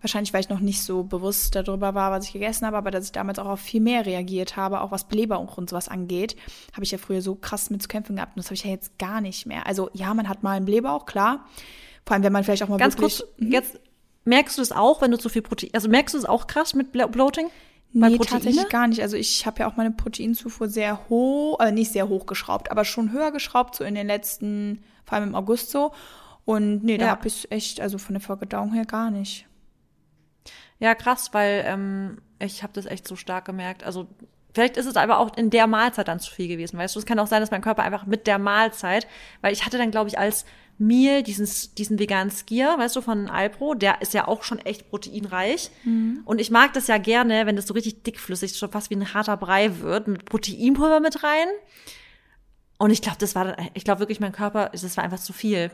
wahrscheinlich 0.00 0.32
weil 0.32 0.40
ich 0.40 0.48
noch 0.48 0.60
nicht 0.60 0.82
so 0.82 1.02
bewusst 1.04 1.54
darüber 1.54 1.94
war, 1.94 2.10
was 2.10 2.26
ich 2.26 2.32
gegessen 2.32 2.66
habe, 2.66 2.76
aber 2.76 2.90
dass 2.90 3.06
ich 3.06 3.12
damals 3.12 3.38
auch 3.38 3.46
auf 3.46 3.60
viel 3.60 3.80
mehr 3.80 4.04
reagiert 4.06 4.56
habe, 4.56 4.80
auch 4.80 4.90
was 4.90 5.04
Blähbauch 5.08 5.56
und 5.58 5.70
sowas 5.70 5.88
angeht, 5.88 6.36
habe 6.72 6.84
ich 6.84 6.90
ja 6.90 6.98
früher 6.98 7.22
so 7.22 7.34
krass 7.34 7.70
mit 7.70 7.82
zu 7.82 7.88
kämpfen 7.88 8.16
gehabt 8.16 8.36
und 8.36 8.38
das 8.40 8.46
habe 8.46 8.54
ich 8.54 8.64
ja 8.64 8.70
jetzt 8.70 8.98
gar 8.98 9.20
nicht 9.20 9.46
mehr. 9.46 9.66
Also 9.66 9.90
ja, 9.94 10.12
man 10.14 10.28
hat 10.28 10.42
mal 10.42 10.56
einen 10.56 10.66
Blähbauch, 10.66 11.06
klar. 11.06 11.46
Vor 12.06 12.14
allem, 12.14 12.22
wenn 12.22 12.32
man 12.32 12.44
vielleicht 12.44 12.62
auch 12.62 12.68
mal 12.68 12.76
Ganz 12.76 12.96
wirklich, 12.98 13.18
kurz, 13.18 13.30
jetzt 13.38 13.80
merkst 14.24 14.58
du 14.58 14.62
das 14.62 14.72
auch, 14.72 15.00
wenn 15.00 15.10
du 15.10 15.18
zu 15.18 15.28
viel 15.28 15.42
Protein, 15.42 15.70
also 15.72 15.88
merkst 15.88 16.14
du 16.14 16.18
es 16.18 16.24
auch 16.24 16.46
krass 16.46 16.74
mit 16.74 16.92
Blo- 16.94 17.08
Bloating? 17.08 17.48
Bei 17.94 18.08
Nee, 18.08 18.16
Proteine? 18.16 18.40
tatsächlich 18.40 18.68
gar 18.68 18.86
nicht. 18.88 19.00
Also 19.02 19.16
ich 19.16 19.46
habe 19.46 19.60
ja 19.60 19.68
auch 19.70 19.76
meine 19.76 19.92
Proteinzufuhr 19.92 20.68
sehr 20.68 21.08
hoch, 21.08 21.60
äh, 21.60 21.70
nicht 21.72 21.92
sehr 21.92 22.08
hoch 22.08 22.26
geschraubt, 22.26 22.70
aber 22.70 22.84
schon 22.84 23.12
höher 23.12 23.30
geschraubt, 23.30 23.74
so 23.76 23.84
in 23.84 23.94
den 23.94 24.06
letzten, 24.08 24.82
vor 25.04 25.16
allem 25.16 25.28
im 25.28 25.34
August 25.34 25.70
so. 25.70 25.92
Und 26.44 26.82
nee, 26.84 26.98
da 26.98 27.06
Ja. 27.06 27.10
habe 27.12 27.28
ich 27.28 27.50
echt, 27.52 27.80
also 27.80 27.96
von 27.98 28.14
der 28.14 28.20
Verdauung 28.20 28.72
her 28.74 28.84
gar 28.84 29.10
nicht. 29.10 29.46
Ja, 30.78 30.94
krass, 30.94 31.32
weil 31.32 31.64
ähm, 31.66 32.18
ich 32.38 32.62
habe 32.62 32.72
das 32.72 32.86
echt 32.86 33.06
so 33.06 33.16
stark 33.16 33.44
gemerkt. 33.44 33.84
Also 33.84 34.08
vielleicht 34.52 34.76
ist 34.76 34.86
es 34.86 34.96
aber 34.96 35.18
auch 35.18 35.36
in 35.36 35.50
der 35.50 35.66
Mahlzeit 35.66 36.08
dann 36.08 36.20
zu 36.20 36.32
viel 36.32 36.48
gewesen, 36.48 36.78
weißt 36.78 36.94
du? 36.94 36.98
Es 36.98 37.06
kann 37.06 37.18
auch 37.18 37.26
sein, 37.26 37.40
dass 37.40 37.50
mein 37.50 37.62
Körper 37.62 37.82
einfach 37.84 38.06
mit 38.06 38.26
der 38.26 38.38
Mahlzeit, 38.38 39.06
weil 39.40 39.52
ich 39.52 39.64
hatte 39.64 39.78
dann, 39.78 39.90
glaube 39.90 40.08
ich, 40.08 40.18
als 40.18 40.44
Meal 40.78 41.22
diesen, 41.22 41.48
diesen 41.76 41.98
veganen 41.98 42.30
Skier, 42.30 42.74
weißt 42.78 42.96
du, 42.96 43.00
von 43.00 43.28
Alpro, 43.28 43.74
der 43.74 44.02
ist 44.02 44.14
ja 44.14 44.26
auch 44.28 44.42
schon 44.42 44.58
echt 44.58 44.90
proteinreich. 44.90 45.70
Und 46.24 46.40
ich 46.40 46.50
mag 46.50 46.72
das 46.72 46.86
ja 46.88 46.98
gerne, 46.98 47.46
wenn 47.46 47.56
das 47.56 47.66
so 47.66 47.74
richtig 47.74 48.02
dickflüssig, 48.02 48.56
schon 48.56 48.70
fast 48.70 48.90
wie 48.90 48.96
ein 48.96 49.14
harter 49.14 49.36
Brei 49.36 49.78
wird, 49.80 50.08
mit 50.08 50.24
Proteinpulver 50.24 51.00
mit 51.00 51.22
rein. 51.22 51.46
Und 52.78 52.90
ich 52.90 53.02
glaube, 53.02 53.18
das 53.18 53.34
war, 53.34 53.44
dann- 53.44 53.70
ich 53.74 53.84
glaube 53.84 54.00
wirklich, 54.00 54.20
mein 54.20 54.32
Körper, 54.32 54.70
das 54.70 54.96
war 54.96 55.04
einfach 55.04 55.20
zu 55.20 55.32
viel. 55.32 55.70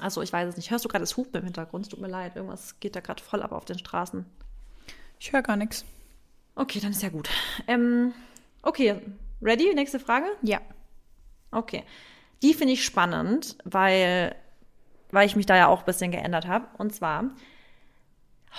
Also 0.00 0.20
ich 0.22 0.32
weiß 0.32 0.48
es 0.48 0.56
nicht. 0.56 0.70
Hörst 0.70 0.84
du 0.84 0.88
gerade 0.88 1.02
das 1.02 1.16
Hupen 1.16 1.36
im 1.38 1.44
Hintergrund? 1.44 1.86
Es 1.86 1.90
tut 1.90 2.00
mir 2.00 2.08
leid. 2.08 2.36
Irgendwas 2.36 2.78
geht 2.80 2.94
da 2.96 3.00
gerade 3.00 3.22
voll 3.22 3.42
ab 3.42 3.52
auf 3.52 3.64
den 3.64 3.78
Straßen. 3.78 4.24
Ich 5.18 5.32
höre 5.32 5.42
gar 5.42 5.56
nichts. 5.56 5.84
Okay, 6.54 6.80
dann 6.80 6.90
ist 6.90 7.02
ja 7.02 7.08
gut. 7.08 7.28
Ähm, 7.66 8.12
okay, 8.62 9.00
ready? 9.40 9.72
Nächste 9.74 9.98
Frage? 10.00 10.26
Ja. 10.42 10.60
Okay. 11.50 11.84
Die 12.42 12.54
finde 12.54 12.74
ich 12.74 12.84
spannend, 12.84 13.56
weil, 13.64 14.34
weil 15.10 15.26
ich 15.26 15.36
mich 15.36 15.46
da 15.46 15.56
ja 15.56 15.66
auch 15.68 15.80
ein 15.80 15.86
bisschen 15.86 16.10
geändert 16.10 16.46
habe. 16.46 16.66
Und 16.78 16.94
zwar 16.94 17.24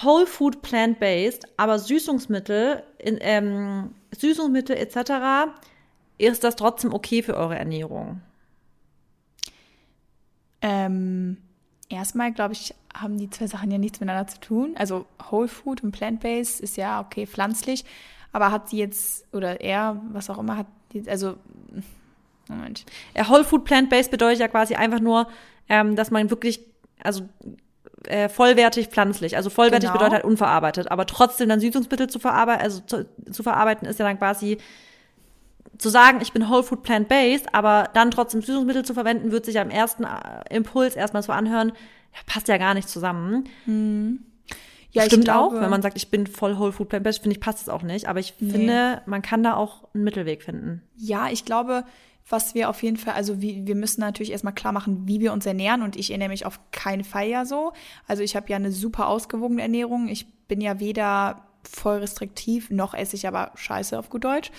Whole 0.04 0.28
Food 0.28 0.62
Plant-Based, 0.62 1.48
aber 1.58 1.80
Süßungsmittel, 1.80 2.84
in, 2.98 3.18
ähm, 3.22 3.96
Süßungsmittel 4.12 4.76
etc. 4.76 5.52
Ist 6.18 6.44
das 6.44 6.56
trotzdem 6.56 6.94
okay 6.94 7.24
für 7.24 7.36
eure 7.36 7.58
Ernährung? 7.58 8.22
Ähm, 10.62 11.38
erstmal, 11.90 12.32
glaube 12.32 12.54
ich, 12.54 12.76
haben 12.94 13.18
die 13.18 13.30
zwei 13.30 13.48
Sachen 13.48 13.72
ja 13.72 13.78
nichts 13.78 14.00
miteinander 14.00 14.28
zu 14.28 14.40
tun. 14.40 14.76
Also 14.78 15.06
Whole 15.32 15.48
Food 15.48 15.84
und 15.84 15.92
Plant-Based 15.92 16.60
ist 16.60 16.78
ja 16.78 17.02
okay 17.02 17.26
pflanzlich, 17.26 17.86
aber 18.32 18.52
hat 18.52 18.70
sie 18.70 18.78
jetzt, 18.78 19.26
oder 19.34 19.62
er, 19.62 20.02
was 20.12 20.30
auch 20.30 20.38
immer, 20.38 20.58
hat 20.58 20.68
die, 20.94 21.10
also, 21.10 21.36
Moment. 22.50 22.86
Whole 23.30 23.44
Food 23.44 23.64
Plant-Based 23.66 24.12
bedeutet 24.12 24.40
ja 24.40 24.48
quasi 24.48 24.76
einfach 24.76 25.00
nur, 25.00 25.28
ähm, 25.70 25.96
dass 25.96 26.12
man 26.12 26.30
wirklich, 26.30 26.60
also 27.04 27.24
äh, 28.06 28.30
vollwertig 28.30 28.88
pflanzlich. 28.88 29.38
Also 29.38 29.50
vollwertig 29.50 29.90
Genau. 29.90 29.94
bedeutet 29.94 30.14
halt 30.16 30.26
unverarbeitet, 30.26 30.92
aber 30.92 31.06
trotzdem 31.06 31.50
dann 31.50 31.60
Süßungsmittel 31.60 32.10
zu 32.10 32.20
verarbeiten, 32.20 32.64
also 32.64 32.82
zu, 32.82 33.06
zu 33.32 33.44
verarbeiten 33.44 33.88
ist 33.88 34.00
ja 34.00 34.06
dann 34.06 34.18
quasi 34.18 34.58
zu 35.78 35.90
sagen, 35.90 36.20
ich 36.22 36.34
bin 36.34 36.50
Whole 36.50 36.64
Food 36.64 36.84
Plant-Based, 36.84 37.54
aber 37.54 37.90
dann 37.94 38.12
trotzdem 38.12 38.42
Süßungsmittel 38.42 38.84
zu 38.84 38.94
verwenden, 38.94 39.32
wird 39.32 39.46
sich 39.46 39.60
am 39.60 39.70
ersten 39.70 40.04
äh, 40.04 40.10
Impuls 40.56 40.96
erstmal 40.96 41.24
so 41.24 41.32
anhören, 41.32 41.70
ja, 42.14 42.20
passt 42.26 42.48
ja 42.48 42.58
gar 42.58 42.74
nicht 42.74 42.90
zusammen. 42.90 43.48
Ja, 44.92 45.04
Stimmt 45.04 45.26
glaube, 45.26 45.58
auch, 45.58 45.62
wenn 45.62 45.70
man 45.70 45.82
sagt, 45.84 45.96
ich 45.96 46.10
bin 46.10 46.26
voll 46.26 46.58
Whole 46.58 46.72
Food 46.72 46.90
Plant-Based, 46.90 47.22
finde 47.22 47.36
ich, 47.36 47.40
passt 47.40 47.62
es 47.62 47.70
auch 47.70 47.84
nicht. 47.84 48.08
Aber 48.10 48.20
ich 48.20 48.34
finde, 48.34 49.02
man 49.06 49.22
kann 49.22 49.44
da 49.44 49.56
auch 49.56 49.88
einen 49.94 50.04
Mittelweg 50.04 50.42
finden. 50.44 50.82
Ja, 50.96 51.28
ich 51.30 51.46
glaube, 51.46 51.84
was 52.30 52.54
wir 52.54 52.70
auf 52.70 52.84
jeden 52.84 52.98
Fall, 52.98 53.16
also 53.16 53.42
wie, 53.42 53.66
wir 53.66 53.76
müssen 53.76 54.02
natürlich 54.02 54.32
erstmal 54.32 54.54
klar 54.54 54.72
machen, 54.72 55.08
wie 55.08 55.20
wir 55.20 55.34
uns 55.34 55.46
ernähren 55.46 55.82
und 55.82 55.96
ich 55.96 56.12
ernähre 56.12 56.30
mich 56.30 56.46
auf 56.46 56.60
keinen 56.72 57.04
Fall 57.04 57.28
ja 57.28 57.44
so. 57.44 57.74
Also 58.08 58.22
ich 58.22 58.36
habe 58.36 58.50
ja 58.50 58.56
eine 58.56 58.72
super 58.72 59.08
ausgewogene 59.08 59.64
Ernährung. 59.64 60.08
Ich 60.08 60.28
bin 60.48 60.62
ja 60.62 60.80
weder 60.80 61.48
voll 61.64 61.98
restriktiv, 61.98 62.70
noch 62.70 62.94
esse 62.94 63.16
ich 63.16 63.28
aber 63.28 63.52
scheiße 63.56 63.98
auf 63.98 64.10
gut 64.10 64.24
Deutsch. 64.24 64.52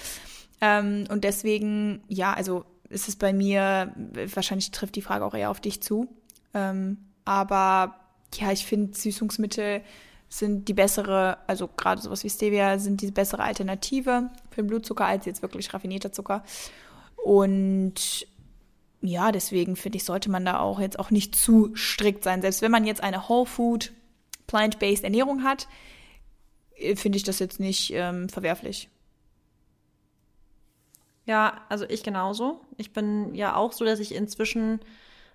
Ähm, 0.60 1.04
und 1.10 1.22
deswegen, 1.24 2.02
ja, 2.08 2.32
also 2.34 2.64
ist 2.88 3.08
es 3.08 3.16
bei 3.16 3.32
mir, 3.32 3.94
wahrscheinlich 4.34 4.72
trifft 4.72 4.96
die 4.96 5.02
Frage 5.02 5.24
auch 5.24 5.34
eher 5.34 5.50
auf 5.50 5.60
dich 5.60 5.80
zu. 5.80 6.08
Ähm, 6.52 6.98
aber 7.24 7.94
ja, 8.34 8.50
ich 8.50 8.66
finde 8.66 8.98
Süßungsmittel 8.98 9.82
sind 10.28 10.68
die 10.68 10.74
bessere, 10.74 11.38
also 11.46 11.68
gerade 11.68 12.00
sowas 12.00 12.24
wie 12.24 12.30
Stevia 12.30 12.78
sind 12.78 13.00
die 13.00 13.10
bessere 13.10 13.42
Alternative 13.42 14.30
für 14.50 14.62
den 14.62 14.68
Blutzucker 14.68 15.04
als 15.04 15.26
jetzt 15.26 15.42
wirklich 15.42 15.72
raffinierter 15.72 16.12
Zucker. 16.12 16.44
Und 17.24 18.26
ja, 19.02 19.32
deswegen 19.32 19.76
finde 19.76 19.96
ich, 19.96 20.04
sollte 20.04 20.30
man 20.30 20.44
da 20.44 20.60
auch 20.60 20.80
jetzt 20.80 20.98
auch 20.98 21.10
nicht 21.10 21.34
zu 21.34 21.74
strikt 21.74 22.24
sein. 22.24 22.42
Selbst 22.42 22.62
wenn 22.62 22.70
man 22.70 22.86
jetzt 22.86 23.02
eine 23.02 23.28
Whole 23.28 23.46
Food, 23.46 23.92
Plant-Based 24.46 25.04
Ernährung 25.04 25.44
hat, 25.44 25.68
äh, 26.76 26.96
finde 26.96 27.16
ich 27.16 27.24
das 27.24 27.38
jetzt 27.38 27.60
nicht 27.60 27.92
ähm, 27.94 28.28
verwerflich. 28.28 28.88
Ja, 31.26 31.60
also 31.68 31.84
ich 31.88 32.02
genauso. 32.02 32.60
Ich 32.76 32.92
bin 32.92 33.34
ja 33.34 33.54
auch 33.54 33.72
so, 33.72 33.84
dass 33.84 34.00
ich 34.00 34.14
inzwischen, 34.14 34.80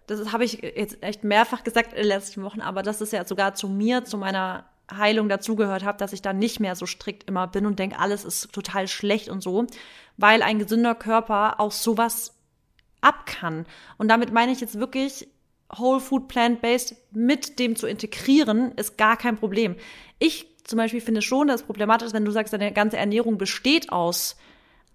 das 0.08 0.32
habe 0.32 0.44
ich 0.44 0.62
jetzt 0.62 1.02
echt 1.02 1.24
mehrfach 1.24 1.64
gesagt 1.64 1.94
in 1.94 2.00
den 2.00 2.08
letzten 2.08 2.44
Wochen, 2.44 2.62
aber 2.62 2.84
dass 2.84 3.02
es 3.02 3.12
ja 3.12 3.26
sogar 3.26 3.56
zu 3.56 3.70
mir, 3.70 4.04
zu 4.04 4.18
meiner 4.18 4.66
Heilung 4.92 5.30
dazugehört 5.30 5.84
habe, 5.84 5.98
dass 5.98 6.14
ich 6.14 6.22
da 6.22 6.34
nicht 6.34 6.60
mehr 6.60 6.76
so 6.76 6.86
strikt 6.86 7.28
immer 7.28 7.48
bin 7.48 7.66
und 7.66 7.80
denke, 7.80 8.00
alles 8.00 8.24
ist 8.24 8.52
total 8.54 8.88
schlecht 8.88 9.30
und 9.30 9.42
so, 9.42 9.66
weil 10.18 10.42
ein 10.42 10.60
gesünder 10.60 10.96
Körper 10.96 11.60
auch 11.60 11.72
sowas 11.72 12.36
ab 13.02 13.26
kann. 13.26 13.66
Und 13.98 14.08
damit 14.08 14.32
meine 14.32 14.52
ich 14.52 14.62
jetzt 14.62 14.80
wirklich, 14.80 15.28
Whole 15.78 16.00
Food 16.00 16.28
Plant-Based 16.28 16.96
mit 17.12 17.60
dem 17.60 17.76
zu 17.76 17.88
integrieren, 17.88 18.72
ist 18.74 18.98
gar 18.98 19.18
kein 19.18 19.38
Problem. 19.38 19.76
Ich 20.20 20.48
zum 20.64 20.78
Beispiel 20.78 21.02
finde 21.02 21.22
schon, 21.22 21.48
dass 21.48 21.62
es 21.62 21.66
problematisch 21.66 22.08
ist, 22.08 22.14
wenn 22.14 22.26
du 22.26 22.32
sagst, 22.32 22.54
deine 22.54 22.72
ganze 22.72 22.98
Ernährung 22.98 23.38
besteht 23.38 23.92
aus 23.92 24.36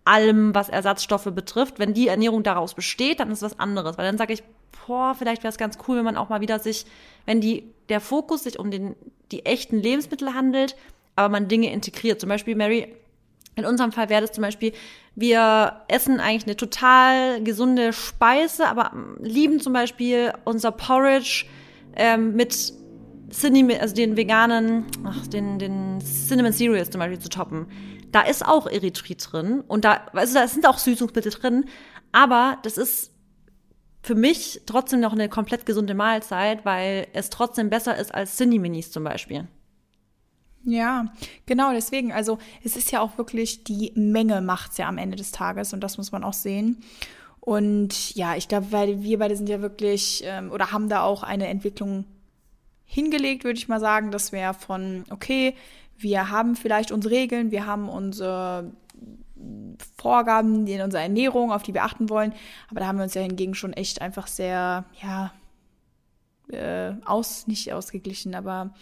allem, 0.04 0.54
was 0.54 0.68
Ersatzstoffe 0.68 1.30
betrifft. 1.32 1.78
Wenn 1.78 1.94
die 1.94 2.08
Ernährung 2.08 2.42
daraus 2.42 2.74
besteht, 2.74 3.20
dann 3.20 3.30
ist 3.30 3.42
was 3.42 3.58
anderes. 3.58 3.98
Weil 3.98 4.06
dann 4.06 4.18
sage 4.18 4.32
ich, 4.32 4.42
boah, 4.86 5.14
vielleicht 5.14 5.42
wäre 5.42 5.50
es 5.50 5.58
ganz 5.58 5.78
cool, 5.86 5.98
wenn 5.98 6.04
man 6.04 6.16
auch 6.16 6.28
mal 6.28 6.40
wieder 6.40 6.58
sich, 6.58 6.86
wenn 7.26 7.40
die, 7.40 7.72
der 7.90 8.00
Fokus 8.00 8.44
sich 8.44 8.58
um 8.58 8.70
den, 8.70 8.94
die 9.32 9.44
echten 9.44 9.78
Lebensmittel 9.78 10.34
handelt, 10.34 10.76
aber 11.16 11.28
man 11.28 11.48
Dinge 11.48 11.72
integriert. 11.72 12.20
Zum 12.20 12.28
Beispiel, 12.28 12.54
Mary, 12.54 12.94
in 13.56 13.66
unserem 13.66 13.92
Fall 13.92 14.08
wäre 14.08 14.22
das 14.22 14.32
zum 14.32 14.42
Beispiel, 14.42 14.72
wir 15.14 15.82
essen 15.88 16.20
eigentlich 16.20 16.46
eine 16.46 16.56
total 16.56 17.42
gesunde 17.42 17.92
Speise, 17.92 18.68
aber 18.68 18.92
lieben 19.20 19.60
zum 19.60 19.72
Beispiel 19.72 20.32
unser 20.44 20.72
Porridge 20.72 21.46
ähm, 21.96 22.36
mit 22.36 22.72
Cinnamon, 23.30 23.76
also 23.80 23.94
den 23.94 24.16
veganen, 24.16 24.86
ach, 25.04 25.26
den, 25.26 25.58
den 25.58 26.00
Cinnamon 26.00 26.52
Cereals 26.52 26.90
zum 26.90 27.00
Beispiel 27.00 27.18
zu 27.18 27.28
toppen. 27.28 27.66
Da 28.12 28.22
ist 28.22 28.44
auch 28.44 28.66
Erythrit 28.66 29.28
drin 29.30 29.62
und 29.66 29.84
da, 29.84 30.06
also 30.12 30.34
da 30.34 30.48
sind 30.48 30.66
auch 30.66 30.78
Süßungsmittel 30.78 31.32
drin, 31.32 31.66
aber 32.12 32.58
das 32.62 32.76
ist 32.76 33.12
für 34.02 34.14
mich 34.14 34.62
trotzdem 34.66 35.00
noch 35.00 35.12
eine 35.12 35.28
komplett 35.28 35.66
gesunde 35.66 35.94
Mahlzeit, 35.94 36.64
weil 36.64 37.06
es 37.12 37.30
trotzdem 37.30 37.70
besser 37.70 37.96
ist 37.96 38.14
als 38.14 38.36
Cinni-Minis 38.36 38.90
zum 38.90 39.04
Beispiel. 39.04 39.46
Ja, 40.64 41.06
genau, 41.46 41.72
deswegen. 41.72 42.12
Also 42.12 42.38
es 42.64 42.76
ist 42.76 42.92
ja 42.92 43.00
auch 43.00 43.18
wirklich, 43.18 43.64
die 43.64 43.92
Menge 43.94 44.40
macht's 44.40 44.78
ja 44.78 44.88
am 44.88 44.98
Ende 44.98 45.16
des 45.16 45.32
Tages 45.32 45.72
und 45.72 45.80
das 45.80 45.96
muss 45.96 46.12
man 46.12 46.24
auch 46.24 46.34
sehen. 46.34 46.82
Und 47.40 48.14
ja, 48.14 48.36
ich 48.36 48.48
glaube, 48.48 48.70
weil 48.70 49.02
wir 49.02 49.18
beide 49.18 49.36
sind 49.36 49.48
ja 49.48 49.62
wirklich 49.62 50.22
ähm, 50.26 50.50
oder 50.50 50.72
haben 50.72 50.88
da 50.88 51.02
auch 51.02 51.22
eine 51.22 51.46
Entwicklung 51.46 52.04
hingelegt, 52.84 53.44
würde 53.44 53.58
ich 53.58 53.68
mal 53.68 53.80
sagen, 53.80 54.10
dass 54.10 54.32
wir 54.32 54.52
von, 54.52 55.04
okay, 55.10 55.54
wir 55.96 56.30
haben 56.30 56.56
vielleicht 56.56 56.92
unsere 56.92 57.14
Regeln, 57.14 57.50
wir 57.50 57.66
haben 57.66 57.88
unsere 57.88 58.72
Vorgaben 59.96 60.66
in 60.66 60.80
unserer 60.80 61.02
Ernährung, 61.02 61.52
auf 61.52 61.62
die 61.62 61.74
wir 61.74 61.84
achten 61.84 62.10
wollen, 62.10 62.32
aber 62.70 62.80
da 62.80 62.86
haben 62.86 62.98
wir 62.98 63.04
uns 63.04 63.14
ja 63.14 63.22
hingegen 63.22 63.54
schon 63.54 63.72
echt 63.72 64.02
einfach 64.02 64.26
sehr, 64.26 64.84
ja, 65.02 65.32
äh, 66.48 66.94
aus, 67.04 67.46
nicht 67.46 67.72
ausgeglichen, 67.72 68.34
aber 68.34 68.74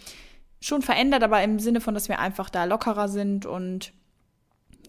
schon 0.59 0.81
verändert, 0.81 1.23
aber 1.23 1.41
im 1.43 1.59
Sinne 1.59 1.81
von, 1.81 1.93
dass 1.93 2.09
wir 2.09 2.19
einfach 2.19 2.49
da 2.49 2.65
lockerer 2.65 3.07
sind 3.07 3.45
und 3.45 3.93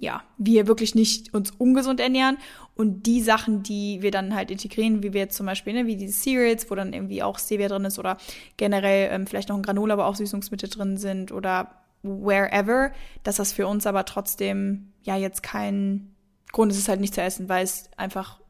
ja, 0.00 0.22
wir 0.38 0.66
wirklich 0.66 0.94
nicht 0.94 1.32
uns 1.34 1.52
ungesund 1.58 2.00
ernähren. 2.00 2.38
Und 2.74 3.04
die 3.04 3.20
Sachen, 3.20 3.62
die 3.62 4.00
wir 4.00 4.10
dann 4.10 4.34
halt 4.34 4.50
integrieren, 4.50 5.02
wie 5.02 5.12
wir 5.12 5.20
jetzt 5.20 5.36
zum 5.36 5.44
Beispiel, 5.44 5.74
ne, 5.74 5.86
wie 5.86 5.96
diese 5.96 6.18
Cereals, 6.18 6.70
wo 6.70 6.74
dann 6.74 6.94
irgendwie 6.94 7.22
auch 7.22 7.38
Stevia 7.38 7.68
drin 7.68 7.84
ist 7.84 7.98
oder 7.98 8.16
generell 8.56 9.10
ähm, 9.12 9.26
vielleicht 9.26 9.50
noch 9.50 9.56
ein 9.56 9.62
Granola, 9.62 9.98
wo 9.98 10.02
auch 10.02 10.16
Süßungsmittel 10.16 10.70
drin 10.70 10.96
sind 10.96 11.30
oder 11.32 11.70
wherever, 12.02 12.92
dass 13.22 13.36
das 13.36 13.52
für 13.52 13.66
uns 13.66 13.86
aber 13.86 14.06
trotzdem 14.06 14.89
ja 15.03 15.16
jetzt 15.16 15.42
kein 15.42 16.14
Grund 16.53 16.72
ist, 16.72 16.78
es 16.78 16.88
halt 16.88 17.01
nicht 17.01 17.14
zu 17.14 17.22
essen, 17.22 17.48
weil 17.48 17.64
es 17.64 17.90
einfach 17.96 18.40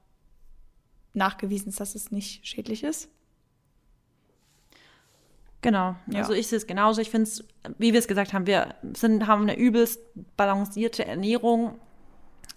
nachgewiesen 1.12 1.68
ist, 1.68 1.80
dass 1.80 1.94
es 1.94 2.10
nicht 2.10 2.46
schädlich 2.46 2.84
ist. 2.84 3.08
Genau. 5.62 5.96
Ja. 6.06 6.20
Also 6.20 6.32
ich 6.32 6.46
sehe 6.46 6.58
es 6.58 6.66
genauso. 6.66 7.00
Ich 7.00 7.10
finde 7.10 7.24
es, 7.24 7.44
wie 7.78 7.92
wir 7.92 7.98
es 7.98 8.08
gesagt 8.08 8.32
haben, 8.32 8.46
wir 8.46 8.74
sind, 8.94 9.26
haben 9.26 9.42
eine 9.42 9.56
übelst 9.56 10.00
balancierte 10.36 11.04
Ernährung. 11.04 11.78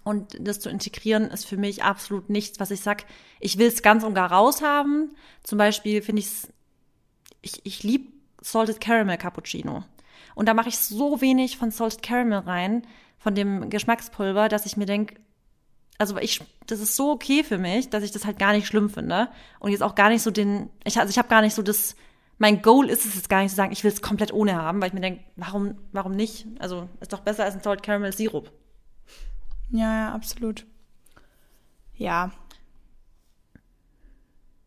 Und 0.04 0.36
das 0.38 0.60
zu 0.60 0.68
integrieren 0.68 1.30
ist 1.30 1.46
für 1.46 1.56
mich 1.56 1.82
absolut 1.82 2.28
nichts, 2.28 2.60
was 2.60 2.70
ich 2.70 2.80
sag, 2.80 3.04
ich 3.40 3.58
will 3.58 3.68
es 3.68 3.82
ganz 3.82 4.04
und 4.04 4.14
gar 4.14 4.30
raushaben. 4.32 5.16
Zum 5.42 5.58
Beispiel 5.58 6.02
finde 6.02 6.20
ich's, 6.20 6.48
ich, 7.42 7.64
ich 7.64 7.82
liebe 7.82 8.12
Salted 8.40 8.80
Caramel 8.80 9.16
Cappuccino. 9.16 9.84
Und 10.34 10.46
da 10.46 10.54
mache 10.54 10.68
ich 10.68 10.78
so 10.78 11.20
wenig 11.20 11.56
von 11.56 11.70
Salted 11.70 12.02
Caramel 12.02 12.40
rein, 12.40 12.86
von 13.24 13.34
dem 13.34 13.70
Geschmackspulver, 13.70 14.50
dass 14.50 14.66
ich 14.66 14.76
mir 14.76 14.84
denke, 14.84 15.14
also 15.96 16.18
ich, 16.18 16.42
das 16.66 16.80
ist 16.80 16.94
so 16.94 17.10
okay 17.10 17.42
für 17.42 17.56
mich, 17.56 17.88
dass 17.88 18.04
ich 18.04 18.10
das 18.10 18.26
halt 18.26 18.38
gar 18.38 18.52
nicht 18.52 18.66
schlimm 18.66 18.90
finde. 18.90 19.28
Und 19.60 19.70
jetzt 19.70 19.82
auch 19.82 19.94
gar 19.94 20.10
nicht 20.10 20.20
so 20.20 20.30
den, 20.30 20.68
ich, 20.84 20.98
also 20.98 21.08
ich 21.08 21.16
habe 21.16 21.28
gar 21.28 21.40
nicht 21.40 21.54
so 21.54 21.62
das, 21.62 21.96
mein 22.36 22.60
Goal 22.60 22.90
ist 22.90 23.06
es 23.06 23.14
jetzt 23.14 23.30
gar 23.30 23.40
nicht 23.40 23.48
zu 23.48 23.56
sagen, 23.56 23.72
ich 23.72 23.82
will 23.82 23.90
es 23.90 24.02
komplett 24.02 24.30
ohne 24.30 24.56
haben, 24.56 24.82
weil 24.82 24.88
ich 24.88 24.92
mir 24.92 25.00
denke, 25.00 25.24
warum, 25.36 25.78
warum 25.90 26.12
nicht? 26.12 26.46
Also 26.58 26.86
ist 27.00 27.14
doch 27.14 27.20
besser 27.20 27.44
als 27.44 27.54
ein 27.54 27.62
Salted 27.62 27.82
Caramel 27.82 28.12
Sirup. 28.12 28.52
Ja, 29.70 30.08
ja, 30.08 30.12
absolut. 30.12 30.66
Ja. 31.94 32.30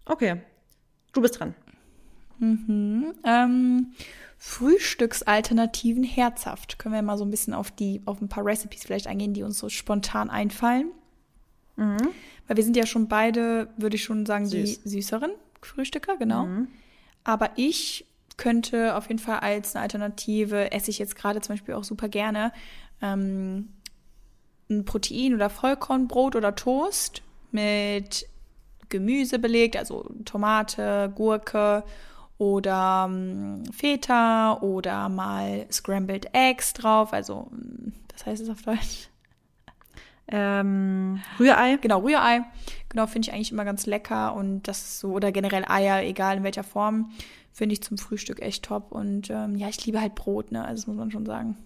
Okay. 0.05 0.41
Du 1.13 1.21
bist 1.21 1.39
dran. 1.39 1.53
Ähm, 2.39 3.87
Frühstücksalternativen 4.37 6.03
herzhaft. 6.03 6.79
Können 6.79 6.95
wir 6.95 7.01
mal 7.01 7.17
so 7.17 7.25
ein 7.25 7.31
bisschen 7.31 7.53
auf 7.53 7.71
die, 7.71 8.01
auf 8.05 8.21
ein 8.21 8.29
paar 8.29 8.45
Recipes 8.45 8.83
vielleicht 8.83 9.07
eingehen, 9.07 9.33
die 9.33 9.43
uns 9.43 9.57
so 9.57 9.69
spontan 9.69 10.29
einfallen. 10.29 10.91
Weil 12.47 12.57
wir 12.57 12.63
sind 12.63 12.77
ja 12.77 12.85
schon 12.85 13.07
beide, 13.07 13.69
würde 13.77 13.95
ich 13.95 14.03
schon 14.03 14.25
sagen, 14.25 14.45
Süß. 14.45 14.81
die 14.83 14.89
süßeren 14.89 15.31
Frühstücker, 15.61 16.17
genau. 16.17 16.45
Aber 17.23 17.51
ich 17.55 18.05
könnte 18.37 18.95
auf 18.95 19.07
jeden 19.07 19.19
Fall 19.19 19.39
als 19.39 19.75
eine 19.75 19.83
Alternative, 19.83 20.71
esse 20.71 20.91
ich 20.91 20.99
jetzt 20.99 21.15
gerade 21.15 21.41
zum 21.41 21.55
Beispiel 21.55 21.73
auch 21.73 21.83
super 21.83 22.07
gerne, 22.07 22.53
ähm, 23.01 23.69
ein 24.69 24.85
Protein- 24.85 25.33
oder 25.33 25.49
Vollkornbrot 25.49 26.35
oder 26.35 26.55
Toast 26.55 27.21
mit 27.51 28.27
Gemüse 28.89 29.39
belegt, 29.39 29.75
also 29.77 30.09
Tomate, 30.25 31.11
Gurke 31.15 31.83
oder 32.37 33.07
ähm, 33.09 33.63
Feta 33.71 34.59
oder 34.61 35.09
mal 35.09 35.65
Scrambled 35.71 36.33
Eggs 36.33 36.73
drauf, 36.73 37.13
also 37.13 37.47
ähm, 37.51 37.93
das 38.09 38.25
heißt 38.25 38.43
es 38.43 38.49
auf 38.49 38.61
Deutsch. 38.61 39.09
Ähm, 40.29 41.21
Rührei. 41.39 41.77
Genau, 41.77 41.99
Rührei. 42.01 42.41
Genau, 42.89 43.07
finde 43.07 43.27
ich 43.27 43.33
eigentlich 43.33 43.51
immer 43.51 43.65
ganz 43.65 43.85
lecker 43.85 44.35
und 44.35 44.63
das 44.63 44.79
ist 44.79 44.99
so, 44.99 45.11
oder 45.11 45.31
generell 45.31 45.65
Eier, 45.67 46.03
egal 46.03 46.37
in 46.37 46.43
welcher 46.43 46.63
Form, 46.63 47.11
finde 47.53 47.73
ich 47.73 47.81
zum 47.81 47.97
Frühstück 47.97 48.41
echt 48.41 48.65
top. 48.65 48.91
Und 48.91 49.29
ähm, 49.29 49.55
ja, 49.55 49.69
ich 49.69 49.85
liebe 49.85 50.01
halt 50.01 50.15
Brot, 50.15 50.51
ne? 50.51 50.63
Also 50.63 50.81
das 50.81 50.87
muss 50.87 50.97
man 50.97 51.11
schon 51.11 51.25
sagen. 51.25 51.57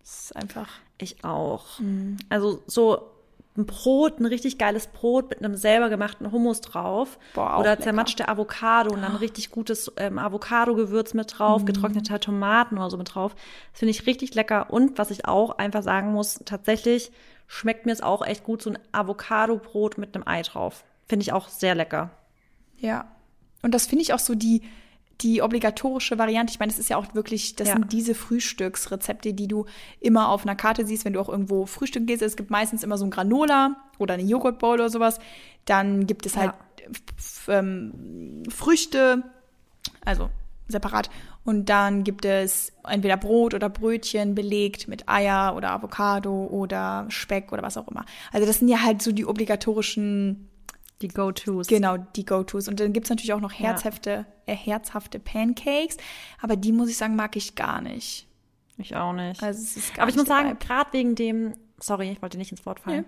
Das 0.00 0.24
ist 0.24 0.36
einfach. 0.36 0.68
Ich 0.98 1.24
auch. 1.24 1.80
Also 2.28 2.62
so 2.66 3.10
ein 3.58 3.66
Brot, 3.66 4.20
ein 4.20 4.26
richtig 4.26 4.56
geiles 4.56 4.86
Brot 4.86 5.30
mit 5.30 5.44
einem 5.44 5.56
selber 5.56 5.88
gemachten 5.90 6.30
Hummus 6.30 6.60
drauf. 6.60 7.18
Boah, 7.34 7.58
oder 7.58 7.70
lecker. 7.70 7.82
zermatschte 7.82 8.28
Avocado 8.28 8.94
und 8.94 9.02
dann 9.02 9.16
richtig 9.16 9.50
gutes 9.50 9.92
ähm, 9.96 10.18
Avocado-Gewürz 10.18 11.12
mit 11.14 11.38
drauf, 11.38 11.64
getrocknete 11.64 12.18
Tomaten 12.20 12.78
oder 12.78 12.90
so 12.90 12.96
mit 12.96 13.14
drauf. 13.14 13.34
Das 13.72 13.80
finde 13.80 13.90
ich 13.90 14.06
richtig 14.06 14.34
lecker. 14.34 14.70
Und 14.70 14.96
was 14.96 15.10
ich 15.10 15.26
auch 15.26 15.58
einfach 15.58 15.82
sagen 15.82 16.12
muss, 16.12 16.40
tatsächlich 16.44 17.12
schmeckt 17.48 17.84
mir 17.84 17.92
es 17.92 18.00
auch 18.00 18.24
echt 18.24 18.44
gut, 18.44 18.62
so 18.62 18.70
ein 18.70 18.78
Avocado-Brot 18.92 19.98
mit 19.98 20.14
einem 20.14 20.26
Ei 20.26 20.42
drauf. 20.42 20.84
Finde 21.08 21.22
ich 21.22 21.32
auch 21.32 21.48
sehr 21.48 21.74
lecker. 21.74 22.10
Ja. 22.76 23.10
Und 23.62 23.74
das 23.74 23.86
finde 23.86 24.02
ich 24.02 24.12
auch 24.12 24.18
so 24.18 24.34
die, 24.34 24.62
die 25.20 25.42
obligatorische 25.42 26.16
Variante. 26.18 26.52
Ich 26.52 26.60
meine, 26.60 26.70
das 26.70 26.78
ist 26.78 26.90
ja 26.90 26.96
auch 26.96 27.14
wirklich, 27.14 27.56
das 27.56 27.68
Ja. 27.68 27.74
sind 27.74 27.92
diese 27.92 28.14
Frühstücksrezepte, 28.14 29.34
die 29.34 29.48
du 29.48 29.66
immer 30.00 30.28
auf 30.28 30.42
einer 30.44 30.54
Karte 30.54 30.86
siehst, 30.86 31.04
wenn 31.04 31.12
du 31.12 31.20
auch 31.20 31.28
irgendwo 31.28 31.66
frühstücken 31.66 32.06
gehst. 32.06 32.22
Es 32.22 32.36
gibt 32.36 32.50
meistens 32.50 32.82
immer 32.84 32.98
so 32.98 33.04
ein 33.04 33.10
Granola 33.10 33.76
oder 33.98 34.14
eine 34.14 34.22
Joghurtbowl 34.22 34.74
oder 34.74 34.90
sowas. 34.90 35.18
Dann 35.64 36.06
gibt 36.06 36.24
es 36.24 36.36
halt 36.36 36.52
f- 37.18 37.48
ähm, 37.48 38.42
Früchte, 38.48 39.24
also 40.04 40.30
separat. 40.68 41.10
Und 41.44 41.70
dann 41.70 42.04
gibt 42.04 42.24
es 42.26 42.72
entweder 42.86 43.16
Brot 43.16 43.54
oder 43.54 43.70
Brötchen 43.70 44.34
belegt 44.34 44.86
mit 44.86 45.08
Eier 45.08 45.54
oder 45.56 45.70
Avocado 45.70 46.44
oder 46.46 47.06
Speck 47.08 47.52
oder 47.52 47.62
was 47.62 47.76
auch 47.78 47.88
immer. 47.88 48.04
Also 48.32 48.46
das 48.46 48.58
sind 48.58 48.68
ja 48.68 48.82
halt 48.82 49.00
so 49.00 49.12
die 49.12 49.24
obligatorischen 49.24 50.47
Die 51.00 51.08
Go-Tos. 51.08 51.68
Genau, 51.68 51.96
die 51.96 52.24
Go-Tos. 52.24 52.66
Und 52.66 52.80
dann 52.80 52.92
gibt's 52.92 53.08
natürlich 53.08 53.32
auch 53.32 53.40
noch 53.40 53.52
herzhafte, 53.52 54.26
äh, 54.46 54.54
herzhafte 54.54 55.20
Pancakes. 55.20 55.96
Aber 56.42 56.56
die, 56.56 56.72
muss 56.72 56.88
ich 56.88 56.96
sagen, 56.96 57.14
mag 57.14 57.36
ich 57.36 57.54
gar 57.54 57.80
nicht. 57.80 58.26
Ich 58.78 58.96
auch 58.96 59.12
nicht. 59.12 59.42
Also 59.42 59.60
es 59.60 59.92
gar 59.92 60.02
Aber 60.02 60.10
ich 60.10 60.16
muss 60.16 60.26
sagen, 60.26 60.58
gerade 60.58 60.92
wegen 60.92 61.14
dem, 61.14 61.54
sorry, 61.78 62.10
ich 62.10 62.22
wollte 62.22 62.38
nicht 62.38 62.50
ins 62.50 62.66
Wort 62.66 62.80
fallen. 62.80 63.04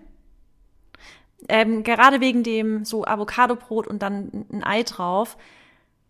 Ähm, 1.48 1.82
gerade 1.82 2.20
wegen 2.20 2.42
dem 2.42 2.84
so 2.84 3.04
Avocado-Brot 3.04 3.86
und 3.86 4.02
dann 4.02 4.46
ein 4.52 4.62
Ei 4.62 4.82
drauf, 4.82 5.36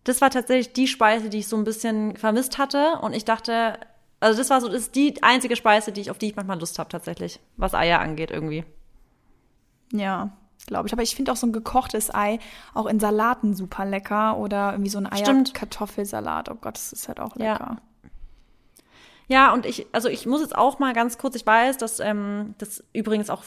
das 0.03 0.19
war 0.19 0.29
tatsächlich 0.29 0.73
die 0.73 0.87
Speise, 0.87 1.29
die 1.29 1.39
ich 1.39 1.47
so 1.47 1.55
ein 1.55 1.63
bisschen 1.63 2.17
vermisst 2.17 2.57
hatte. 2.57 2.99
Und 3.01 3.13
ich 3.13 3.23
dachte, 3.23 3.79
also 4.19 4.37
das 4.37 4.49
war 4.49 4.61
so, 4.61 4.67
das 4.67 4.83
ist 4.83 4.95
die 4.95 5.23
einzige 5.23 5.55
Speise, 5.55 5.91
die 5.91 6.01
ich, 6.01 6.11
auf 6.11 6.17
die 6.17 6.27
ich 6.27 6.35
manchmal 6.35 6.59
Lust 6.59 6.77
habe, 6.79 6.89
tatsächlich, 6.89 7.39
was 7.57 7.73
Eier 7.73 7.99
angeht 7.99 8.29
irgendwie. 8.29 8.65
Ja, 9.93 10.31
glaube 10.67 10.87
ich. 10.87 10.93
Aber 10.93 11.03
ich 11.03 11.15
finde 11.15 11.31
auch 11.31 11.35
so 11.37 11.47
ein 11.47 11.53
gekochtes 11.53 12.13
Ei 12.13 12.39
auch 12.73 12.85
in 12.85 12.99
Salaten 12.99 13.53
super 13.53 13.85
lecker. 13.85 14.37
Oder 14.37 14.71
irgendwie 14.71 14.89
so 14.89 14.97
ein. 14.97 15.11
Eier-Kartoffelsalat. 15.11 16.49
Oh 16.49 16.55
Gott, 16.55 16.75
das 16.75 16.93
ist 16.93 17.07
halt 17.07 17.19
auch 17.19 17.35
Ja. 17.37 17.53
lecker. 17.53 17.77
Ja, 19.27 19.53
und 19.53 19.65
ich, 19.65 19.87
also 19.93 20.09
ich 20.09 20.25
muss 20.25 20.41
jetzt 20.41 20.55
auch 20.57 20.79
mal 20.79 20.93
ganz 20.93 21.17
kurz, 21.17 21.35
ich 21.35 21.45
weiß, 21.45 21.77
dass 21.77 22.01
ähm, 22.01 22.53
das 22.57 22.83
übrigens 22.91 23.29
auch 23.29 23.43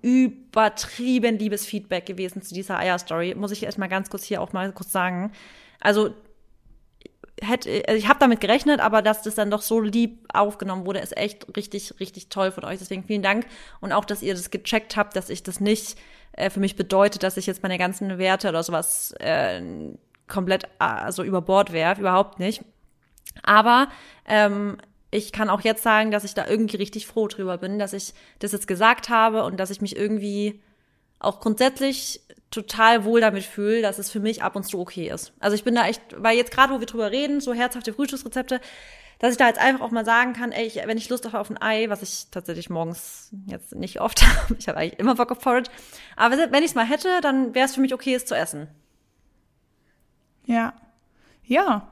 übertrieben 0.00 1.38
liebes 1.38 1.66
Feedback 1.66 2.06
gewesen 2.06 2.40
zu 2.40 2.54
dieser 2.54 2.78
Eier-Story, 2.78 3.34
muss 3.34 3.50
ich 3.50 3.62
erst 3.64 3.76
mal 3.76 3.88
ganz 3.88 4.08
kurz 4.08 4.24
hier 4.24 4.40
auch 4.40 4.52
mal 4.54 4.72
kurz 4.72 4.92
sagen. 4.92 5.32
Also 5.80 6.14
hätte, 7.42 7.82
also 7.86 7.98
ich 7.98 8.08
habe 8.08 8.18
damit 8.18 8.40
gerechnet, 8.40 8.80
aber 8.80 9.02
dass 9.02 9.22
das 9.22 9.34
dann 9.34 9.50
doch 9.50 9.62
so 9.62 9.80
lieb 9.80 10.26
aufgenommen 10.32 10.86
wurde, 10.86 11.00
ist 11.00 11.16
echt 11.16 11.54
richtig, 11.56 11.94
richtig 12.00 12.28
toll 12.28 12.50
von 12.50 12.64
euch. 12.64 12.78
Deswegen 12.78 13.04
vielen 13.04 13.22
Dank 13.22 13.46
und 13.80 13.92
auch, 13.92 14.04
dass 14.04 14.22
ihr 14.22 14.34
das 14.34 14.50
gecheckt 14.50 14.96
habt, 14.96 15.16
dass 15.16 15.28
ich 15.28 15.42
das 15.42 15.60
nicht 15.60 15.98
äh, 16.36 16.50
für 16.50 16.60
mich 16.60 16.76
bedeutet, 16.76 17.22
dass 17.22 17.36
ich 17.36 17.46
jetzt 17.46 17.62
meine 17.62 17.78
ganzen 17.78 18.18
Werte 18.18 18.48
oder 18.48 18.62
sowas 18.62 19.12
äh, 19.18 19.60
komplett 20.28 20.68
also 20.78 21.22
über 21.22 21.42
Bord 21.42 21.72
werfe, 21.72 22.00
überhaupt 22.00 22.38
nicht. 22.38 22.62
Aber 23.42 23.88
ähm, 24.26 24.78
ich 25.10 25.32
kann 25.32 25.50
auch 25.50 25.60
jetzt 25.60 25.82
sagen, 25.82 26.10
dass 26.10 26.24
ich 26.24 26.34
da 26.34 26.46
irgendwie 26.46 26.76
richtig 26.76 27.06
froh 27.06 27.28
drüber 27.28 27.58
bin, 27.58 27.78
dass 27.78 27.92
ich 27.92 28.14
das 28.38 28.52
jetzt 28.52 28.68
gesagt 28.68 29.08
habe 29.08 29.44
und 29.44 29.58
dass 29.58 29.70
ich 29.70 29.80
mich 29.80 29.96
irgendwie 29.96 30.60
auch 31.18 31.40
grundsätzlich 31.40 32.20
total 32.50 33.04
wohl 33.04 33.20
damit 33.20 33.44
fühle, 33.44 33.82
dass 33.82 33.98
es 33.98 34.10
für 34.10 34.20
mich 34.20 34.42
ab 34.42 34.56
und 34.56 34.64
zu 34.64 34.78
okay 34.78 35.08
ist. 35.08 35.32
Also 35.40 35.54
ich 35.54 35.64
bin 35.64 35.74
da 35.74 35.86
echt, 35.86 36.02
weil 36.16 36.36
jetzt 36.36 36.52
gerade, 36.52 36.72
wo 36.72 36.80
wir 36.80 36.86
drüber 36.86 37.10
reden, 37.10 37.40
so 37.40 37.54
herzhafte 37.54 37.92
Frühstücksrezepte, 37.92 38.60
dass 39.18 39.32
ich 39.32 39.38
da 39.38 39.46
jetzt 39.48 39.60
einfach 39.60 39.84
auch 39.84 39.90
mal 39.90 40.04
sagen 40.04 40.34
kann, 40.34 40.52
ey, 40.52 40.66
ich, 40.66 40.76
wenn 40.76 40.98
ich 40.98 41.08
Lust 41.08 41.24
habe 41.24 41.38
auf 41.40 41.48
ein 41.48 41.60
Ei, 41.60 41.88
was 41.88 42.02
ich 42.02 42.26
tatsächlich 42.30 42.68
morgens 42.68 43.30
jetzt 43.46 43.74
nicht 43.74 44.00
oft 44.00 44.22
habe, 44.26 44.56
ich 44.58 44.68
habe 44.68 44.78
eigentlich 44.78 44.98
immer 44.98 45.14
Bock 45.14 45.30
auf 45.30 45.40
Porridge, 45.40 45.70
aber 46.16 46.36
wenn 46.36 46.62
ich 46.62 46.70
es 46.70 46.74
mal 46.74 46.86
hätte, 46.86 47.20
dann 47.20 47.54
wäre 47.54 47.66
es 47.66 47.74
für 47.74 47.80
mich 47.80 47.94
okay, 47.94 48.14
es 48.14 48.24
zu 48.24 48.34
essen. 48.34 48.68
Ja. 50.46 50.72
Ja. 51.44 51.86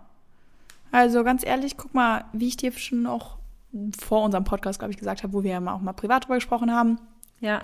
Also 0.91 1.25
ganz 1.25 1.45
ehrlich, 1.45 1.77
guck 1.77 1.95
mal, 1.95 2.25
wie 2.33 2.49
ich 2.49 2.57
dir 2.57 2.72
schon 2.72 3.07
auch 3.07 3.39
vor 3.99 4.22
unserem 4.22 4.45
Podcast, 4.45 4.79
glaube 4.79 4.93
ich, 4.93 4.99
gesagt 4.99 5.22
habe, 5.22 5.33
wo 5.33 5.43
wir 5.43 5.51
ja 5.51 5.61
mal 5.61 5.75
auch 5.75 5.81
mal 5.81 5.93
privat 5.93 6.25
drüber 6.25 6.37
gesprochen 6.37 6.72
haben. 6.72 6.99
Ja. 7.41 7.61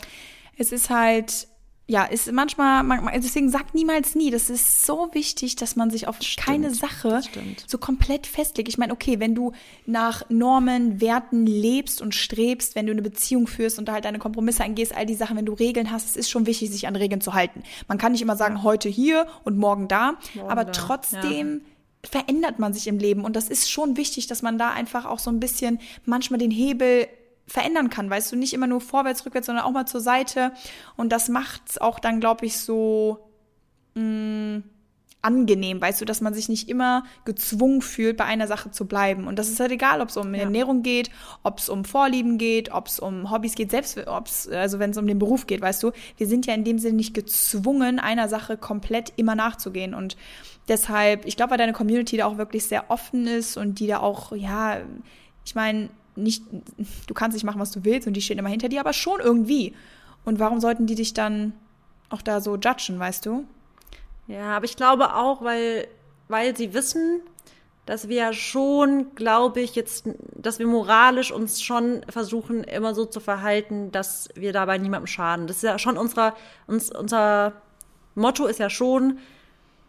Es 0.56 0.72
ist 0.72 0.90
halt, 0.90 1.48
ja, 1.90 2.04
ist 2.04 2.30
manchmal, 2.30 2.84
manchmal, 2.84 3.18
deswegen 3.18 3.50
sagt 3.50 3.74
niemals 3.74 4.14
nie. 4.14 4.30
Das 4.30 4.48
ist 4.48 4.86
so 4.86 5.10
wichtig, 5.12 5.56
dass 5.56 5.74
man 5.74 5.90
sich 5.90 6.06
auf 6.06 6.20
keine 6.36 6.72
Sache 6.72 7.20
stimmt. 7.28 7.64
so 7.66 7.78
komplett 7.78 8.28
festlegt. 8.28 8.68
Ich 8.68 8.78
meine, 8.78 8.92
okay, 8.92 9.18
wenn 9.18 9.34
du 9.34 9.50
nach 9.86 10.22
Normen, 10.28 11.00
Werten 11.00 11.46
lebst 11.46 12.00
und 12.00 12.14
strebst, 12.14 12.76
wenn 12.76 12.86
du 12.86 12.92
eine 12.92 13.02
Beziehung 13.02 13.48
führst 13.48 13.80
und 13.80 13.88
da 13.88 13.94
halt 13.94 14.04
deine 14.04 14.20
Kompromisse 14.20 14.62
eingehst, 14.62 14.94
all 14.94 15.04
die 15.04 15.16
Sachen, 15.16 15.36
wenn 15.36 15.46
du 15.46 15.52
Regeln 15.52 15.90
hast, 15.90 16.06
es 16.06 16.14
ist 16.14 16.30
schon 16.30 16.46
wichtig, 16.46 16.70
sich 16.70 16.86
an 16.86 16.94
Regeln 16.94 17.20
zu 17.20 17.34
halten. 17.34 17.64
Man 17.88 17.98
kann 17.98 18.12
nicht 18.12 18.22
immer 18.22 18.36
sagen, 18.36 18.62
heute 18.62 18.88
hier 18.88 19.26
und 19.42 19.58
morgen 19.58 19.88
da, 19.88 20.12
Morgen 20.36 20.48
aber 20.48 20.66
da, 20.66 20.70
trotzdem 20.70 21.62
verändert 22.04 22.60
man 22.60 22.72
sich 22.72 22.86
im 22.86 22.98
Leben 22.98 23.24
und 23.24 23.34
das 23.34 23.48
ist 23.48 23.68
schon 23.68 23.96
wichtig, 23.96 24.28
dass 24.28 24.42
man 24.42 24.58
da 24.58 24.70
einfach 24.70 25.06
auch 25.06 25.18
so 25.18 25.28
ein 25.28 25.40
bisschen 25.40 25.80
manchmal 26.04 26.38
den 26.38 26.52
Hebel 26.52 27.08
verändern 27.50 27.90
kann, 27.90 28.08
weißt 28.08 28.30
du, 28.30 28.36
nicht 28.36 28.52
immer 28.52 28.68
nur 28.68 28.80
vorwärts, 28.80 29.26
rückwärts, 29.26 29.46
sondern 29.46 29.64
auch 29.64 29.72
mal 29.72 29.86
zur 29.86 30.00
Seite 30.00 30.52
und 30.96 31.10
das 31.10 31.28
macht's 31.28 31.78
auch 31.78 31.98
dann, 31.98 32.20
glaube 32.20 32.46
ich, 32.46 32.58
so 32.58 33.18
mh, 33.94 34.62
angenehm, 35.20 35.80
weißt 35.80 36.00
du, 36.00 36.04
dass 36.04 36.20
man 36.20 36.32
sich 36.32 36.48
nicht 36.48 36.68
immer 36.68 37.02
gezwungen 37.24 37.82
fühlt, 37.82 38.16
bei 38.16 38.24
einer 38.24 38.46
Sache 38.46 38.70
zu 38.70 38.86
bleiben. 38.86 39.26
Und 39.26 39.38
das 39.38 39.48
ist 39.48 39.60
halt 39.60 39.72
egal, 39.72 40.00
ob 40.00 40.08
es 40.08 40.16
um 40.16 40.32
ja. 40.34 40.42
Ernährung 40.42 40.82
geht, 40.82 41.10
ob 41.42 41.58
es 41.58 41.68
um 41.68 41.84
Vorlieben 41.84 42.38
geht, 42.38 42.72
ob 42.72 42.86
es 42.86 43.00
um 43.00 43.30
Hobbys 43.30 43.56
geht, 43.56 43.70
selbst 43.70 43.98
ob's, 44.06 44.48
also 44.48 44.78
wenn 44.78 44.90
es 44.90 44.96
um 44.96 45.06
den 45.06 45.18
Beruf 45.18 45.46
geht, 45.46 45.60
weißt 45.60 45.82
du, 45.82 45.90
wir 46.16 46.26
sind 46.28 46.46
ja 46.46 46.54
in 46.54 46.64
dem 46.64 46.78
Sinne 46.78 46.96
nicht 46.96 47.14
gezwungen, 47.14 47.98
einer 47.98 48.28
Sache 48.28 48.56
komplett 48.56 49.12
immer 49.16 49.34
nachzugehen. 49.34 49.92
Und 49.92 50.16
deshalb, 50.68 51.26
ich 51.26 51.36
glaube, 51.36 51.50
weil 51.50 51.58
deine 51.58 51.72
Community 51.72 52.16
da 52.16 52.26
auch 52.26 52.38
wirklich 52.38 52.64
sehr 52.64 52.90
offen 52.90 53.26
ist 53.26 53.56
und 53.56 53.80
die 53.80 53.88
da 53.88 53.98
auch, 53.98 54.32
ja, 54.32 54.78
ich 55.44 55.54
meine, 55.54 55.90
nicht, 56.22 56.44
du 57.06 57.14
kannst 57.14 57.34
nicht 57.34 57.44
machen, 57.44 57.60
was 57.60 57.70
du 57.70 57.84
willst 57.84 58.06
und 58.06 58.14
die 58.14 58.22
stehen 58.22 58.38
immer 58.38 58.48
hinter 58.48 58.68
dir, 58.68 58.80
aber 58.80 58.92
schon 58.92 59.20
irgendwie. 59.20 59.74
Und 60.24 60.38
warum 60.38 60.60
sollten 60.60 60.86
die 60.86 60.94
dich 60.94 61.14
dann 61.14 61.52
auch 62.08 62.22
da 62.22 62.40
so 62.40 62.56
judgen, 62.56 62.98
weißt 62.98 63.26
du? 63.26 63.44
Ja, 64.26 64.56
aber 64.56 64.64
ich 64.64 64.76
glaube 64.76 65.14
auch, 65.14 65.42
weil, 65.42 65.88
weil 66.28 66.56
sie 66.56 66.74
wissen, 66.74 67.20
dass 67.86 68.08
wir 68.08 68.16
ja 68.16 68.32
schon, 68.32 69.14
glaube 69.14 69.60
ich, 69.60 69.74
jetzt, 69.74 70.08
dass 70.34 70.58
wir 70.58 70.66
moralisch 70.66 71.32
uns 71.32 71.62
schon 71.62 72.02
versuchen, 72.08 72.62
immer 72.62 72.94
so 72.94 73.04
zu 73.04 73.18
verhalten, 73.18 73.90
dass 73.90 74.28
wir 74.34 74.52
dabei 74.52 74.78
niemandem 74.78 75.08
schaden. 75.08 75.46
Das 75.46 75.56
ist 75.56 75.62
ja 75.62 75.78
schon 75.78 75.96
unser, 75.96 76.36
uns, 76.66 76.94
unser 76.94 77.54
Motto 78.14 78.46
ist 78.46 78.60
ja 78.60 78.70
schon, 78.70 79.18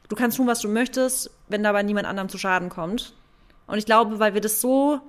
du 0.09 0.15
kannst 0.15 0.37
tun, 0.37 0.47
was 0.47 0.61
du 0.61 0.69
möchtest, 0.69 1.29
wenn 1.47 1.63
dabei 1.63 1.83
niemand 1.83 2.07
anderem 2.07 2.29
zu 2.29 2.37
Schaden 2.37 2.69
kommt. 2.69 3.13
Und 3.67 3.77
ich 3.77 3.85
glaube, 3.85 4.19
weil 4.19 4.33
wir 4.33 4.41
das 4.41 4.61
so 4.61 4.99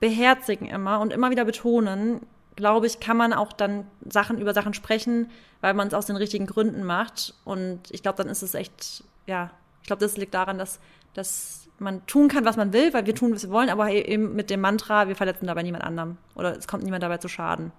beherzigen 0.00 0.66
immer 0.66 1.00
und 1.00 1.12
immer 1.12 1.30
wieder 1.30 1.44
betonen, 1.44 2.20
glaube 2.56 2.86
ich, 2.86 3.00
kann 3.00 3.16
man 3.16 3.32
auch 3.32 3.52
dann 3.52 3.86
Sachen 4.08 4.38
über 4.38 4.54
Sachen 4.54 4.74
sprechen, 4.74 5.30
weil 5.60 5.74
man 5.74 5.88
es 5.88 5.94
aus 5.94 6.06
den 6.06 6.16
richtigen 6.16 6.46
Gründen 6.46 6.84
macht. 6.84 7.34
Und 7.44 7.80
ich 7.90 8.02
glaube, 8.02 8.22
dann 8.22 8.30
ist 8.30 8.42
es 8.42 8.54
echt, 8.54 9.04
ja, 9.26 9.50
ich 9.82 9.86
glaube, 9.86 10.00
das 10.00 10.16
liegt 10.16 10.34
daran, 10.34 10.58
dass, 10.58 10.80
dass 11.14 11.68
man 11.78 12.04
tun 12.06 12.28
kann, 12.28 12.44
was 12.44 12.56
man 12.56 12.72
will, 12.72 12.92
weil 12.92 13.06
wir 13.06 13.14
tun, 13.14 13.34
was 13.34 13.44
wir 13.44 13.50
wollen, 13.50 13.70
aber 13.70 13.90
eben 13.90 14.34
mit 14.34 14.50
dem 14.50 14.60
Mantra, 14.60 15.08
wir 15.08 15.16
verletzen 15.16 15.46
dabei 15.46 15.62
niemand 15.62 15.84
anderem 15.84 16.18
oder 16.34 16.56
es 16.56 16.68
kommt 16.68 16.84
niemand 16.84 17.02
dabei 17.02 17.18
zu 17.18 17.28
Schaden. 17.28 17.72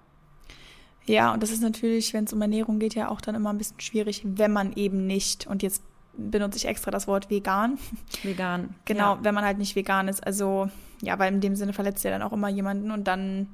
Ja, 1.04 1.32
und 1.32 1.42
das 1.42 1.50
ist 1.50 1.62
natürlich, 1.62 2.12
wenn 2.14 2.24
es 2.24 2.32
um 2.32 2.40
Ernährung 2.40 2.78
geht, 2.78 2.94
ja 2.94 3.08
auch 3.08 3.20
dann 3.20 3.34
immer 3.34 3.52
ein 3.52 3.58
bisschen 3.58 3.80
schwierig, 3.80 4.22
wenn 4.24 4.52
man 4.52 4.72
eben 4.74 5.06
nicht, 5.06 5.46
und 5.46 5.62
jetzt 5.62 5.82
benutze 6.14 6.58
ich 6.58 6.66
extra 6.66 6.90
das 6.90 7.06
Wort 7.06 7.30
vegan. 7.30 7.78
Vegan. 8.22 8.74
Genau, 8.84 9.14
ja. 9.14 9.18
wenn 9.24 9.34
man 9.34 9.44
halt 9.44 9.58
nicht 9.58 9.76
vegan 9.76 10.08
ist. 10.08 10.26
Also, 10.26 10.68
ja, 11.00 11.18
weil 11.18 11.32
in 11.32 11.40
dem 11.40 11.56
Sinne 11.56 11.72
verletzt 11.72 12.04
ja 12.04 12.10
dann 12.10 12.22
auch 12.22 12.32
immer 12.32 12.48
jemanden 12.48 12.90
und 12.90 13.04
dann 13.04 13.48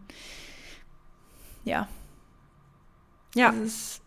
ja. 1.64 1.88
Ja. 3.34 3.50
Ist, 3.50 4.00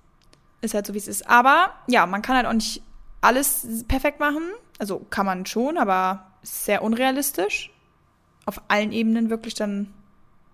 ist 0.62 0.74
halt 0.74 0.86
so, 0.86 0.93
wie 0.93 0.97
es 0.97 1.08
ist. 1.08 1.30
Aber 1.30 1.74
ja, 1.88 2.06
man 2.06 2.22
kann 2.22 2.36
halt 2.36 2.45
auch 2.47 2.54
nicht 2.54 2.82
alles 3.22 3.86
perfekt 3.88 4.20
machen. 4.20 4.43
Also 4.80 5.06
kann 5.10 5.26
man 5.26 5.45
schon, 5.45 5.78
aber 5.78 6.32
sehr 6.41 6.82
unrealistisch. 6.82 7.72
Auf 8.45 8.62
allen 8.68 8.91
Ebenen 8.91 9.30
wirklich 9.30 9.54
dann. 9.54 9.93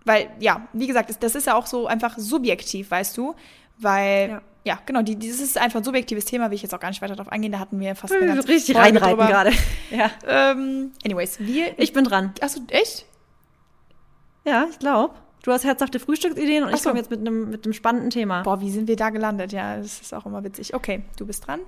Weil, 0.04 0.30
ja, 0.40 0.68
wie 0.74 0.88
gesagt, 0.88 1.12
das 1.22 1.36
ist 1.36 1.48
ja 1.48 1.56
auch 1.56 1.66
so 1.66 1.88
einfach 1.88 2.18
subjektiv, 2.18 2.92
weißt 2.92 3.18
du? 3.18 3.36
Weil, 3.78 4.30
ja, 4.30 4.42
ja 4.68 4.80
genau, 4.86 5.02
die, 5.02 5.16
dieses 5.16 5.40
ist 5.40 5.58
einfach 5.58 5.80
ein 5.80 5.84
subjektives 5.84 6.26
Thema, 6.26 6.50
will 6.50 6.56
ich 6.56 6.62
jetzt 6.62 6.76
auch 6.76 6.80
gar 6.80 6.90
nicht 6.90 7.02
weiter 7.02 7.16
darauf 7.16 7.32
eingehen. 7.32 7.54
Da 7.54 7.60
hatten 7.60 7.80
wir 7.80 7.96
fast 7.96 8.14
eine 8.14 8.28
ganze 8.28 8.48
Richtig 8.48 8.76
Folge 8.76 9.02
reinreiten 9.02 9.28
gerade. 9.28 9.52
Ja. 9.90 10.12
Ähm, 10.28 10.92
anyways, 11.06 11.40
wir. 11.40 11.80
Ich 11.80 11.94
bin 11.94 12.04
dran. 12.04 12.34
Achso, 12.42 12.60
echt? 12.68 13.06
Ja, 14.46 14.68
ich 14.70 14.80
glaube. 14.80 15.16
Du 15.44 15.54
hast 15.54 15.64
herzhafte 15.64 16.00
Frühstücksideen 16.00 16.64
und 16.64 16.70
Ach 16.70 16.76
ich 16.76 16.84
komme 16.84 16.98
jetzt 16.98 17.10
mit 17.10 17.22
einem 17.22 17.50
mit 17.50 17.64
einem 17.64 17.72
spannenden 17.72 18.10
Thema. 18.10 18.44
Boah, 18.44 18.60
wie 18.60 18.70
sind 18.70 18.90
wir 18.90 18.98
da 18.98 19.12
gelandet? 19.12 19.54
Ja, 19.54 19.78
das 19.78 20.02
ist 20.02 20.14
auch 20.14 20.26
immer 20.26 20.44
witzig. 20.44 20.74
Okay, 20.74 21.04
du 21.16 21.26
bist 21.26 21.48
dran. 21.48 21.62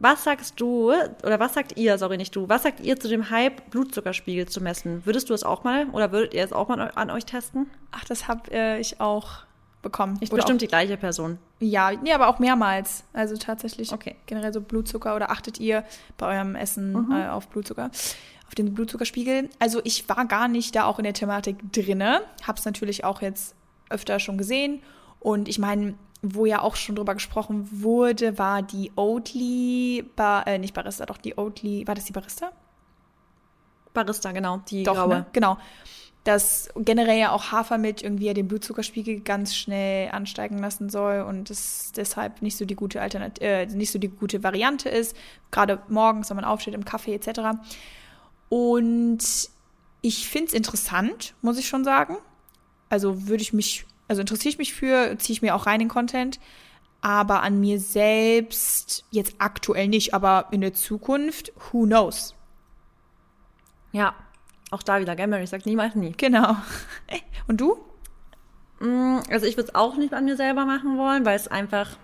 Was 0.00 0.24
sagst 0.24 0.60
du, 0.60 0.90
oder 1.22 1.38
was 1.38 1.54
sagt 1.54 1.78
ihr, 1.78 1.96
sorry, 1.98 2.16
nicht 2.16 2.34
du, 2.34 2.48
was 2.48 2.64
sagt 2.64 2.80
ihr 2.80 2.98
zu 2.98 3.06
dem 3.06 3.30
Hype, 3.30 3.70
Blutzuckerspiegel 3.70 4.46
zu 4.48 4.60
messen? 4.60 5.06
Würdest 5.06 5.30
du 5.30 5.34
es 5.34 5.44
auch 5.44 5.62
mal, 5.62 5.86
oder 5.90 6.10
würdet 6.10 6.34
ihr 6.34 6.42
es 6.42 6.52
auch 6.52 6.66
mal 6.66 6.90
an 6.96 7.10
euch 7.10 7.26
testen? 7.26 7.70
Ach, 7.92 8.04
das 8.04 8.26
habe 8.26 8.50
äh, 8.50 8.80
ich 8.80 9.00
auch 9.00 9.44
bekommen. 9.84 10.18
Ist 10.20 10.34
bestimmt 10.34 10.58
auch, 10.58 10.60
die 10.60 10.66
gleiche 10.66 10.96
Person. 10.96 11.38
Ja, 11.60 11.92
nee, 11.92 12.12
aber 12.12 12.26
auch 12.26 12.40
mehrmals. 12.40 13.04
Also 13.12 13.36
tatsächlich 13.36 13.92
okay. 13.92 14.16
generell 14.26 14.52
so 14.52 14.60
Blutzucker 14.60 15.14
oder 15.14 15.30
achtet 15.30 15.60
ihr 15.60 15.84
bei 16.18 16.34
eurem 16.34 16.56
Essen 16.56 16.92
mhm. 16.92 17.12
äh, 17.12 17.28
auf 17.28 17.46
Blutzucker? 17.48 17.90
auf 18.46 18.54
den 18.54 18.74
Blutzuckerspiegel. 18.74 19.48
Also 19.58 19.80
ich 19.84 20.08
war 20.08 20.26
gar 20.26 20.48
nicht 20.48 20.76
da 20.76 20.84
auch 20.84 20.98
in 20.98 21.04
der 21.04 21.14
Thematik 21.14 21.72
drinne, 21.72 22.20
habe 22.46 22.58
es 22.58 22.64
natürlich 22.64 23.04
auch 23.04 23.22
jetzt 23.22 23.54
öfter 23.90 24.20
schon 24.20 24.38
gesehen 24.38 24.80
und 25.18 25.48
ich 25.48 25.58
meine, 25.58 25.94
wo 26.22 26.46
ja 26.46 26.62
auch 26.62 26.76
schon 26.76 26.94
drüber 26.94 27.14
gesprochen 27.14 27.68
wurde, 27.70 28.38
war 28.38 28.62
die 28.62 28.92
Oatly, 28.96 30.04
Bar, 30.16 30.46
äh, 30.46 30.58
nicht 30.58 30.74
Barista, 30.74 31.04
doch 31.06 31.18
die 31.18 31.36
Oatly, 31.36 31.86
war 31.86 31.94
das 31.94 32.04
die 32.04 32.12
Barista? 32.12 32.52
Barista, 33.92 34.32
genau, 34.32 34.58
die 34.68 34.82
doch, 34.82 34.94
graue. 34.94 35.08
Ne? 35.08 35.26
Genau. 35.32 35.58
Dass 36.24 36.70
generell 36.76 37.18
ja 37.18 37.32
auch 37.32 37.52
Hafermilch 37.52 38.02
irgendwie 38.02 38.26
ja 38.26 38.34
den 38.34 38.48
Blutzuckerspiegel 38.48 39.20
ganz 39.20 39.54
schnell 39.54 40.10
ansteigen 40.10 40.58
lassen 40.58 40.88
soll 40.88 41.20
und 41.20 41.50
es 41.50 41.92
deshalb 41.92 42.40
nicht 42.40 42.56
so 42.56 42.64
die 42.64 42.74
gute 42.74 43.02
Alternative, 43.02 43.44
äh, 43.44 43.66
nicht 43.66 43.90
so 43.90 43.98
die 43.98 44.08
gute 44.08 44.42
Variante 44.42 44.88
ist. 44.88 45.14
Gerade 45.50 45.82
morgens, 45.88 46.30
wenn 46.30 46.36
man 46.36 46.46
aufsteht 46.46 46.74
im 46.74 46.86
Kaffee 46.86 47.14
etc. 47.14 47.58
Und 48.48 49.50
ich 50.00 50.28
finde 50.28 50.48
es 50.48 50.54
interessant, 50.54 51.34
muss 51.42 51.58
ich 51.58 51.68
schon 51.68 51.84
sagen. 51.84 52.16
Also 52.88 53.26
würde 53.26 53.42
ich 53.42 53.52
mich, 53.52 53.86
also 54.06 54.20
interessiere 54.20 54.50
ich 54.50 54.58
mich 54.58 54.74
für, 54.74 55.16
ziehe 55.18 55.34
ich 55.34 55.42
mir 55.42 55.54
auch 55.54 55.66
rein 55.66 55.80
in 55.80 55.88
Content. 55.88 56.40
Aber 57.00 57.42
an 57.42 57.60
mir 57.60 57.80
selbst 57.80 59.04
jetzt 59.10 59.34
aktuell 59.38 59.88
nicht, 59.88 60.14
aber 60.14 60.48
in 60.52 60.60
der 60.60 60.72
Zukunft, 60.72 61.52
who 61.72 61.84
knows? 61.84 62.34
Ja, 63.92 64.14
auch 64.74 64.82
da 64.82 65.00
wieder, 65.00 65.16
gell, 65.16 65.26
Mary? 65.26 65.44
Ich 65.44 65.50
sag 65.50 65.64
niemals 65.66 65.94
nie. 65.94 66.12
Genau. 66.12 66.56
Und 67.48 67.60
du? 67.60 67.78
Mm, 68.80 69.20
also 69.30 69.46
ich 69.46 69.56
würde 69.56 69.68
es 69.68 69.74
auch 69.74 69.96
nicht 69.96 70.12
an 70.12 70.24
mir 70.24 70.36
selber 70.36 70.66
machen 70.66 70.98
wollen, 70.98 71.24
weil 71.24 71.36
es 71.36 71.48
einfach 71.48 71.96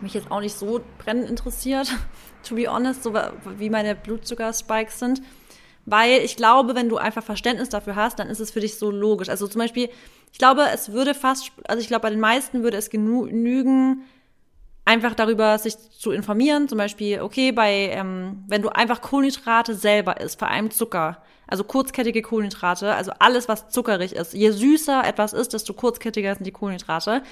mich 0.00 0.14
jetzt 0.14 0.30
auch 0.30 0.40
nicht 0.40 0.56
so 0.56 0.80
brennend 0.98 1.28
interessiert, 1.28 1.92
to 2.42 2.54
be 2.54 2.70
honest, 2.70 3.02
so 3.02 3.14
wie 3.58 3.70
meine 3.70 3.94
Blutzuckerspikes 3.94 4.98
sind. 4.98 5.22
Weil 5.84 6.20
ich 6.22 6.36
glaube, 6.36 6.74
wenn 6.74 6.88
du 6.88 6.96
einfach 6.96 7.22
Verständnis 7.22 7.68
dafür 7.68 7.94
hast, 7.94 8.18
dann 8.18 8.28
ist 8.28 8.40
es 8.40 8.50
für 8.50 8.60
dich 8.60 8.76
so 8.76 8.90
logisch. 8.90 9.28
Also 9.28 9.46
zum 9.46 9.60
Beispiel, 9.60 9.88
ich 10.32 10.38
glaube, 10.38 10.66
es 10.72 10.92
würde 10.92 11.14
fast, 11.14 11.52
also 11.68 11.80
ich 11.80 11.86
glaube, 11.86 12.02
bei 12.02 12.10
den 12.10 12.20
meisten 12.20 12.64
würde 12.64 12.76
es 12.76 12.90
genügen, 12.90 14.02
einfach 14.84 15.14
darüber 15.14 15.58
sich 15.58 15.76
zu 15.90 16.10
informieren. 16.10 16.68
Zum 16.68 16.78
Beispiel, 16.78 17.20
okay, 17.20 17.52
bei, 17.52 17.90
ähm, 17.92 18.44
wenn 18.48 18.62
du 18.62 18.68
einfach 18.70 19.00
Kohlenhydrate 19.00 19.74
selber 19.74 20.20
isst, 20.20 20.38
vor 20.38 20.48
allem 20.48 20.70
Zucker, 20.70 21.22
also 21.46 21.64
kurzkettige 21.64 22.22
Kohlenhydrate, 22.22 22.94
also 22.94 23.12
alles, 23.18 23.48
was 23.48 23.68
zuckerig 23.68 24.14
ist. 24.14 24.34
Je 24.34 24.50
süßer 24.50 25.04
etwas 25.04 25.32
ist, 25.32 25.52
desto 25.52 25.74
kurzkettiger 25.74 26.34
sind 26.34 26.46
die 26.46 26.52
Kohlenhydrate 26.52 27.22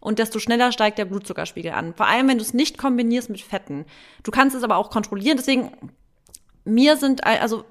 und 0.00 0.18
desto 0.18 0.38
schneller 0.38 0.72
steigt 0.72 0.98
der 0.98 1.04
Blutzuckerspiegel 1.04 1.72
an. 1.72 1.94
Vor 1.94 2.06
allem, 2.06 2.28
wenn 2.28 2.38
du 2.38 2.44
es 2.44 2.54
nicht 2.54 2.78
kombinierst 2.78 3.30
mit 3.30 3.40
Fetten. 3.40 3.86
Du 4.22 4.30
kannst 4.30 4.56
es 4.56 4.62
aber 4.62 4.76
auch 4.76 4.90
kontrollieren. 4.90 5.36
Deswegen, 5.36 5.72
mir 6.64 6.96
sind, 6.96 7.24
also 7.24 7.64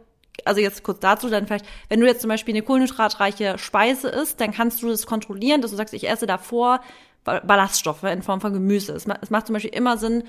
also 0.45 0.61
jetzt 0.61 0.83
kurz 0.83 0.99
dazu, 0.99 1.29
dann 1.29 1.45
vielleicht, 1.45 1.65
wenn 1.89 1.99
du 1.99 2.07
jetzt 2.07 2.21
zum 2.21 2.29
Beispiel 2.29 2.53
eine 2.53 2.63
kohlenhydratreiche 2.63 3.57
Speise 3.57 4.09
isst, 4.09 4.39
dann 4.39 4.51
kannst 4.51 4.81
du 4.81 4.89
das 4.89 5.05
kontrollieren, 5.05 5.61
dass 5.61 5.71
du 5.71 5.77
sagst, 5.77 5.93
ich 5.93 6.09
esse 6.09 6.25
davor 6.25 6.81
Ballaststoffe 7.23 8.03
in 8.03 8.23
Form 8.23 8.41
von 8.41 8.53
Gemüse. 8.53 8.93
Es 8.93 9.05
macht 9.05 9.45
zum 9.45 9.53
Beispiel 9.53 9.73
immer 9.73 9.97
Sinn, 9.97 10.23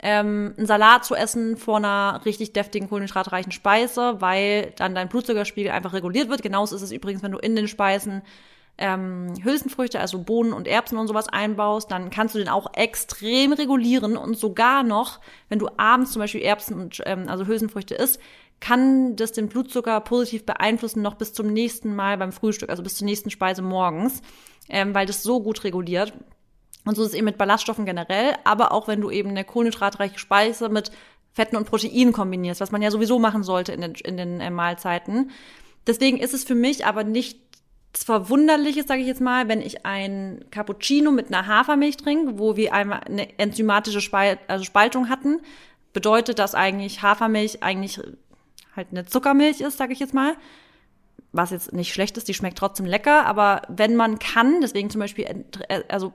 ähm, 0.00 0.54
einen 0.56 0.66
Salat 0.66 1.04
zu 1.04 1.14
essen 1.14 1.56
vor 1.56 1.78
einer 1.78 2.20
richtig 2.24 2.52
deftigen 2.52 2.88
kohlenhydratreichen 2.88 3.52
Speise, 3.52 4.20
weil 4.20 4.72
dann 4.76 4.94
dein 4.94 5.08
Blutzuckerspiegel 5.08 5.72
einfach 5.72 5.92
reguliert 5.92 6.28
wird. 6.28 6.42
Genauso 6.42 6.76
ist 6.76 6.82
es 6.82 6.92
übrigens, 6.92 7.22
wenn 7.22 7.32
du 7.32 7.38
in 7.38 7.56
den 7.56 7.68
Speisen 7.68 8.22
ähm, 8.78 9.34
Hülsenfrüchte, 9.42 9.98
also 9.98 10.20
Bohnen 10.22 10.52
und 10.52 10.68
Erbsen 10.68 10.98
und 10.98 11.08
sowas 11.08 11.28
einbaust, 11.28 11.90
dann 11.90 12.10
kannst 12.10 12.36
du 12.36 12.38
den 12.38 12.48
auch 12.48 12.72
extrem 12.74 13.52
regulieren 13.52 14.16
und 14.16 14.38
sogar 14.38 14.84
noch, 14.84 15.18
wenn 15.48 15.58
du 15.58 15.68
abends 15.76 16.12
zum 16.12 16.20
Beispiel 16.20 16.42
Erbsen 16.42 16.80
und 16.80 17.02
ähm, 17.04 17.28
also 17.28 17.46
Hülsenfrüchte 17.46 17.96
isst, 17.96 18.20
kann 18.60 19.16
das 19.16 19.32
den 19.32 19.48
Blutzucker 19.48 20.00
positiv 20.00 20.46
beeinflussen 20.46 21.02
noch 21.02 21.14
bis 21.14 21.32
zum 21.32 21.48
nächsten 21.52 21.94
Mal 21.94 22.18
beim 22.18 22.32
Frühstück, 22.32 22.70
also 22.70 22.82
bis 22.82 22.96
zur 22.96 23.04
nächsten 23.04 23.30
Speise 23.30 23.62
morgens, 23.62 24.22
ähm, 24.68 24.94
weil 24.94 25.06
das 25.06 25.22
so 25.22 25.42
gut 25.42 25.64
reguliert. 25.64 26.12
Und 26.88 26.94
so 26.94 27.02
ist 27.02 27.08
es 27.08 27.14
eben 27.14 27.26
mit 27.26 27.36
Ballaststoffen 27.36 27.84
generell, 27.84 28.34
aber 28.44 28.72
auch 28.72 28.88
wenn 28.88 29.02
du 29.02 29.10
eben 29.10 29.28
eine 29.28 29.44
kohlenhydratreiche 29.44 30.18
Speise 30.18 30.70
mit 30.70 30.90
Fetten 31.34 31.56
und 31.56 31.66
Proteinen 31.66 32.14
kombinierst, 32.14 32.62
was 32.62 32.72
man 32.72 32.80
ja 32.80 32.90
sowieso 32.90 33.18
machen 33.18 33.42
sollte 33.42 33.72
in 33.72 33.82
den, 33.82 33.92
in 33.92 34.16
den 34.16 34.40
äh, 34.40 34.48
Mahlzeiten. 34.48 35.30
Deswegen 35.86 36.16
ist 36.16 36.32
es 36.32 36.44
für 36.44 36.54
mich 36.54 36.86
aber 36.86 37.04
nicht 37.04 37.40
Verwunderliches, 37.92 38.86
sage 38.86 39.02
ich 39.02 39.06
jetzt 39.06 39.20
mal, 39.20 39.48
wenn 39.48 39.60
ich 39.60 39.84
ein 39.84 40.46
Cappuccino 40.50 41.12
mit 41.12 41.26
einer 41.26 41.46
Hafermilch 41.46 41.98
trinke, 41.98 42.38
wo 42.38 42.56
wir 42.56 42.72
einmal 42.72 43.00
eine 43.00 43.38
enzymatische 43.38 44.00
Spalt, 44.00 44.38
also 44.48 44.64
Spaltung 44.64 45.10
hatten, 45.10 45.42
bedeutet 45.92 46.38
das 46.38 46.54
eigentlich 46.54 47.02
Hafermilch 47.02 47.62
eigentlich 47.62 48.00
halt 48.74 48.88
eine 48.92 49.04
Zuckermilch 49.04 49.60
ist, 49.60 49.76
sage 49.76 49.92
ich 49.92 50.00
jetzt 50.00 50.14
mal 50.14 50.36
was 51.30 51.50
jetzt 51.50 51.74
nicht 51.74 51.92
schlecht 51.92 52.16
ist, 52.16 52.26
die 52.28 52.32
schmeckt 52.34 52.56
trotzdem 52.56 52.86
lecker, 52.86 53.26
aber 53.26 53.60
wenn 53.68 53.96
man 53.96 54.18
kann, 54.18 54.62
deswegen 54.62 54.88
zum 54.88 55.00
Beispiel, 55.00 55.24
äh, 55.68 55.82
also 55.88 56.14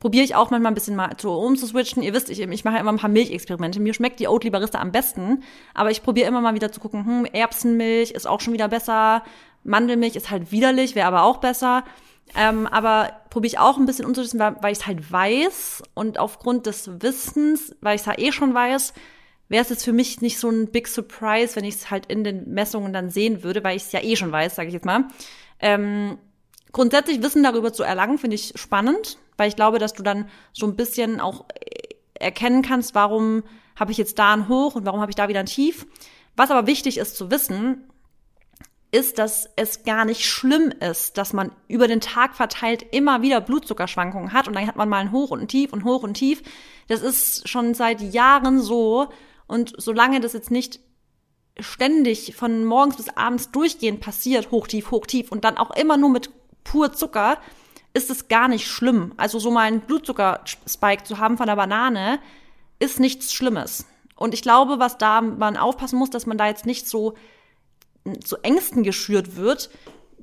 probiere 0.00 0.24
ich 0.24 0.34
auch 0.34 0.50
manchmal 0.50 0.72
ein 0.72 0.74
bisschen 0.74 0.96
mal 0.96 1.10
so 1.18 1.34
umzuswitchen. 1.34 2.02
Ihr 2.02 2.14
wisst, 2.14 2.30
ich, 2.30 2.40
ich 2.40 2.64
mache 2.64 2.78
immer 2.78 2.92
ein 2.92 2.98
paar 2.98 3.10
Milchexperimente. 3.10 3.80
Mir 3.80 3.94
schmeckt 3.94 4.20
die 4.20 4.28
Oatly 4.28 4.50
Barista 4.50 4.78
am 4.80 4.92
besten, 4.92 5.42
aber 5.74 5.90
ich 5.90 6.02
probiere 6.02 6.28
immer 6.28 6.40
mal 6.40 6.54
wieder 6.54 6.72
zu 6.72 6.80
gucken, 6.80 7.04
hm, 7.04 7.24
Erbsenmilch 7.32 8.12
ist 8.12 8.26
auch 8.26 8.40
schon 8.40 8.52
wieder 8.52 8.68
besser, 8.68 9.22
Mandelmilch 9.64 10.16
ist 10.16 10.30
halt 10.30 10.52
widerlich, 10.52 10.94
wäre 10.94 11.08
aber 11.08 11.24
auch 11.24 11.38
besser. 11.38 11.84
Ähm, 12.36 12.66
aber 12.66 13.12
probiere 13.30 13.54
ich 13.54 13.58
auch 13.58 13.78
ein 13.78 13.86
bisschen 13.86 14.04
umzusetzen, 14.04 14.38
weil, 14.38 14.56
weil 14.60 14.72
ich 14.72 14.80
es 14.80 14.86
halt 14.86 15.10
weiß 15.10 15.82
und 15.94 16.18
aufgrund 16.18 16.66
des 16.66 17.00
Wissens, 17.02 17.74
weil 17.80 17.96
ich 17.96 18.02
es 18.02 18.06
ja 18.06 18.18
eh 18.18 18.32
schon 18.32 18.52
weiß, 18.52 18.92
wäre 19.48 19.62
es 19.62 19.70
jetzt 19.70 19.84
für 19.84 19.92
mich 19.92 20.20
nicht 20.20 20.38
so 20.38 20.50
ein 20.50 20.70
Big 20.70 20.88
Surprise, 20.88 21.56
wenn 21.56 21.64
ich 21.64 21.76
es 21.76 21.90
halt 21.90 22.06
in 22.06 22.24
den 22.24 22.52
Messungen 22.52 22.92
dann 22.92 23.10
sehen 23.10 23.42
würde, 23.42 23.64
weil 23.64 23.76
ich 23.76 23.84
es 23.84 23.92
ja 23.92 24.02
eh 24.02 24.14
schon 24.14 24.30
weiß, 24.30 24.54
sage 24.54 24.68
ich 24.68 24.74
jetzt 24.74 24.84
mal. 24.84 25.04
Ähm, 25.58 26.18
grundsätzlich 26.72 27.22
Wissen 27.22 27.42
darüber 27.42 27.72
zu 27.72 27.82
erlangen, 27.82 28.18
finde 28.18 28.34
ich 28.34 28.52
spannend, 28.56 29.18
weil 29.38 29.48
ich 29.48 29.56
glaube, 29.56 29.78
dass 29.78 29.94
du 29.94 30.02
dann 30.02 30.28
so 30.52 30.66
ein 30.66 30.76
bisschen 30.76 31.20
auch 31.20 31.46
äh, 31.54 31.94
erkennen 32.14 32.60
kannst, 32.60 32.94
warum 32.94 33.42
habe 33.76 33.92
ich 33.92 33.96
jetzt 33.96 34.18
da 34.18 34.34
ein 34.34 34.48
Hoch 34.48 34.74
und 34.74 34.84
warum 34.84 35.00
habe 35.00 35.10
ich 35.10 35.16
da 35.16 35.28
wieder 35.28 35.40
ein 35.40 35.46
Tief. 35.46 35.86
Was 36.36 36.50
aber 36.50 36.66
wichtig 36.66 36.98
ist 36.98 37.16
zu 37.16 37.30
wissen, 37.30 37.88
ist, 38.90 39.18
dass 39.18 39.48
es 39.56 39.84
gar 39.84 40.04
nicht 40.04 40.24
schlimm 40.24 40.72
ist, 40.80 41.18
dass 41.18 41.32
man 41.32 41.52
über 41.68 41.88
den 41.88 42.00
Tag 42.00 42.34
verteilt 42.34 42.84
immer 42.90 43.22
wieder 43.22 43.40
Blutzuckerschwankungen 43.40 44.32
hat 44.32 44.48
und 44.48 44.54
dann 44.54 44.66
hat 44.66 44.76
man 44.76 44.88
mal 44.88 44.98
ein 44.98 45.12
Hoch 45.12 45.30
und 45.30 45.40
ein 45.40 45.48
Tief 45.48 45.72
und 45.72 45.84
Hoch 45.84 46.02
und 46.02 46.14
Tief. 46.14 46.42
Das 46.88 47.02
ist 47.02 47.48
schon 47.48 47.74
seit 47.74 48.00
Jahren 48.00 48.60
so 48.60 49.08
und 49.46 49.74
solange 49.76 50.20
das 50.20 50.32
jetzt 50.32 50.50
nicht 50.50 50.80
ständig 51.60 52.34
von 52.34 52.64
morgens 52.64 52.96
bis 52.96 53.08
abends 53.10 53.50
durchgehend 53.50 54.00
passiert, 54.00 54.50
hoch, 54.50 54.66
tief, 54.66 54.90
hoch, 54.90 55.06
tief 55.06 55.32
und 55.32 55.44
dann 55.44 55.58
auch 55.58 55.70
immer 55.72 55.96
nur 55.96 56.10
mit 56.10 56.30
pur 56.64 56.92
Zucker, 56.92 57.38
ist 57.94 58.10
es 58.10 58.28
gar 58.28 58.48
nicht 58.48 58.66
schlimm. 58.66 59.12
Also 59.16 59.38
so 59.38 59.50
mal 59.50 59.62
einen 59.62 59.80
Blutzuckerspike 59.80 61.04
zu 61.04 61.18
haben 61.18 61.36
von 61.36 61.46
der 61.46 61.56
Banane 61.56 62.20
ist 62.78 63.00
nichts 63.00 63.32
Schlimmes. 63.32 63.86
Und 64.14 64.34
ich 64.34 64.42
glaube, 64.42 64.78
was 64.78 64.98
da 64.98 65.20
man 65.20 65.56
aufpassen 65.56 65.98
muss, 65.98 66.10
dass 66.10 66.26
man 66.26 66.38
da 66.38 66.46
jetzt 66.48 66.66
nicht 66.66 66.88
so 66.88 67.14
zu 68.24 68.36
Ängsten 68.38 68.82
geschürt 68.82 69.36
wird, 69.36 69.70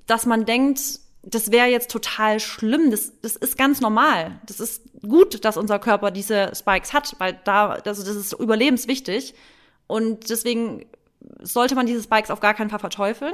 dass 0.05 0.26
man 0.26 0.45
denkt, 0.45 0.99
das 1.24 1.51
wäre 1.51 1.68
jetzt 1.68 1.89
total 1.89 2.39
schlimm. 2.39 2.91
Das, 2.91 3.13
das 3.22 3.36
ist 3.36 3.57
ganz 3.57 3.82
normal. 3.82 4.39
Das 4.45 4.59
ist 4.59 4.84
gut, 5.01 5.43
dass 5.43 5.57
unser 5.57 5.80
Körper 5.80 6.11
diese 6.11 6.51
Spikes 6.55 6.93
hat, 6.93 7.16
weil 7.20 7.39
da, 7.43 7.70
also 7.70 8.03
das 8.03 8.16
ist 8.16 8.34
überlebenswichtig. 8.34 9.34
Und 9.88 10.30
deswegen 10.30 10.86
sollte 11.41 11.76
man 11.76 11.86
diese 11.86 12.03
Spikes 12.03 12.30
auf 12.30 12.39
gar 12.39 12.53
keinen 12.53 12.70
Fall 12.70 12.80
verteufeln. 12.80 13.34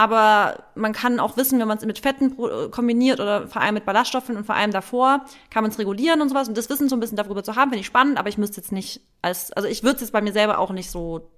Aber 0.00 0.64
man 0.74 0.94
kann 0.94 1.20
auch 1.20 1.36
wissen, 1.36 1.60
wenn 1.60 1.68
man 1.68 1.76
es 1.76 1.84
mit 1.84 1.98
Fetten 1.98 2.34
kombiniert 2.70 3.20
oder 3.20 3.46
vor 3.48 3.60
allem 3.60 3.74
mit 3.74 3.84
Ballaststoffen 3.84 4.34
und 4.34 4.46
vor 4.46 4.54
allem 4.54 4.70
davor, 4.70 5.26
kann 5.50 5.62
man 5.62 5.70
es 5.70 5.78
regulieren 5.78 6.22
und 6.22 6.30
sowas. 6.30 6.48
Und 6.48 6.56
das 6.56 6.70
Wissen 6.70 6.88
so 6.88 6.96
ein 6.96 7.00
bisschen 7.00 7.18
darüber 7.18 7.44
zu 7.44 7.54
haben, 7.54 7.68
finde 7.68 7.80
ich 7.80 7.86
spannend, 7.86 8.16
aber 8.16 8.30
ich 8.30 8.38
müsste 8.38 8.62
jetzt 8.62 8.72
nicht 8.72 9.02
als, 9.20 9.52
also 9.52 9.68
ich 9.68 9.82
würde 9.82 9.96
es 9.96 10.00
jetzt 10.00 10.12
bei 10.12 10.22
mir 10.22 10.32
selber 10.32 10.58
auch 10.58 10.70
nicht 10.70 10.90
so 10.90 11.30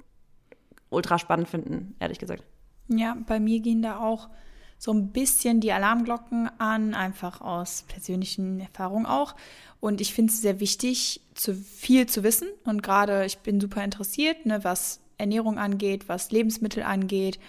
ultra 0.91 1.19
spannend 1.19 1.49
finden, 1.49 1.97
ehrlich 1.99 2.21
gesagt. 2.21 2.45
Ja, 2.87 3.17
bei 3.27 3.41
mir 3.41 3.59
gehen 3.59 3.83
da 3.83 3.99
auch 3.99 4.29
so 4.79 4.93
ein 4.93 5.11
bisschen 5.11 5.59
die 5.61 5.73
Alarmglocken 5.73 6.49
an, 6.61 6.95
einfach 6.95 7.41
aus 7.41 7.83
persönlichen 7.89 8.61
Erfahrungen 8.61 9.07
auch. 9.07 9.35
Und 9.81 10.01
ich 10.01 10.15
finde 10.15 10.33
es 10.33 10.41
sehr 10.41 10.61
wichtig, 10.61 11.21
zu 11.35 11.57
viel 11.57 12.07
zu 12.07 12.23
wissen. 12.23 12.47
Und 12.63 12.85
gerade 12.85 13.27
ich 13.27 13.39
bin 13.39 13.61
super 13.61 13.83
interessiert, 13.83 14.47
ne, 14.47 14.63
was 14.63 15.01
Ernährung 15.19 15.59
angeht, 15.59 16.09
was 16.09 16.31
Lebensmittel 16.31 16.85
angeht, 16.85 17.41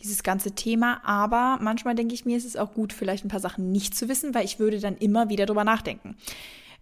dieses 0.00 0.22
ganze 0.22 0.52
Thema. 0.52 1.00
Aber 1.04 1.58
manchmal 1.60 1.94
denke 1.94 2.14
ich 2.14 2.24
mir, 2.24 2.36
es 2.36 2.44
ist 2.44 2.58
auch 2.58 2.74
gut, 2.74 2.92
vielleicht 2.92 3.24
ein 3.24 3.28
paar 3.28 3.40
Sachen 3.40 3.72
nicht 3.72 3.96
zu 3.96 4.08
wissen, 4.08 4.34
weil 4.34 4.44
ich 4.44 4.58
würde 4.58 4.80
dann 4.80 4.96
immer 4.96 5.28
wieder 5.28 5.46
drüber 5.46 5.64
nachdenken. 5.64 6.16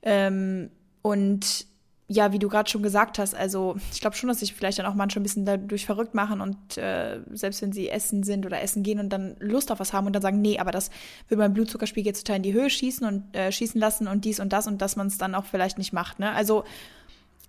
Ähm, 0.03 0.71
und 1.03 1.67
ja, 2.09 2.33
wie 2.33 2.39
du 2.39 2.49
gerade 2.49 2.71
schon 2.71 2.85
gesagt 2.85 3.19
hast, 3.19 3.35
also 3.35 3.77
ich 3.93 4.01
glaube 4.01 4.15
schon, 4.15 4.29
dass 4.29 4.39
sich 4.39 4.55
vielleicht 4.55 4.79
dann 4.79 4.87
auch 4.87 4.95
manche 4.95 5.19
ein 5.19 5.25
bisschen 5.25 5.45
dadurch 5.45 5.87
verrückt 5.87 6.15
machen 6.15 6.41
und 6.41 6.79
äh, 6.79 7.21
selbst 7.33 7.63
wenn 7.63 7.73
sie 7.73 7.89
essen 7.89 8.23
sind 8.23 8.47
oder 8.47 8.63
essen 8.63 8.85
gehen 8.85 9.01
und 9.01 9.09
dann 9.09 9.35
Lust 9.41 9.73
auf 9.73 9.81
was 9.81 9.93
haben 9.93 10.07
und 10.07 10.13
dann 10.13 10.23
sagen, 10.23 10.41
nee, 10.41 10.59
aber 10.59 10.71
das 10.71 10.91
will 11.29 11.37
mein 11.37 11.53
Blutzuckerspiegel 11.53 12.07
jetzt 12.07 12.25
total 12.25 12.37
in 12.37 12.43
die 12.45 12.53
Höhe 12.53 12.71
schießen 12.71 13.07
und 13.07 13.35
äh, 13.35 13.51
schießen 13.51 13.81
lassen 13.81 14.07
und 14.07 14.25
dies 14.25 14.39
und 14.39 14.53
das 14.53 14.69
und 14.69 14.81
dass 14.81 14.95
man 14.95 15.09
es 15.09 15.19
dann 15.19 15.35
auch 15.35 15.47
vielleicht 15.47 15.79
nicht 15.79 15.93
macht. 15.93 16.21
Ne? 16.21 16.31
Also 16.31 16.63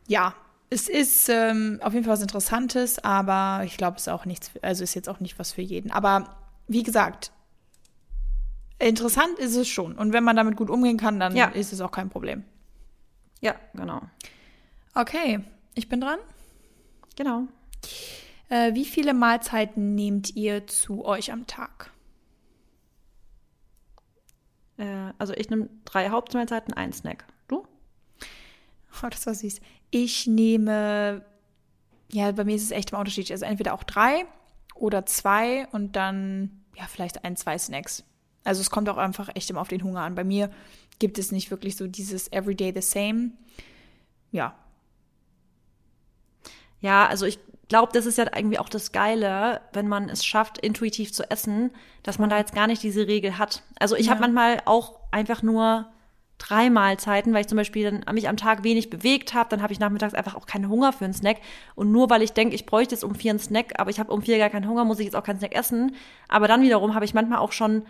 ja, 0.07 0.33
es 0.69 0.89
ist 0.89 1.29
ähm, 1.29 1.79
auf 1.81 1.93
jeden 1.93 2.05
Fall 2.05 2.13
was 2.13 2.21
Interessantes, 2.21 2.99
aber 2.99 3.63
ich 3.63 3.77
glaube, 3.77 3.97
es 3.97 4.03
ist 4.03 4.09
auch 4.09 4.25
nichts, 4.25 4.51
also 4.61 4.83
ist 4.83 4.95
jetzt 4.95 5.07
auch 5.07 5.19
nicht 5.19 5.39
was 5.39 5.53
für 5.53 5.61
jeden. 5.61 5.91
Aber 5.91 6.35
wie 6.67 6.83
gesagt, 6.83 7.31
interessant 8.79 9.39
ist 9.39 9.55
es 9.55 9.67
schon. 9.67 9.97
Und 9.97 10.13
wenn 10.13 10.23
man 10.23 10.35
damit 10.35 10.57
gut 10.57 10.69
umgehen 10.69 10.97
kann, 10.97 11.19
dann 11.19 11.35
ja. 11.35 11.47
ist 11.47 11.71
es 11.71 11.81
auch 11.81 11.91
kein 11.91 12.09
Problem. 12.09 12.43
Ja, 13.39 13.55
genau. 13.73 14.01
Okay, 14.93 15.39
ich 15.75 15.87
bin 15.87 16.01
dran. 16.01 16.19
Genau. 17.15 17.43
Äh, 18.49 18.73
wie 18.73 18.85
viele 18.85 19.13
Mahlzeiten 19.13 19.95
nehmt 19.95 20.35
ihr 20.35 20.67
zu 20.67 21.05
euch 21.05 21.31
am 21.31 21.47
Tag? 21.47 21.91
Äh, 24.77 25.13
also 25.17 25.33
ich 25.33 25.49
nehme 25.49 25.69
drei 25.85 26.09
Hauptmahlzeiten, 26.09 26.73
ein 26.73 26.93
Snack. 26.93 27.25
Du? 27.47 27.65
Oh, 29.03 29.07
das 29.09 29.25
war 29.25 29.33
süß. 29.33 29.59
Ich 29.89 30.27
nehme, 30.27 31.25
ja, 32.11 32.31
bei 32.31 32.43
mir 32.43 32.55
ist 32.55 32.63
es 32.63 32.71
echt 32.71 32.91
immer 32.91 32.99
unterschiedlich. 32.99 33.31
Also 33.31 33.45
entweder 33.45 33.73
auch 33.73 33.83
drei 33.83 34.25
oder 34.75 35.05
zwei 35.05 35.67
und 35.71 35.95
dann, 35.95 36.63
ja, 36.75 36.85
vielleicht 36.87 37.23
ein, 37.23 37.35
zwei 37.35 37.57
Snacks. 37.57 38.03
Also 38.43 38.61
es 38.61 38.69
kommt 38.69 38.89
auch 38.89 38.97
einfach 38.97 39.29
echt 39.35 39.49
immer 39.49 39.61
auf 39.61 39.67
den 39.67 39.83
Hunger 39.83 40.01
an. 40.01 40.15
Bei 40.15 40.23
mir 40.23 40.51
gibt 40.99 41.17
es 41.17 41.31
nicht 41.31 41.51
wirklich 41.51 41.75
so 41.75 41.87
dieses 41.87 42.31
Everyday 42.31 42.71
the 42.73 42.81
same. 42.81 43.31
Ja, 44.31 44.55
ja, 46.79 47.07
also 47.07 47.25
ich 47.25 47.39
glaube, 47.69 47.91
das 47.93 48.05
ist 48.05 48.17
ja 48.17 48.25
irgendwie 48.35 48.59
auch 48.59 48.69
das 48.69 48.91
Geile, 48.91 49.61
wenn 49.73 49.87
man 49.87 50.09
es 50.09 50.25
schafft, 50.25 50.57
intuitiv 50.59 51.13
zu 51.13 51.29
essen, 51.29 51.71
dass 52.03 52.19
man 52.19 52.29
da 52.29 52.37
jetzt 52.37 52.53
gar 52.53 52.67
nicht 52.67 52.83
diese 52.83 53.07
Regel 53.07 53.37
hat. 53.37 53.63
Also 53.79 53.95
ich 53.95 54.07
ja. 54.07 54.11
habe 54.11 54.21
manchmal 54.21 54.61
auch 54.65 54.99
einfach 55.11 55.41
nur 55.41 55.87
drei 56.37 56.69
Mahlzeiten, 56.69 57.33
weil 57.33 57.41
ich 57.41 57.47
zum 57.47 57.57
Beispiel 57.57 57.89
dann 58.03 58.15
mich 58.15 58.29
am 58.29 58.37
Tag 58.37 58.63
wenig 58.63 58.89
bewegt 58.89 59.33
habe, 59.33 59.49
dann 59.49 59.61
habe 59.61 59.73
ich 59.73 59.79
nachmittags 59.79 60.13
einfach 60.13 60.35
auch 60.35 60.45
keinen 60.45 60.69
Hunger 60.69 60.93
für 60.93 61.05
einen 61.05 61.13
Snack. 61.13 61.37
Und 61.75 61.91
nur 61.91 62.09
weil 62.09 62.21
ich 62.21 62.33
denke, 62.33 62.55
ich 62.55 62.65
bräuchte 62.65 62.95
jetzt 62.95 63.03
um 63.03 63.15
vier 63.15 63.31
einen 63.31 63.39
Snack, 63.39 63.79
aber 63.79 63.89
ich 63.89 63.99
habe 63.99 64.11
um 64.11 64.21
vier 64.21 64.37
gar 64.37 64.49
keinen 64.49 64.67
Hunger, 64.67 64.85
muss 64.85 64.99
ich 64.99 65.05
jetzt 65.05 65.15
auch 65.15 65.23
keinen 65.23 65.39
Snack 65.39 65.55
essen. 65.55 65.95
Aber 66.27 66.47
dann 66.47 66.61
wiederum 66.61 66.93
habe 66.93 67.05
ich 67.05 67.13
manchmal 67.13 67.39
auch 67.39 67.51
schon 67.51 67.83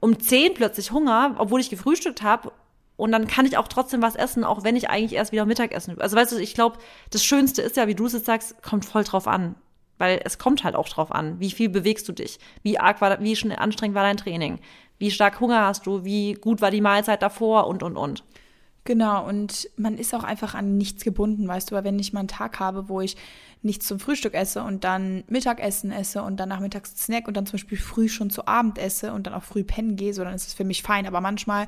um 0.00 0.18
zehn 0.18 0.54
plötzlich 0.54 0.90
Hunger, 0.90 1.36
obwohl 1.38 1.60
ich 1.60 1.70
gefrühstückt 1.70 2.22
habe 2.22 2.52
und 2.96 3.12
dann 3.12 3.26
kann 3.26 3.46
ich 3.46 3.56
auch 3.56 3.68
trotzdem 3.68 4.02
was 4.02 4.14
essen, 4.14 4.44
auch 4.44 4.62
wenn 4.62 4.76
ich 4.76 4.88
eigentlich 4.88 5.14
erst 5.14 5.32
wieder 5.32 5.46
Mittagessen. 5.46 5.98
Also 6.00 6.16
weißt 6.16 6.32
du, 6.32 6.38
ich 6.38 6.54
glaube, 6.54 6.78
das 7.10 7.24
Schönste 7.24 7.62
ist 7.62 7.76
ja, 7.76 7.88
wie 7.88 7.94
du 7.94 8.06
es 8.06 8.12
jetzt 8.12 8.26
sagst, 8.26 8.62
kommt 8.62 8.84
voll 8.84 9.04
drauf 9.04 9.26
an. 9.26 9.56
Weil 9.96 10.20
es 10.24 10.38
kommt 10.38 10.64
halt 10.64 10.74
auch 10.74 10.88
drauf 10.88 11.12
an. 11.12 11.38
Wie 11.38 11.52
viel 11.52 11.68
bewegst 11.68 12.08
du 12.08 12.12
dich? 12.12 12.40
Wie 12.62 12.78
arg 12.78 13.00
war, 13.00 13.20
wie 13.20 13.36
schnell 13.36 13.58
anstrengend 13.58 13.94
war 13.94 14.02
dein 14.02 14.16
Training? 14.16 14.58
Wie 14.98 15.10
stark 15.10 15.40
Hunger 15.40 15.66
hast 15.66 15.86
du? 15.86 16.04
Wie 16.04 16.34
gut 16.34 16.60
war 16.60 16.70
die 16.70 16.80
Mahlzeit 16.80 17.22
davor? 17.22 17.66
Und, 17.66 17.82
und, 17.82 17.96
und. 17.96 18.24
Genau, 18.84 19.26
und 19.26 19.70
man 19.76 19.96
ist 19.96 20.14
auch 20.14 20.24
einfach 20.24 20.54
an 20.54 20.76
nichts 20.76 21.04
gebunden, 21.04 21.48
weißt 21.48 21.70
du, 21.70 21.74
weil 21.74 21.84
wenn 21.84 21.98
ich 21.98 22.12
mal 22.12 22.20
einen 22.20 22.28
Tag 22.28 22.60
habe, 22.60 22.90
wo 22.90 23.00
ich 23.00 23.16
nichts 23.62 23.86
zum 23.86 23.98
Frühstück 23.98 24.34
esse 24.34 24.62
und 24.62 24.84
dann 24.84 25.24
Mittagessen 25.26 25.90
esse 25.90 26.22
und 26.22 26.38
dann 26.38 26.50
nachmittags 26.50 26.94
Snack 26.98 27.26
und 27.26 27.34
dann 27.34 27.46
zum 27.46 27.52
Beispiel 27.52 27.78
früh 27.78 28.10
schon 28.10 28.28
zu 28.28 28.46
Abend 28.46 28.76
esse 28.78 29.14
und 29.14 29.26
dann 29.26 29.32
auch 29.32 29.42
früh 29.42 29.64
pennen 29.64 29.96
gehe, 29.96 30.12
so 30.12 30.22
dann 30.22 30.34
ist 30.34 30.46
es 30.46 30.52
für 30.52 30.64
mich 30.64 30.82
fein. 30.82 31.06
Aber 31.06 31.22
manchmal 31.22 31.66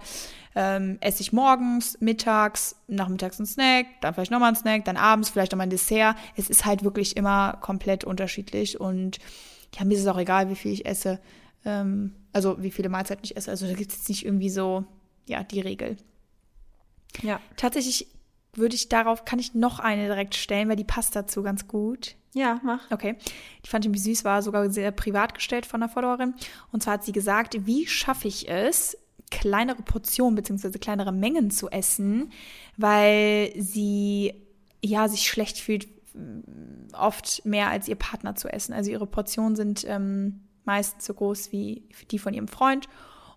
ähm, 0.54 0.98
esse 1.00 1.22
ich 1.22 1.32
morgens, 1.32 1.98
mittags, 2.00 2.76
nachmittags 2.86 3.40
einen 3.40 3.46
Snack, 3.46 3.86
dann 4.02 4.12
vielleicht 4.12 4.30
nochmal 4.30 4.48
einen 4.48 4.56
Snack, 4.56 4.84
dann 4.84 4.98
abends 4.98 5.30
vielleicht 5.30 5.52
nochmal 5.52 5.68
ein 5.68 5.70
Dessert. 5.70 6.16
Es 6.36 6.50
ist 6.50 6.66
halt 6.66 6.84
wirklich 6.84 7.16
immer 7.16 7.56
komplett 7.62 8.04
unterschiedlich 8.04 8.78
und 8.78 9.20
ja, 9.74 9.86
mir 9.86 9.94
ist 9.94 10.02
es 10.02 10.06
auch 10.06 10.18
egal, 10.18 10.50
wie 10.50 10.54
viel 10.54 10.72
ich 10.72 10.84
esse. 10.84 11.18
Ähm, 11.64 12.12
also 12.36 12.62
wie 12.62 12.70
viele 12.70 12.90
Mahlzeiten 12.90 13.24
ich 13.24 13.34
esse. 13.34 13.50
Also 13.50 13.66
da 13.66 13.72
gibt 13.72 13.90
es 13.90 13.96
jetzt 13.96 14.08
nicht 14.10 14.26
irgendwie 14.26 14.50
so, 14.50 14.84
ja, 15.26 15.42
die 15.42 15.60
Regel. 15.60 15.96
Ja. 17.22 17.40
Tatsächlich 17.56 18.08
würde 18.52 18.74
ich 18.74 18.90
darauf, 18.90 19.24
kann 19.24 19.38
ich 19.38 19.54
noch 19.54 19.78
eine 19.78 20.04
direkt 20.04 20.34
stellen, 20.34 20.68
weil 20.68 20.76
die 20.76 20.84
passt 20.84 21.16
dazu 21.16 21.42
ganz 21.42 21.66
gut. 21.66 22.14
Ja, 22.34 22.60
mach. 22.62 22.90
Okay. 22.90 23.16
Die 23.64 23.70
fand 23.70 23.86
ich 23.86 23.88
irgendwie 23.88 24.02
süß, 24.02 24.24
war 24.24 24.42
sogar 24.42 24.68
sehr 24.68 24.90
privat 24.90 25.32
gestellt 25.32 25.64
von 25.64 25.80
der 25.80 25.88
Followerin. 25.88 26.34
Und 26.72 26.82
zwar 26.82 26.94
hat 26.94 27.04
sie 27.04 27.12
gesagt, 27.12 27.56
wie 27.64 27.86
schaffe 27.86 28.28
ich 28.28 28.50
es, 28.50 28.98
kleinere 29.30 29.80
Portionen 29.80 30.34
bzw. 30.34 30.78
kleinere 30.78 31.12
Mengen 31.12 31.50
zu 31.50 31.70
essen, 31.70 32.32
weil 32.76 33.50
sie 33.56 34.34
ja 34.82 35.08
sich 35.08 35.26
schlecht 35.26 35.58
fühlt, 35.58 35.88
oft 36.92 37.46
mehr 37.46 37.70
als 37.70 37.88
ihr 37.88 37.96
Partner 37.96 38.34
zu 38.34 38.48
essen. 38.48 38.74
Also 38.74 38.90
ihre 38.90 39.06
Portionen 39.06 39.56
sind 39.56 39.86
ähm, 39.88 40.45
meist 40.66 41.02
so 41.02 41.14
groß 41.14 41.52
wie 41.52 41.82
die 42.10 42.18
von 42.18 42.34
ihrem 42.34 42.48
Freund. 42.48 42.88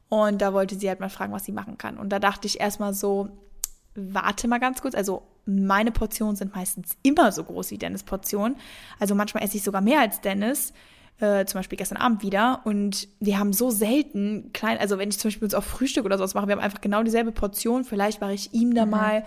Und 0.09 0.41
da 0.41 0.53
wollte 0.53 0.75
sie 0.75 0.89
halt 0.89 0.99
mal 0.99 1.09
fragen, 1.09 1.34
was 1.34 1.45
sie 1.45 1.51
machen 1.51 1.77
kann. 1.77 1.97
Und 1.97 2.09
da 2.09 2.19
dachte 2.19 2.47
ich 2.47 2.59
erstmal 2.59 2.93
so, 2.93 3.30
warte 3.95 4.47
mal 4.47 4.59
ganz 4.59 4.82
kurz. 4.82 4.95
Also 4.95 5.23
meine 5.45 5.91
Portionen 5.91 6.36
sind 6.36 6.55
meistens 6.55 6.97
immer 7.03 7.32
so 7.32 7.43
groß 7.43 7.71
wie 7.71 7.77
Dennis 7.77 8.03
Portionen. 8.03 8.57
Also 8.99 9.15
manchmal 9.15 9.43
esse 9.43 9.57
ich 9.57 9.63
sogar 9.63 9.82
mehr 9.82 10.01
als 10.01 10.21
Dennis. 10.21 10.73
äh, 11.19 11.45
zum 11.45 11.59
Beispiel 11.59 11.77
gestern 11.77 11.97
Abend 11.97 12.23
wieder. 12.23 12.61
Und 12.63 13.07
wir 13.19 13.39
haben 13.39 13.53
so 13.53 13.69
selten 13.69 14.51
klein, 14.53 14.77
also 14.77 14.97
wenn 14.97 15.09
ich 15.09 15.19
zum 15.19 15.30
Beispiel 15.30 15.45
uns 15.45 15.53
auf 15.53 15.65
Frühstück 15.65 16.05
oder 16.05 16.17
sowas 16.17 16.34
mache, 16.34 16.47
wir 16.47 16.53
haben 16.53 16.61
einfach 16.61 16.82
genau 16.82 17.03
dieselbe 17.03 17.32
Portion. 17.32 17.84
Vielleicht 17.84 18.21
mache 18.21 18.34
ich 18.34 18.53
ihm 18.53 18.73
da 18.73 18.86
mhm. 18.86 18.91
mal 18.91 19.25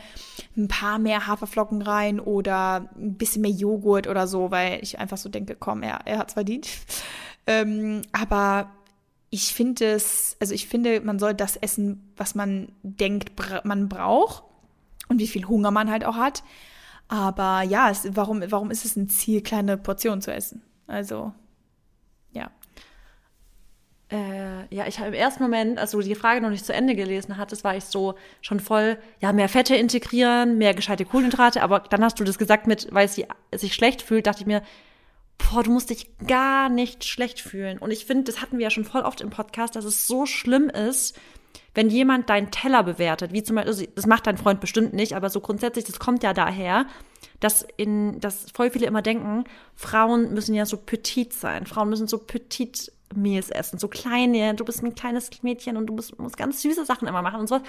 ein 0.57 0.69
paar 0.69 0.99
mehr 0.99 1.27
Haferflocken 1.27 1.83
rein 1.83 2.19
oder 2.21 2.89
ein 2.97 3.15
bisschen 3.15 3.43
mehr 3.43 3.51
Joghurt 3.51 4.07
oder 4.07 4.27
so, 4.27 4.51
weil 4.51 4.83
ich 4.83 4.99
einfach 4.99 5.19
so 5.19 5.29
denke, 5.29 5.57
komm, 5.59 5.83
er, 5.83 6.01
er 6.07 6.19
hat's 6.19 6.33
verdient. 6.35 6.69
Ähm, 7.47 8.03
aber 8.13 8.71
ich 9.31 9.55
finde 9.55 9.87
es, 9.87 10.37
also 10.41 10.53
ich 10.53 10.69
finde, 10.69 11.01
man 11.01 11.19
soll 11.19 11.35
das 11.35 11.57
essen, 11.57 12.13
was 12.17 12.35
man 12.35 12.71
denkt, 12.83 13.33
man 13.65 13.89
braucht 13.89 14.45
und 15.09 15.19
wie 15.19 15.27
viel 15.27 15.47
Hunger 15.47 15.71
man 15.71 15.91
halt 15.91 16.05
auch 16.05 16.17
hat. 16.17 16.43
Aber 17.09 17.63
ja, 17.63 17.91
es, 17.91 18.09
warum, 18.15 18.43
warum 18.51 18.71
ist 18.71 18.85
es 18.85 18.97
ein 18.97 19.09
Ziel, 19.09 19.43
kleine 19.43 19.77
Portionen 19.79 20.21
zu 20.21 20.33
essen? 20.33 20.63
Also, 20.87 21.33
ja. 22.33 22.51
Äh, 24.11 24.75
ja, 24.75 24.87
ich 24.87 24.99
habe 24.99 25.09
im 25.09 25.15
ersten 25.15 25.43
Moment, 25.43 25.79
als 25.79 25.93
du 25.93 26.01
die 26.03 26.15
Frage 26.15 26.43
noch 26.43 26.51
nicht 26.51 26.67
zu 26.67 26.75
Ende 26.75 26.95
gelesen 26.95 27.39
hattest, 27.39 27.65
war 27.65 27.75
ich 27.75 27.85
so 27.85 28.15
schon 28.43 28.61
voll, 28.61 28.99
ja, 29.21 29.33
mehr 29.33 29.49
Fette 29.49 29.75
integrieren, 29.75 30.59
mehr 30.59 30.75
gescheite 30.75 31.07
Kohlenhydrate, 31.07 31.63
aber 31.63 31.81
dann 31.81 32.05
hast 32.05 32.21
du 32.21 32.25
das 32.25 32.37
gesagt 32.37 32.67
mit, 32.67 32.89
weil 32.93 33.09
sie 33.09 33.27
sich 33.55 33.75
schlecht 33.75 34.03
fühlt, 34.03 34.27
dachte 34.27 34.43
ich 34.43 34.47
mir, 34.47 34.63
boah, 35.39 35.63
du 35.63 35.71
musst 35.71 35.91
dich 35.91 36.17
gar 36.27 36.69
nicht 36.69 37.05
schlecht 37.05 37.41
fühlen. 37.41 37.79
Und 37.79 37.91
ich 37.91 38.07
finde, 38.07 38.25
das 38.25 38.41
hatten 38.41 38.59
wir 38.59 38.65
ja 38.65 38.71
schon 38.71 38.85
voll 38.85 39.03
oft 39.03 39.21
im 39.21 39.31
Podcast, 39.31 39.77
dass 39.77 39.85
es 39.85 40.07
so 40.07 40.27
schlimm 40.27 40.69
ist, 40.69 41.19
wenn 41.75 41.89
jemand 41.89 42.29
deinen 42.29 42.51
Teller 42.51 42.83
bewertet, 42.83 43.33
wie 43.33 43.43
zum 43.43 43.57
Beispiel, 43.57 43.89
das 43.95 44.07
macht 44.07 44.27
dein 44.27 44.37
Freund 44.37 44.61
bestimmt 44.61 44.93
nicht, 44.93 45.15
aber 45.15 45.31
so 45.31 45.41
grundsätzlich, 45.41 45.87
das 45.87 45.99
kommt 45.99 46.23
ja 46.23 46.35
daher, 46.35 46.87
dass 47.41 47.67
in, 47.77 48.21
dass 48.21 48.51
voll 48.53 48.71
viele 48.71 48.87
immer 48.87 49.03
denken, 49.03 49.45
Frauen 49.75 50.35
müssen 50.35 50.55
ja 50.55 50.67
so 50.67 50.77
petit 50.77 51.33
sein, 51.33 51.67
Frauen 51.67 51.89
müssen 51.89 52.09
so 52.09 52.19
petit 52.19 52.93
Meals 53.15 53.51
essen, 53.51 53.79
so 53.79 53.89
kleine, 53.89 54.55
du 54.55 54.65
bist 54.65 54.83
ein 54.83 54.95
kleines 54.95 55.31
Mädchen 55.43 55.77
und 55.77 55.87
du 55.87 55.95
musst, 55.95 56.19
musst 56.19 56.37
ganz 56.37 56.63
süße 56.63 56.85
Sachen 56.85 57.09
immer 57.09 57.23
machen 57.23 57.41
und 57.41 57.49
so. 57.49 57.61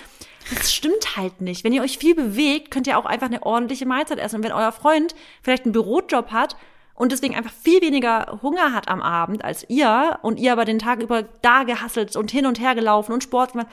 Das 0.58 0.74
stimmt 0.74 1.18
halt 1.18 1.42
nicht. 1.42 1.64
Wenn 1.64 1.74
ihr 1.74 1.82
euch 1.82 1.98
viel 1.98 2.16
bewegt, 2.16 2.72
könnt 2.72 2.88
ihr 2.88 2.98
auch 2.98 3.06
einfach 3.06 3.28
eine 3.28 3.44
ordentliche 3.44 3.86
Mahlzeit 3.86 4.20
essen. 4.20 4.38
Und 4.38 4.44
wenn 4.44 4.54
euer 4.54 4.72
Freund 4.72 5.16
vielleicht 5.42 5.66
einen 5.66 5.74
Bürojob 5.74 6.32
hat 6.32 6.56
und 6.96 7.12
deswegen 7.12 7.36
einfach 7.36 7.54
viel 7.54 7.82
weniger 7.82 8.40
Hunger 8.42 8.74
hat 8.74 8.88
am 8.88 9.02
Abend 9.02 9.44
als 9.44 9.68
ihr 9.70 10.20
und 10.22 10.40
ihr 10.40 10.52
aber 10.52 10.66
den 10.66 10.80
Tag 10.80 11.02
über 11.02 11.24
da 11.24 11.64
gehasselt 11.64 12.16
und 12.16 12.32
hin 12.32 12.46
und 12.46 12.60
her 12.60 12.76
gelaufen 12.76 13.14
und 13.14 13.24
Sport 13.24 13.54
gemacht, 13.54 13.68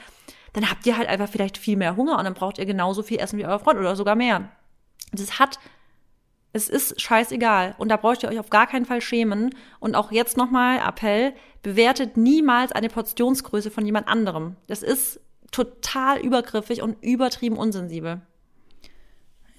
dann 0.53 0.69
habt 0.69 0.85
ihr 0.85 0.97
halt 0.97 1.07
einfach 1.07 1.29
vielleicht 1.29 1.57
viel 1.57 1.77
mehr 1.77 1.95
Hunger 1.95 2.17
und 2.17 2.25
dann 2.25 2.33
braucht 2.33 2.57
ihr 2.57 2.65
genauso 2.65 3.03
viel 3.03 3.19
Essen 3.19 3.37
wie 3.39 3.45
euer 3.45 3.59
Freund 3.59 3.79
oder 3.79 3.95
sogar 3.95 4.15
mehr. 4.15 4.49
Das 5.13 5.39
hat, 5.39 5.59
es 6.51 6.67
ist 6.67 6.99
scheißegal 6.99 7.75
und 7.77 7.89
da 7.89 7.97
braucht 7.97 8.23
ihr 8.23 8.29
euch 8.29 8.39
auf 8.39 8.49
gar 8.49 8.67
keinen 8.67 8.85
Fall 8.85 9.01
schämen. 9.01 9.55
Und 9.79 9.95
auch 9.95 10.11
jetzt 10.11 10.35
nochmal 10.35 10.79
Appell, 10.79 11.33
bewertet 11.63 12.17
niemals 12.17 12.71
eine 12.71 12.89
Portionsgröße 12.89 13.71
von 13.71 13.85
jemand 13.85 14.07
anderem. 14.07 14.55
Das 14.67 14.83
ist 14.83 15.21
total 15.51 16.19
übergriffig 16.19 16.81
und 16.81 16.97
übertrieben 17.03 17.57
unsensibel. 17.57 18.21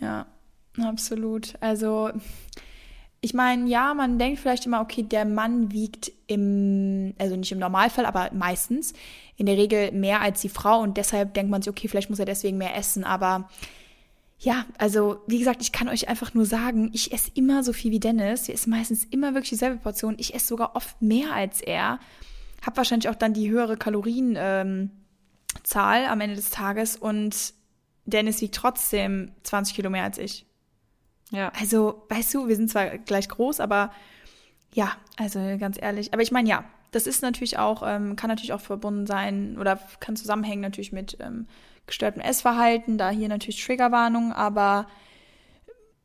Ja, 0.00 0.26
absolut. 0.82 1.54
Also, 1.60 2.10
ich 3.24 3.34
meine, 3.34 3.68
ja, 3.68 3.94
man 3.94 4.18
denkt 4.18 4.40
vielleicht 4.40 4.66
immer, 4.66 4.80
okay, 4.80 5.04
der 5.04 5.24
Mann 5.24 5.70
wiegt 5.70 6.10
im, 6.26 7.14
also 7.18 7.36
nicht 7.36 7.52
im 7.52 7.60
Normalfall, 7.60 8.04
aber 8.04 8.30
meistens 8.34 8.94
in 9.36 9.46
der 9.46 9.56
Regel 9.56 9.92
mehr 9.92 10.20
als 10.20 10.40
die 10.40 10.48
Frau 10.48 10.80
und 10.80 10.96
deshalb 10.96 11.32
denkt 11.32 11.48
man 11.48 11.62
sich, 11.62 11.70
okay, 11.70 11.86
vielleicht 11.86 12.10
muss 12.10 12.18
er 12.18 12.24
deswegen 12.26 12.58
mehr 12.58 12.76
essen, 12.76 13.04
aber 13.04 13.48
ja, 14.40 14.66
also 14.76 15.22
wie 15.28 15.38
gesagt, 15.38 15.62
ich 15.62 15.70
kann 15.70 15.88
euch 15.88 16.08
einfach 16.08 16.34
nur 16.34 16.46
sagen, 16.46 16.90
ich 16.92 17.12
esse 17.12 17.30
immer 17.34 17.62
so 17.62 17.72
viel 17.72 17.92
wie 17.92 18.00
Dennis. 18.00 18.48
Wir 18.48 18.56
essen 18.56 18.70
meistens 18.70 19.04
immer 19.04 19.34
wirklich 19.34 19.50
dieselbe 19.50 19.76
Portion. 19.76 20.16
Ich 20.18 20.34
esse 20.34 20.48
sogar 20.48 20.74
oft 20.74 21.00
mehr 21.00 21.32
als 21.32 21.60
er. 21.60 22.00
Hab 22.66 22.76
wahrscheinlich 22.76 23.08
auch 23.08 23.14
dann 23.14 23.34
die 23.34 23.50
höhere 23.50 23.76
Kalorienzahl 23.76 24.40
ähm, 24.64 24.90
am 26.08 26.20
Ende 26.20 26.34
des 26.34 26.50
Tages 26.50 26.96
und 26.96 27.54
Dennis 28.04 28.40
wiegt 28.40 28.56
trotzdem 28.56 29.30
20 29.44 29.76
Kilo 29.76 29.90
mehr 29.90 30.02
als 30.02 30.18
ich. 30.18 30.44
Ja. 31.32 31.50
Also, 31.58 32.04
weißt 32.08 32.32
du, 32.34 32.46
wir 32.46 32.56
sind 32.56 32.70
zwar 32.70 32.98
gleich 32.98 33.28
groß, 33.28 33.60
aber 33.60 33.90
ja, 34.74 34.92
also 35.16 35.38
ganz 35.58 35.80
ehrlich. 35.80 36.12
Aber 36.12 36.22
ich 36.22 36.30
meine, 36.30 36.48
ja, 36.48 36.64
das 36.92 37.06
ist 37.06 37.22
natürlich 37.22 37.58
auch, 37.58 37.82
ähm, 37.84 38.16
kann 38.16 38.28
natürlich 38.28 38.52
auch 38.52 38.60
verbunden 38.60 39.06
sein 39.06 39.56
oder 39.58 39.78
kann 39.98 40.14
zusammenhängen 40.14 40.60
natürlich 40.60 40.92
mit 40.92 41.16
ähm, 41.20 41.46
gestörtem 41.86 42.22
Essverhalten, 42.22 42.98
da 42.98 43.10
hier 43.10 43.28
natürlich 43.28 43.64
Triggerwarnung, 43.64 44.32
aber 44.32 44.86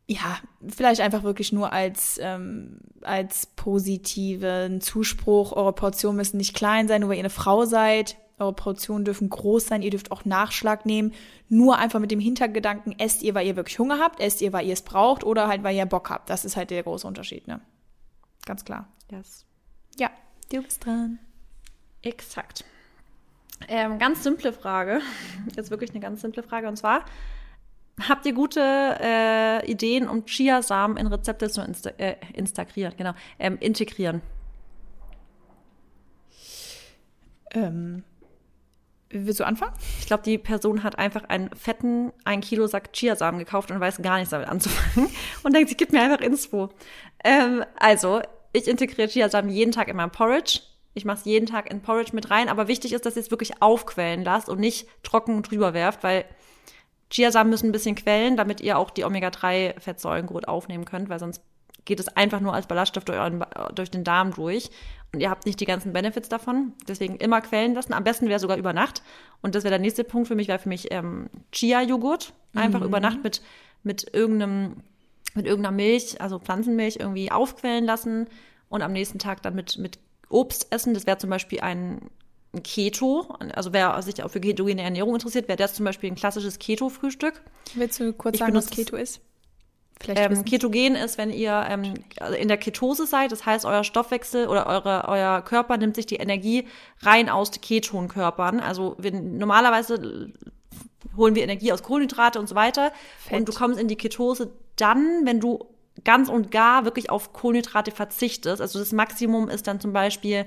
ja, 0.07 0.39
vielleicht 0.65 1.01
einfach 1.01 1.23
wirklich 1.23 1.51
nur 1.51 1.73
als, 1.73 2.17
ähm, 2.23 2.79
als 3.01 3.47
positiven 3.47 4.79
Zuspruch. 4.79 5.51
Eure 5.51 5.73
Portionen 5.73 6.15
müssen 6.15 6.37
nicht 6.37 6.55
klein 6.55 6.87
sein, 6.87 7.01
nur 7.01 7.09
weil 7.09 7.17
ihr 7.17 7.23
eine 7.23 7.29
Frau 7.29 7.65
seid. 7.65 8.15
Eure 8.39 8.53
Portionen 8.53 9.03
dürfen 9.03 9.29
groß 9.29 9.65
sein, 9.65 9.81
ihr 9.81 9.89
dürft 9.89 10.11
auch 10.11 10.23
Nachschlag 10.23 10.85
nehmen. 10.85 11.13
Nur 11.49 11.79
einfach 11.79 11.99
mit 11.99 12.11
dem 12.11 12.19
Hintergedanken, 12.19 12.93
esst 12.99 13.23
ihr, 13.23 13.33
weil 13.33 13.47
ihr 13.47 13.55
wirklich 13.55 13.79
Hunger 13.79 13.99
habt, 13.99 14.19
esst 14.19 14.41
ihr, 14.41 14.53
weil 14.53 14.67
ihr 14.67 14.73
es 14.73 14.83
braucht 14.83 15.23
oder 15.23 15.47
halt, 15.47 15.63
weil 15.63 15.75
ihr 15.75 15.85
Bock 15.85 16.11
habt. 16.11 16.29
Das 16.29 16.45
ist 16.45 16.55
halt 16.55 16.69
der 16.69 16.83
große 16.83 17.07
Unterschied, 17.07 17.47
ne? 17.47 17.61
Ganz 18.45 18.63
klar. 18.63 18.87
Yes. 19.11 19.45
Ja, 19.97 20.11
du 20.51 20.61
bist 20.61 20.85
dran. 20.85 21.17
Exakt. 22.03 22.63
Ähm, 23.67 23.97
ganz 23.97 24.23
simple 24.23 24.53
Frage. 24.53 25.01
Jetzt 25.55 25.71
wirklich 25.71 25.89
eine 25.91 25.99
ganz 25.99 26.21
simple 26.21 26.43
Frage. 26.43 26.67
Und 26.67 26.77
zwar, 26.77 27.05
habt 28.07 28.25
ihr 28.27 28.33
gute 28.33 28.61
äh, 28.61 29.69
Ideen, 29.69 30.07
um 30.07 30.25
Chiasamen 30.25 30.97
in 30.97 31.07
Rezepte 31.07 31.49
zu 31.49 31.61
insta 31.61 31.89
äh, 31.97 32.17
integrieren? 32.33 32.93
Genau, 32.97 33.13
ähm, 33.39 33.57
integrieren. 33.59 34.21
Ähm, 37.51 38.03
Willst 39.09 39.39
du 39.39 39.45
anfangen? 39.45 39.73
Ich 39.99 40.07
glaube, 40.07 40.23
die 40.23 40.37
Person 40.37 40.83
hat 40.83 40.99
einfach 40.99 41.23
einen 41.25 41.49
fetten, 41.55 42.11
ein 42.25 42.41
Kilo 42.41 42.67
Sack 42.67 42.91
Chiasamen 42.91 43.39
gekauft 43.39 43.71
und 43.71 43.79
weiß 43.79 44.01
gar 44.01 44.17
nichts 44.17 44.31
damit 44.31 44.49
anzufangen 44.49 45.09
und 45.43 45.55
denkt, 45.55 45.69
sie 45.69 45.77
gibt 45.77 45.93
mir 45.93 46.01
einfach 46.01 46.19
Inspo. 46.19 46.69
Ähm, 47.23 47.63
also, 47.77 48.21
ich 48.51 48.67
integriere 48.67 49.07
Chiasamen 49.07 49.49
jeden 49.49 49.71
Tag 49.71 49.87
in 49.87 49.95
meinem 49.95 50.11
Porridge. 50.11 50.59
Ich 50.93 51.05
mache 51.05 51.19
es 51.19 51.25
jeden 51.25 51.45
Tag 51.45 51.71
in 51.71 51.81
Porridge 51.81 52.11
mit 52.13 52.31
rein, 52.31 52.49
aber 52.49 52.67
wichtig 52.67 52.91
ist, 52.91 53.05
dass 53.05 53.15
ihr 53.15 53.21
es 53.21 53.31
wirklich 53.31 53.61
aufquellen 53.61 54.23
lasst 54.23 54.49
und 54.49 54.59
nicht 54.59 54.87
trocken 55.03 55.41
drüber 55.43 55.73
werft, 55.73 56.03
weil 56.03 56.25
Chiasamen 57.09 57.49
müssen 57.49 57.69
ein 57.69 57.71
bisschen 57.71 57.95
quellen, 57.95 58.35
damit 58.35 58.59
ihr 58.61 58.77
auch 58.77 58.89
die 58.89 59.05
Omega-3-Fettsäuren 59.05 60.25
gut 60.25 60.47
aufnehmen 60.47 60.85
könnt, 60.85 61.07
weil 61.07 61.19
sonst 61.19 61.41
geht 61.87 61.99
es 61.99 62.07
einfach 62.09 62.39
nur 62.39 62.53
als 62.53 62.67
Ballaststoff 62.67 63.05
durch, 63.05 63.17
euren, 63.17 63.43
durch 63.73 63.89
den 63.89 64.03
Darm 64.03 64.33
durch 64.33 64.69
und 65.13 65.21
ihr 65.21 65.29
habt 65.29 65.45
nicht 65.45 65.59
die 65.59 65.65
ganzen 65.65 65.93
Benefits 65.93 66.29
davon. 66.29 66.73
Deswegen 66.87 67.15
immer 67.15 67.41
quellen 67.41 67.73
lassen. 67.73 67.93
Am 67.93 68.03
besten 68.03 68.27
wäre 68.27 68.39
sogar 68.39 68.57
über 68.57 68.73
Nacht. 68.73 69.01
Und 69.41 69.55
das 69.55 69.63
wäre 69.63 69.71
der 69.71 69.79
nächste 69.79 70.03
Punkt 70.03 70.27
für 70.27 70.35
mich, 70.35 70.47
wäre 70.47 70.59
für 70.59 70.69
mich 70.69 70.91
ähm, 70.91 71.29
Chia-Joghurt. 71.51 72.33
Einfach 72.53 72.81
mhm. 72.81 72.85
über 72.85 72.99
Nacht 72.99 73.23
mit, 73.23 73.41
mit 73.83 74.13
irgendeinem, 74.13 74.83
mit 75.33 75.45
irgendeiner 75.45 75.75
Milch, 75.75 76.21
also 76.21 76.39
Pflanzenmilch, 76.39 76.97
irgendwie 76.99 77.31
aufquellen 77.31 77.85
lassen 77.85 78.27
und 78.69 78.81
am 78.81 78.91
nächsten 78.91 79.17
Tag 79.17 79.41
dann 79.41 79.55
mit, 79.55 79.77
mit 79.77 79.97
Obst 80.29 80.67
essen. 80.71 80.93
Das 80.93 81.05
wäre 81.05 81.17
zum 81.17 81.29
Beispiel 81.29 81.61
ein, 81.61 82.09
Keto. 82.63 83.27
Also 83.53 83.73
wer 83.73 84.01
sich 84.01 84.23
auch 84.23 84.29
für 84.29 84.39
ketogene 84.39 84.81
Ernährung 84.81 85.13
interessiert, 85.13 85.47
wäre 85.47 85.57
das 85.57 85.73
zum 85.73 85.85
Beispiel 85.85 86.09
ein 86.11 86.15
klassisches 86.15 86.57
Keto-Frühstück. 86.59 87.41
Willst 87.75 87.99
du 87.99 88.13
kurz 88.13 88.35
ich 88.35 88.39
sagen, 88.39 88.55
was 88.55 88.69
Keto 88.69 88.95
ist? 88.95 89.21
Ähm, 90.07 90.45
Ketogen 90.45 90.95
ist, 90.95 91.17
wenn 91.17 91.31
ihr 91.31 91.65
ähm, 91.69 91.93
in 92.39 92.47
der 92.47 92.57
Ketose 92.57 93.05
seid, 93.05 93.31
das 93.31 93.45
heißt, 93.45 93.65
euer 93.65 93.83
Stoffwechsel 93.83 94.47
oder 94.47 94.67
eure, 94.67 95.07
euer 95.07 95.41
Körper 95.41 95.77
nimmt 95.77 95.95
sich 95.95 96.05
die 96.05 96.17
Energie 96.17 96.67
rein 97.01 97.29
aus 97.29 97.51
Ketonkörpern. 97.51 98.59
Also 98.59 98.95
wir, 98.99 99.11
normalerweise 99.11 100.31
holen 101.15 101.35
wir 101.35 101.43
Energie 101.43 101.71
aus 101.71 101.83
Kohlenhydrate 101.83 102.39
und 102.39 102.47
so 102.47 102.55
weiter. 102.55 102.91
Fett. 103.19 103.39
Und 103.39 103.49
du 103.49 103.53
kommst 103.53 103.79
in 103.79 103.87
die 103.87 103.95
Ketose 103.95 104.51
dann, 104.75 105.25
wenn 105.25 105.39
du 105.39 105.65
ganz 106.03 106.29
und 106.29 106.51
gar 106.51 106.85
wirklich 106.85 107.09
auf 107.09 107.33
Kohlenhydrate 107.33 107.91
verzichtest. 107.91 108.61
Also 108.61 108.79
das 108.79 108.91
Maximum 108.91 109.49
ist 109.49 109.67
dann 109.67 109.79
zum 109.79 109.93
Beispiel 109.93 110.45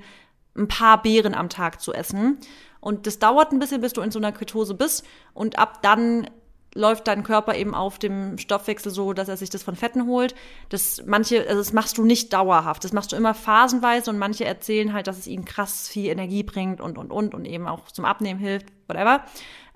ein 0.57 0.69
paar 0.69 1.03
Beeren 1.03 1.35
am 1.35 1.49
Tag 1.49 1.81
zu 1.81 1.93
essen. 1.93 2.39
Und 2.81 3.07
das 3.07 3.19
dauert 3.19 3.53
ein 3.53 3.59
bisschen, 3.59 3.81
bis 3.81 3.93
du 3.93 4.01
in 4.01 4.11
so 4.11 4.19
einer 4.19 4.33
Ketose 4.33 4.75
bist. 4.75 5.05
Und 5.35 5.59
ab 5.59 5.83
dann 5.83 6.31
läuft 6.75 7.09
dein 7.09 7.23
Körper 7.25 7.55
eben 7.57 7.75
auf 7.75 7.99
dem 7.99 8.39
Stoffwechsel 8.39 8.93
so, 8.93 9.13
dass 9.13 9.29
er 9.29 9.37
sich 9.37 9.51
das 9.51 9.63
von 9.63 9.77
Fetten 9.77 10.07
holt. 10.07 10.35
Das 10.69 11.03
manche, 11.05 11.41
also 11.41 11.59
das 11.59 11.73
machst 11.73 11.99
du 11.99 12.05
nicht 12.05 12.33
dauerhaft. 12.33 12.85
Das 12.85 12.93
machst 12.93 13.13
du 13.13 13.17
immer 13.17 13.35
phasenweise 13.35 14.11
und 14.11 14.19
manche 14.19 14.45
erzählen 14.45 14.93
halt, 14.93 15.07
dass 15.07 15.19
es 15.19 15.27
ihnen 15.27 15.45
krass 15.45 15.89
viel 15.89 16.11
Energie 16.11 16.43
bringt 16.43 16.81
und 16.81 16.99
und 16.99 17.11
und 17.11 17.35
und 17.35 17.45
eben 17.45 17.67
auch 17.67 17.91
zum 17.91 18.05
Abnehmen 18.05 18.39
hilft, 18.39 18.67
whatever. 18.89 19.25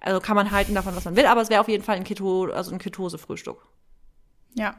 Also 0.01 0.21
kann 0.21 0.37
man 0.37 0.51
halten 0.51 0.75
davon, 0.75 0.95
was 0.95 1.05
man 1.05 1.17
will, 1.17 1.27
aber 1.27 1.41
es 1.41 1.51
wäre 1.51 1.61
auf 1.61 1.69
jeden 1.69 1.83
Fall 1.83 1.97
ein 1.97 2.05
Keto, 2.05 2.45
also 2.45 2.73
ein 2.73 2.79
Ketose-Frühstück. 2.79 3.67
Ja. 4.55 4.77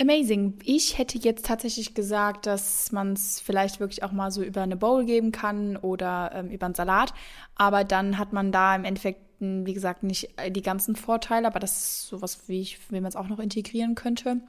Amazing. 0.00 0.58
Ich 0.64 0.98
hätte 0.98 1.18
jetzt 1.18 1.46
tatsächlich 1.46 1.94
gesagt, 1.94 2.46
dass 2.46 2.90
man 2.90 3.12
es 3.12 3.40
vielleicht 3.40 3.78
wirklich 3.78 4.02
auch 4.02 4.10
mal 4.10 4.32
so 4.32 4.42
über 4.42 4.62
eine 4.62 4.76
Bowl 4.76 5.04
geben 5.04 5.30
kann 5.30 5.76
oder 5.76 6.32
ähm, 6.34 6.50
über 6.50 6.66
einen 6.66 6.74
Salat. 6.74 7.14
Aber 7.54 7.84
dann 7.84 8.18
hat 8.18 8.32
man 8.32 8.50
da 8.50 8.74
im 8.74 8.84
Endeffekt 8.84 9.33
wie 9.64 9.74
gesagt, 9.74 10.02
nicht 10.02 10.30
die 10.50 10.62
ganzen 10.62 10.96
Vorteile, 10.96 11.46
aber 11.46 11.60
das 11.60 11.78
ist 11.78 12.06
sowas, 12.08 12.48
wie, 12.48 12.60
ich, 12.60 12.78
wie 12.90 13.00
man 13.00 13.08
es 13.08 13.16
auch 13.16 13.28
noch 13.28 13.38
integrieren 13.38 13.94
könnte. 13.94 14.40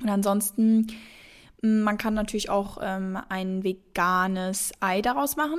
Und 0.00 0.08
ansonsten 0.08 0.86
Man 1.60 1.98
kann 1.98 2.14
natürlich 2.14 2.50
auch 2.50 2.78
ähm, 2.80 3.18
ein 3.28 3.64
veganes 3.64 4.72
Ei 4.80 5.02
daraus 5.02 5.36
machen. 5.36 5.58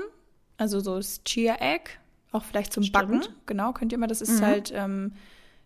Also 0.58 0.80
so 0.80 0.96
das 0.96 1.24
Chia 1.26 1.58
Egg. 1.60 1.92
Auch 2.32 2.44
vielleicht 2.44 2.72
zum 2.72 2.84
Stimmt. 2.84 3.10
Backen. 3.10 3.22
Genau, 3.48 3.74
könnt 3.74 3.92
ihr 3.92 3.98
mal. 3.98 4.08
Das 4.08 4.22
ist 4.22 4.42
halt 4.42 4.72
ähm, 4.74 5.14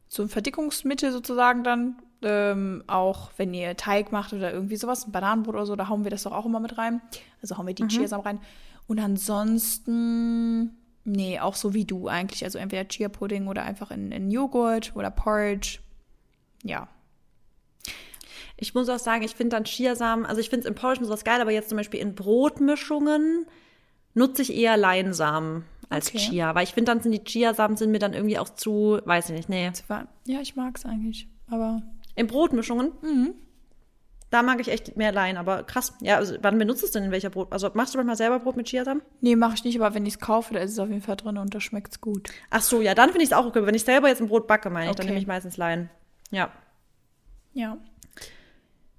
so 0.08 0.24
ein 0.24 0.30
Verdickungsmittel 0.30 1.12
sozusagen 1.12 1.64
dann. 1.64 2.02
Ähm, 2.24 2.84
auch 2.88 3.32
wenn 3.36 3.54
ihr 3.54 3.76
Teig 3.76 4.14
macht 4.14 4.32
oder 4.32 4.54
irgendwie 4.54 4.78
sowas, 4.78 5.06
ein 5.06 5.12
Bananenbrot 5.12 5.56
oder 5.56 5.66
so, 5.66 5.76
da 5.76 5.90
hauen 5.90 6.06
wir 6.06 6.12
das 6.12 6.24
doch 6.24 6.32
auch 6.32 6.46
immer 6.46 6.62
mit 6.62 6.78
rein. 6.78 7.02
Also 7.42 7.58
hauen 7.58 7.68
wir 7.68 7.74
die 7.74 7.86
Chiasamen 7.88 8.26
rein. 8.26 8.40
Und 8.88 9.00
ansonsten, 9.00 10.72
nee, 11.06 11.40
auch 11.40 11.56
so 11.56 11.74
wie 11.74 11.86
du 11.86 12.08
eigentlich. 12.08 12.44
Also 12.44 12.58
entweder 12.60 12.88
Chia-Pudding 12.88 13.48
oder 13.48 13.64
einfach 13.64 13.92
in, 13.92 14.12
in 14.12 14.32
Joghurt 14.32 14.96
oder 14.96 15.12
Porridge. 15.12 15.80
Ja. 16.64 16.88
Ich 18.56 18.74
muss 18.74 18.88
auch 18.90 19.00
sagen, 19.00 19.24
ich 19.24 19.36
finde 19.36 19.56
dann 19.56 19.66
Chiasamen, 19.66 20.26
also 20.26 20.40
ich 20.40 20.50
finde 20.50 20.62
es 20.62 20.70
im 20.70 20.76
Porridge 20.76 21.02
und 21.02 21.08
sowas 21.08 21.24
geil, 21.24 21.42
aber 21.42 21.52
jetzt 21.52 21.70
zum 21.70 21.78
Beispiel 21.78 22.00
in 22.00 22.16
Brotmischungen 22.16 23.46
nutze 24.14 24.42
ich 24.44 24.54
eher 24.56 24.78
Leinsamen 24.78 25.66
als 25.90 26.08
Okay. 26.10 26.20
Chia, 26.20 26.56
weil 26.56 26.64
ich 26.64 26.74
finde 26.74 26.92
dann 26.92 27.02
sind 27.02 27.12
die 27.12 27.24
Chiasamen 27.24 27.78
sind 27.78 27.92
mir 27.92 28.00
dann 28.00 28.14
irgendwie 28.14 28.38
auch 28.40 28.50
zu, 28.50 29.00
weiß 29.04 29.30
ich 29.30 29.36
nicht, 29.36 29.50
nee. 29.50 29.72
Ja, 30.26 30.40
ich 30.42 30.56
mag's 30.56 30.86
eigentlich. 30.86 31.28
Aber 31.48 31.82
In 32.16 32.28
Brotmischungen, 32.28 32.92
Mhm. 33.02 33.34
Da 34.34 34.42
mag 34.42 34.60
ich 34.60 34.68
echt 34.70 34.98
mehr 34.98 35.12
Lein, 35.12 35.38
aber 35.38 35.62
krass. 35.62 35.94
Ja, 36.02 36.18
also 36.18 36.36
wann 36.42 36.58
benutzt 36.58 36.82
du 36.82 36.88
es 36.88 36.92
denn 36.92 37.04
in 37.04 37.12
welcher 37.12 37.30
Brot? 37.30 37.52
Also 37.52 37.70
machst 37.76 37.94
du 37.94 38.00
manchmal 38.00 38.18
selber 38.18 38.40
Brot 38.40 38.58
mit 38.58 38.68
Chiasamen? 38.68 39.04
nee, 39.22 39.36
mache 39.36 39.54
ich 39.54 39.64
nicht. 39.64 39.80
Aber 39.80 39.94
wenn 39.94 40.08
ich 40.08 40.16
es 40.16 40.20
kaufe, 40.20 40.56
da 40.56 40.60
ist 40.60 40.72
es 40.72 40.80
auf 40.80 40.90
jeden 40.90 41.04
Fall 41.04 41.18
drin 41.18 41.38
und 41.38 41.54
da 41.54 41.62
schmeckt's 41.62 42.02
gut. 42.02 42.30
Ach 42.50 42.62
so, 42.62 42.82
ja, 42.82 42.96
dann 42.96 43.10
finde 43.10 43.24
ich 43.24 43.30
es 43.30 43.34
auch 43.34 43.46
okay. 43.46 43.64
Wenn 43.64 43.76
ich 43.76 43.84
selber 43.84 44.08
jetzt 44.08 44.22
ein 44.22 44.28
Brot 44.30 44.48
backe, 44.48 44.72
meine 44.72 44.90
ich, 44.90 44.96
dann 44.96 45.06
nehme 45.06 45.20
ich 45.20 45.28
meistens 45.28 45.58
Lein. 45.58 45.92
Ja. 46.32 46.52
Ja. 47.54 47.78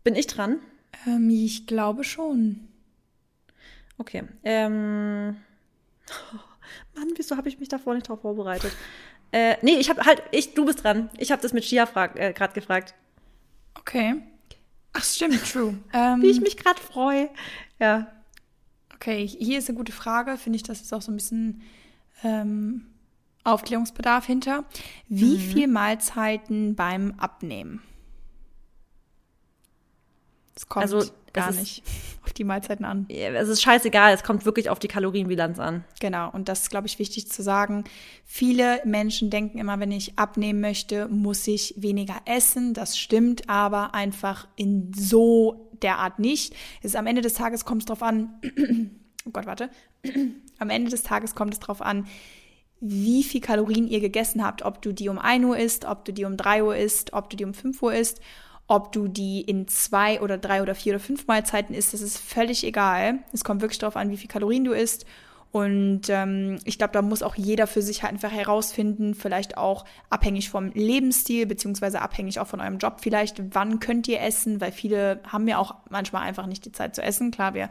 Bin 0.04 0.14
ich 0.14 0.28
dran? 0.28 0.60
Ähm, 1.04 1.28
ich 1.28 1.66
glaube 1.66 2.04
schon. 2.04 2.68
Okay. 3.98 4.22
Ähm. 4.44 5.36
Mann, 6.94 7.08
wieso 7.16 7.36
habe 7.36 7.48
ich 7.48 7.58
mich 7.58 7.68
davor 7.68 7.94
nicht 7.94 8.08
drauf 8.08 8.20
vorbereitet? 8.20 8.70
Äh, 9.32 9.56
nee, 9.62 9.78
ich 9.78 9.90
habe 9.90 10.04
halt, 10.04 10.22
ich, 10.30 10.54
du 10.54 10.64
bist 10.64 10.84
dran. 10.84 11.10
Ich 11.18 11.32
habe 11.32 11.42
das 11.42 11.52
mit 11.52 11.64
Chia 11.64 11.88
äh, 12.14 12.32
gerade 12.32 12.52
gefragt. 12.52 12.94
Okay. 13.74 14.22
Ach, 14.94 15.04
stimmt, 15.04 15.44
true. 15.50 15.78
ähm, 15.92 16.22
Wie 16.22 16.30
ich 16.30 16.40
mich 16.40 16.56
gerade 16.56 16.80
freue. 16.80 17.28
Ja. 17.78 18.06
Okay, 18.94 19.26
hier 19.26 19.58
ist 19.58 19.68
eine 19.68 19.76
gute 19.76 19.92
Frage. 19.92 20.38
Finde 20.38 20.56
ich, 20.56 20.62
das 20.62 20.80
ist 20.80 20.94
auch 20.94 21.02
so 21.02 21.12
ein 21.12 21.16
bisschen 21.16 21.62
ähm, 22.22 22.86
Aufklärungsbedarf 23.42 24.24
hinter. 24.24 24.64
Wie 25.08 25.38
viel 25.38 25.68
Mahlzeiten 25.68 26.74
beim 26.74 27.14
Abnehmen? 27.18 27.82
Es 30.56 30.68
kommt 30.68 30.82
Also, 30.84 31.02
gar 31.32 31.50
ist- 31.50 31.58
nicht 31.58 31.82
auf 32.24 32.32
die 32.32 32.44
Mahlzeiten 32.44 32.84
an. 32.84 33.06
Es 33.08 33.48
ist 33.48 33.60
scheißegal, 33.62 34.14
es 34.14 34.22
kommt 34.22 34.44
wirklich 34.44 34.70
auf 34.70 34.78
die 34.78 34.88
Kalorienbilanz 34.88 35.58
an. 35.58 35.84
Genau, 36.00 36.30
und 36.30 36.48
das 36.48 36.62
ist, 36.62 36.70
glaube 36.70 36.86
ich, 36.86 36.98
wichtig 36.98 37.28
zu 37.30 37.42
sagen. 37.42 37.84
Viele 38.24 38.80
Menschen 38.84 39.30
denken 39.30 39.58
immer, 39.58 39.80
wenn 39.80 39.90
ich 39.92 40.18
abnehmen 40.18 40.60
möchte, 40.60 41.08
muss 41.08 41.46
ich 41.48 41.74
weniger 41.76 42.16
essen. 42.24 42.72
Das 42.72 42.96
stimmt 42.98 43.48
aber 43.50 43.94
einfach 43.94 44.46
in 44.56 44.92
so 44.94 45.68
der 45.82 45.98
Art 45.98 46.18
nicht. 46.20 46.54
Es 46.80 46.90
ist 46.92 46.96
am 46.96 47.06
Ende 47.06 47.20
des 47.20 47.34
Tages 47.34 47.64
kommt 47.64 47.82
es 47.82 47.86
drauf 47.86 48.02
an, 48.02 48.40
oh 49.26 49.30
Gott, 49.32 49.46
warte. 49.46 49.70
Am 50.60 50.70
Ende 50.70 50.88
des 50.90 51.02
Tages 51.02 51.34
kommt 51.34 51.52
es 51.52 51.58
drauf 51.60 51.82
an, 51.82 52.06
wie 52.80 53.24
viel 53.24 53.40
Kalorien 53.40 53.88
ihr 53.88 53.98
gegessen 54.00 54.44
habt, 54.44 54.62
ob 54.62 54.80
du 54.82 54.92
die 54.92 55.08
um 55.08 55.18
1 55.18 55.44
Uhr 55.44 55.56
isst, 55.58 55.84
ob 55.84 56.04
du 56.04 56.12
die 56.12 56.24
um 56.24 56.36
3 56.36 56.62
Uhr 56.62 56.76
isst, 56.76 57.12
ob 57.12 57.28
du 57.28 57.36
die 57.36 57.44
um 57.44 57.54
5 57.54 57.82
Uhr 57.82 57.92
isst, 57.94 58.20
ob 58.66 58.92
du 58.92 59.08
die 59.08 59.42
in 59.42 59.68
zwei 59.68 60.20
oder 60.20 60.38
drei 60.38 60.62
oder 60.62 60.74
vier 60.74 60.94
oder 60.94 61.00
fünf 61.00 61.26
Mahlzeiten 61.26 61.74
isst, 61.74 61.92
das 61.92 62.00
ist 62.00 62.18
völlig 62.18 62.64
egal. 62.64 63.18
Es 63.32 63.44
kommt 63.44 63.60
wirklich 63.60 63.78
darauf 63.78 63.96
an, 63.96 64.10
wie 64.10 64.16
viel 64.16 64.28
Kalorien 64.28 64.64
du 64.64 64.72
isst. 64.72 65.04
Und 65.54 66.08
ähm, 66.08 66.58
ich 66.64 66.78
glaube, 66.78 66.92
da 66.92 67.00
muss 67.00 67.22
auch 67.22 67.36
jeder 67.36 67.68
für 67.68 67.80
sich 67.80 68.02
halt 68.02 68.12
einfach 68.12 68.32
herausfinden, 68.32 69.14
vielleicht 69.14 69.56
auch 69.56 69.84
abhängig 70.10 70.50
vom 70.50 70.72
Lebensstil, 70.72 71.46
beziehungsweise 71.46 72.02
abhängig 72.02 72.40
auch 72.40 72.48
von 72.48 72.60
eurem 72.60 72.78
Job 72.78 72.96
vielleicht, 73.00 73.54
wann 73.54 73.78
könnt 73.78 74.08
ihr 74.08 74.20
essen, 74.20 74.60
weil 74.60 74.72
viele 74.72 75.20
haben 75.28 75.46
ja 75.46 75.58
auch 75.58 75.76
manchmal 75.90 76.22
einfach 76.22 76.46
nicht 76.46 76.64
die 76.64 76.72
Zeit 76.72 76.96
zu 76.96 77.02
essen. 77.02 77.30
Klar, 77.30 77.54
wir 77.54 77.68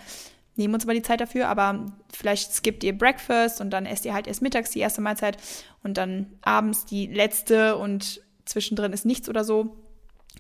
nehmen 0.56 0.74
uns 0.74 0.86
aber 0.86 0.94
die 0.94 1.02
Zeit 1.02 1.20
dafür, 1.20 1.50
aber 1.50 1.88
vielleicht 2.14 2.54
skippt 2.54 2.86
ihr 2.86 2.98
Breakfast 2.98 3.60
und 3.60 3.72
dann 3.72 3.86
esst 3.86 4.06
ihr 4.06 4.14
halt 4.14 4.28
erst 4.28 4.42
mittags 4.42 4.70
die 4.70 4.80
erste 4.80 5.02
Mahlzeit 5.02 5.38
und 5.84 5.98
dann 5.98 6.28
abends 6.42 6.86
die 6.86 7.08
letzte 7.08 7.76
und 7.76 8.22
zwischendrin 8.46 8.94
ist 8.94 9.06
nichts 9.06 9.28
oder 9.28 9.44
so. 9.44 9.76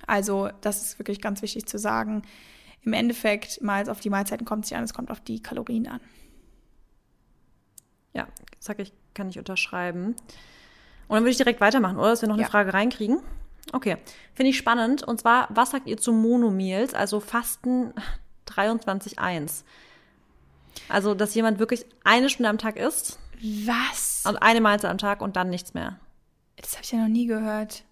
Also 0.08 0.50
das 0.62 0.84
ist 0.84 1.00
wirklich 1.00 1.22
ganz 1.22 1.42
wichtig 1.42 1.66
zu 1.66 1.78
sagen. 1.78 2.24
Im 2.82 2.94
Endeffekt, 2.94 3.62
mal 3.62 3.90
auf 3.90 4.00
die 4.02 4.10
Mahlzeiten 4.10 4.46
kommt 4.46 4.66
es 4.66 4.72
nicht 4.72 4.78
an, 4.78 4.84
es 4.84 4.94
kommt 4.94 5.10
auf 5.12 5.22
die 5.22 5.42
Kalorien 5.42 5.88
an. 5.88 6.02
Ja, 8.14 8.28
sag 8.60 8.80
ich, 8.80 8.94
kann 9.14 9.30
ich 9.30 9.40
unterschreiben. 9.40 10.08
Und 11.08 11.16
dann 11.16 11.24
würde 11.24 11.32
ich 11.32 11.38
direkt 11.38 11.62
weitermachen, 11.62 11.98
oder? 11.98 12.10
Dass 12.10 12.22
wir 12.22 12.28
noch 12.28 12.36
eine 12.36 12.44
Ja. 12.44 12.50
Frage 12.50 12.74
reinkriegen. 12.74 13.20
Okay. 13.72 13.98
Finde 14.34 14.50
ich 14.50 14.58
spannend. 14.58 15.04
Und 15.04 15.22
zwar, 15.22 15.48
was 15.50 15.72
sagt 15.72 15.88
ihr 15.88 15.98
zu 15.98 16.12
Monomeals, 16.12 16.94
also 16.94 17.20
Fasten 17.20 17.94
23.1? 18.48 19.64
Also, 20.90 21.14
dass 21.16 21.34
jemand 21.34 21.60
wirklich 21.60 21.86
eine 22.04 22.30
Stunde 22.30 22.50
am 22.50 22.58
Tag 22.58 22.76
isst 22.76 23.20
Was? 23.66 24.24
und 24.28 24.38
eine 24.38 24.60
Mahlzeit 24.60 24.92
am 24.92 24.98
Tag 24.98 25.22
und 25.22 25.36
dann 25.36 25.50
nichts 25.50 25.74
mehr. 25.74 26.00
Das 26.58 26.74
habe 26.74 26.84
ich 26.84 26.92
ja 26.92 27.00
noch 27.00 27.08
nie 27.08 27.26
gehört. 27.26 27.84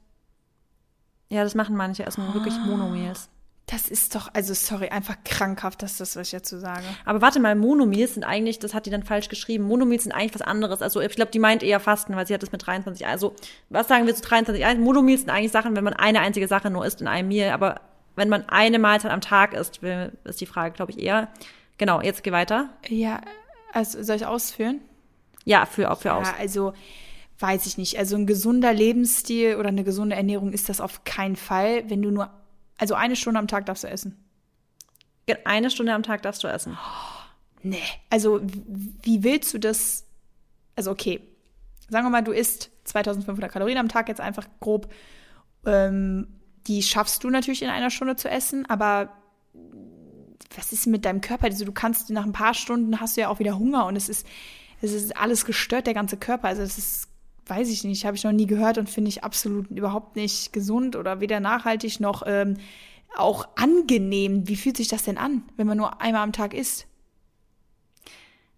Ja, 1.31 1.43
das 1.43 1.55
machen 1.55 1.75
manche, 1.75 2.05
essen 2.05 2.33
wirklich 2.33 2.55
Monomeals. 2.63 3.29
Das 3.67 3.87
ist 3.87 4.15
doch, 4.15 4.29
also 4.33 4.53
sorry, 4.53 4.89
einfach 4.89 5.15
krankhaft, 5.23 5.81
dass 5.81 5.95
das, 5.95 6.17
was 6.17 6.27
ich 6.27 6.31
dazu 6.33 6.59
sage. 6.59 6.83
Aber 7.05 7.21
warte 7.21 7.39
mal, 7.39 7.55
Monomeals 7.55 8.15
sind 8.15 8.25
eigentlich, 8.25 8.59
das 8.59 8.73
hat 8.73 8.85
die 8.85 8.89
dann 8.89 9.03
falsch 9.03 9.29
geschrieben. 9.29 9.63
Monomeals 9.63 10.03
sind 10.03 10.11
eigentlich 10.11 10.33
was 10.33 10.41
anderes. 10.41 10.81
Also 10.81 10.99
ich 10.99 11.15
glaube, 11.15 11.31
die 11.31 11.39
meint 11.39 11.63
eher 11.63 11.79
Fasten, 11.79 12.13
weil 12.17 12.27
sie 12.27 12.33
hat 12.33 12.43
das 12.43 12.51
mit 12.51 12.65
23. 12.67 13.07
Also 13.07 13.33
was 13.69 13.87
sagen 13.87 14.07
wir 14.07 14.13
zu 14.15 14.23
23? 14.23 14.77
Monomeals 14.79 15.21
sind 15.21 15.29
eigentlich 15.29 15.53
Sachen, 15.53 15.73
wenn 15.77 15.85
man 15.85 15.93
eine 15.93 16.19
einzige 16.19 16.49
Sache 16.49 16.69
nur 16.69 16.85
isst 16.85 16.99
in 16.99 17.07
einem 17.07 17.29
Meal. 17.29 17.51
Aber 17.53 17.79
wenn 18.17 18.27
man 18.27 18.49
eine 18.49 18.77
Mahlzeit 18.77 19.11
am 19.11 19.21
Tag 19.21 19.53
isst, 19.53 19.81
will- 19.81 20.11
ist 20.25 20.41
die 20.41 20.45
Frage, 20.47 20.75
glaube 20.75 20.91
ich, 20.91 20.99
eher. 20.99 21.29
Genau, 21.77 22.01
jetzt 22.01 22.23
geh 22.23 22.33
weiter. 22.33 22.69
Ja, 22.89 23.21
also 23.71 24.03
soll 24.03 24.17
ich 24.17 24.25
ausführen? 24.25 24.81
Ja, 25.45 25.65
für, 25.65 25.95
für 25.95 26.13
aus. 26.13 26.27
Ja, 26.27 26.35
also 26.39 26.73
weiß 27.41 27.65
ich 27.65 27.77
nicht. 27.77 27.97
Also 27.97 28.15
ein 28.15 28.25
gesunder 28.25 28.73
Lebensstil 28.73 29.55
oder 29.55 29.69
eine 29.69 29.83
gesunde 29.83 30.15
Ernährung 30.15 30.53
ist 30.53 30.69
das 30.69 30.81
auf 30.81 31.03
keinen 31.03 31.35
Fall, 31.35 31.89
wenn 31.89 32.01
du 32.01 32.11
nur, 32.11 32.29
also 32.77 32.95
eine 32.95 33.15
Stunde 33.15 33.39
am 33.39 33.47
Tag 33.47 33.65
darfst 33.65 33.83
du 33.83 33.87
essen. 33.87 34.17
Eine 35.45 35.69
Stunde 35.69 35.93
am 35.93 36.03
Tag 36.03 36.21
darfst 36.23 36.43
du 36.43 36.47
essen. 36.47 36.77
Nee. 37.63 37.77
Also 38.09 38.41
wie 38.41 39.23
willst 39.23 39.53
du 39.53 39.59
das? 39.59 40.07
Also 40.75 40.89
okay, 40.89 41.21
sagen 41.89 42.07
wir 42.07 42.09
mal, 42.09 42.23
du 42.23 42.31
isst 42.31 42.71
2500 42.85 43.51
Kalorien 43.51 43.77
am 43.77 43.87
Tag 43.87 44.07
jetzt 44.07 44.19
einfach 44.19 44.47
grob. 44.59 44.91
Ähm, 45.67 46.39
die 46.65 46.81
schaffst 46.81 47.23
du 47.23 47.29
natürlich 47.29 47.61
in 47.61 47.69
einer 47.69 47.91
Stunde 47.91 48.15
zu 48.15 48.31
essen, 48.31 48.65
aber 48.67 49.15
was 50.55 50.73
ist 50.73 50.87
mit 50.87 51.05
deinem 51.05 51.21
Körper? 51.21 51.45
Also 51.45 51.63
du 51.63 51.71
kannst 51.71 52.09
nach 52.09 52.25
ein 52.25 52.33
paar 52.33 52.55
Stunden 52.55 52.99
hast 52.99 53.15
du 53.15 53.21
ja 53.21 53.27
auch 53.27 53.37
wieder 53.37 53.59
Hunger 53.59 53.85
und 53.85 53.95
es 53.95 54.09
ist 54.09 54.25
es 54.81 54.93
ist 54.93 55.15
alles 55.15 55.45
gestört 55.45 55.85
der 55.85 55.93
ganze 55.93 56.17
Körper. 56.17 56.47
Also 56.47 56.63
es 56.63 56.77
ist 56.77 57.10
weiß 57.47 57.69
ich 57.69 57.83
nicht, 57.83 58.05
habe 58.05 58.15
ich 58.15 58.23
noch 58.23 58.31
nie 58.31 58.45
gehört 58.45 58.77
und 58.77 58.89
finde 58.89 59.09
ich 59.09 59.23
absolut 59.23 59.69
überhaupt 59.69 60.15
nicht 60.15 60.53
gesund 60.53 60.95
oder 60.95 61.19
weder 61.19 61.39
nachhaltig 61.39 61.99
noch 61.99 62.23
ähm, 62.25 62.57
auch 63.15 63.47
angenehm. 63.55 64.47
Wie 64.47 64.55
fühlt 64.55 64.77
sich 64.77 64.87
das 64.87 65.03
denn 65.03 65.17
an, 65.17 65.43
wenn 65.57 65.67
man 65.67 65.77
nur 65.77 66.01
einmal 66.01 66.23
am 66.23 66.31
Tag 66.33 66.53
isst? 66.53 66.87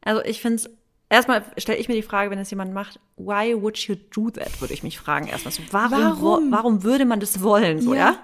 Also 0.02 0.22
ich 0.24 0.42
finde 0.42 0.58
es, 0.58 0.70
erstmal 1.10 1.44
stelle 1.58 1.78
ich 1.80 1.88
mir 1.88 1.96
die 1.96 2.02
Frage, 2.02 2.30
wenn 2.30 2.40
es 2.40 2.50
jemand 2.50 2.74
macht, 2.74 3.00
why 3.18 3.56
would 3.60 3.78
you 3.80 3.96
do 3.96 4.30
that, 4.30 4.60
würde 4.62 4.74
ich 4.74 4.84
mich 4.84 5.00
fragen 5.00 5.28
erstmal 5.28 5.54
so, 5.54 5.64
warum, 5.72 5.92
Warum? 5.92 6.22
Warum? 6.22 6.52
warum 6.52 6.84
würde 6.84 7.06
man 7.06 7.20
das 7.20 7.42
wollen, 7.42 7.82
so, 7.82 7.94
Ja. 7.94 8.00
ja? 8.12 8.18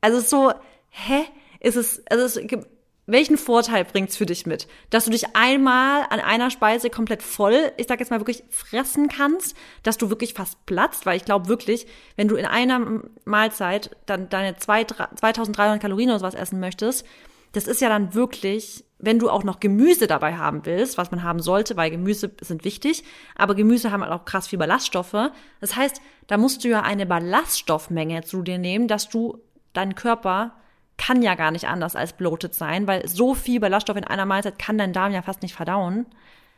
Also 0.00 0.18
es 0.18 0.24
ist 0.24 0.30
so, 0.30 0.52
hä? 0.88 1.24
Ist 1.60 1.76
es, 1.76 2.02
also 2.10 2.24
es, 2.40 2.46
gibt- 2.48 2.66
welchen 3.12 3.36
Vorteil 3.36 3.84
bringt's 3.84 4.16
für 4.16 4.26
dich 4.26 4.46
mit? 4.46 4.68
Dass 4.90 5.04
du 5.04 5.10
dich 5.10 5.36
einmal 5.36 6.02
an 6.10 6.20
einer 6.20 6.50
Speise 6.50 6.90
komplett 6.90 7.22
voll, 7.22 7.72
ich 7.76 7.86
sag 7.88 8.00
jetzt 8.00 8.10
mal 8.10 8.20
wirklich 8.20 8.44
fressen 8.50 9.08
kannst, 9.08 9.56
dass 9.82 9.98
du 9.98 10.10
wirklich 10.10 10.34
fast 10.34 10.64
platzt, 10.66 11.06
weil 11.06 11.16
ich 11.16 11.24
glaube 11.24 11.48
wirklich, 11.48 11.86
wenn 12.16 12.28
du 12.28 12.36
in 12.36 12.46
einer 12.46 13.02
Mahlzeit 13.24 13.96
dann 14.06 14.28
deine 14.28 14.56
zwei, 14.56 14.84
drei- 14.84 15.08
2300 15.14 15.80
Kalorien 15.80 16.10
oder 16.10 16.18
sowas 16.18 16.34
essen 16.34 16.60
möchtest, 16.60 17.06
das 17.52 17.66
ist 17.66 17.80
ja 17.80 17.88
dann 17.88 18.14
wirklich, 18.14 18.84
wenn 18.98 19.18
du 19.18 19.28
auch 19.28 19.42
noch 19.44 19.60
Gemüse 19.60 20.06
dabei 20.06 20.36
haben 20.36 20.64
willst, 20.66 20.98
was 20.98 21.10
man 21.10 21.22
haben 21.22 21.40
sollte, 21.40 21.76
weil 21.76 21.90
Gemüse 21.90 22.30
sind 22.40 22.64
wichtig, 22.64 23.02
aber 23.34 23.54
Gemüse 23.54 23.90
haben 23.90 24.02
halt 24.02 24.12
auch 24.12 24.24
krass 24.24 24.48
viel 24.48 24.58
Ballaststoffe. 24.58 25.30
Das 25.60 25.74
heißt, 25.74 26.00
da 26.28 26.36
musst 26.36 26.62
du 26.64 26.68
ja 26.68 26.82
eine 26.82 27.06
Ballaststoffmenge 27.06 28.22
zu 28.22 28.42
dir 28.42 28.58
nehmen, 28.58 28.86
dass 28.86 29.08
du, 29.08 29.38
dein 29.72 29.94
Körper 29.94 30.56
kann 31.00 31.22
ja 31.22 31.34
gar 31.34 31.50
nicht 31.50 31.66
anders 31.66 31.96
als 31.96 32.12
bloated 32.12 32.54
sein, 32.54 32.86
weil 32.86 33.08
so 33.08 33.34
viel 33.34 33.58
Ballaststoff 33.58 33.96
in 33.96 34.04
einer 34.04 34.26
Mahlzeit 34.26 34.58
kann 34.58 34.76
dein 34.76 34.92
Darm 34.92 35.12
ja 35.12 35.22
fast 35.22 35.40
nicht 35.40 35.54
verdauen. 35.54 36.04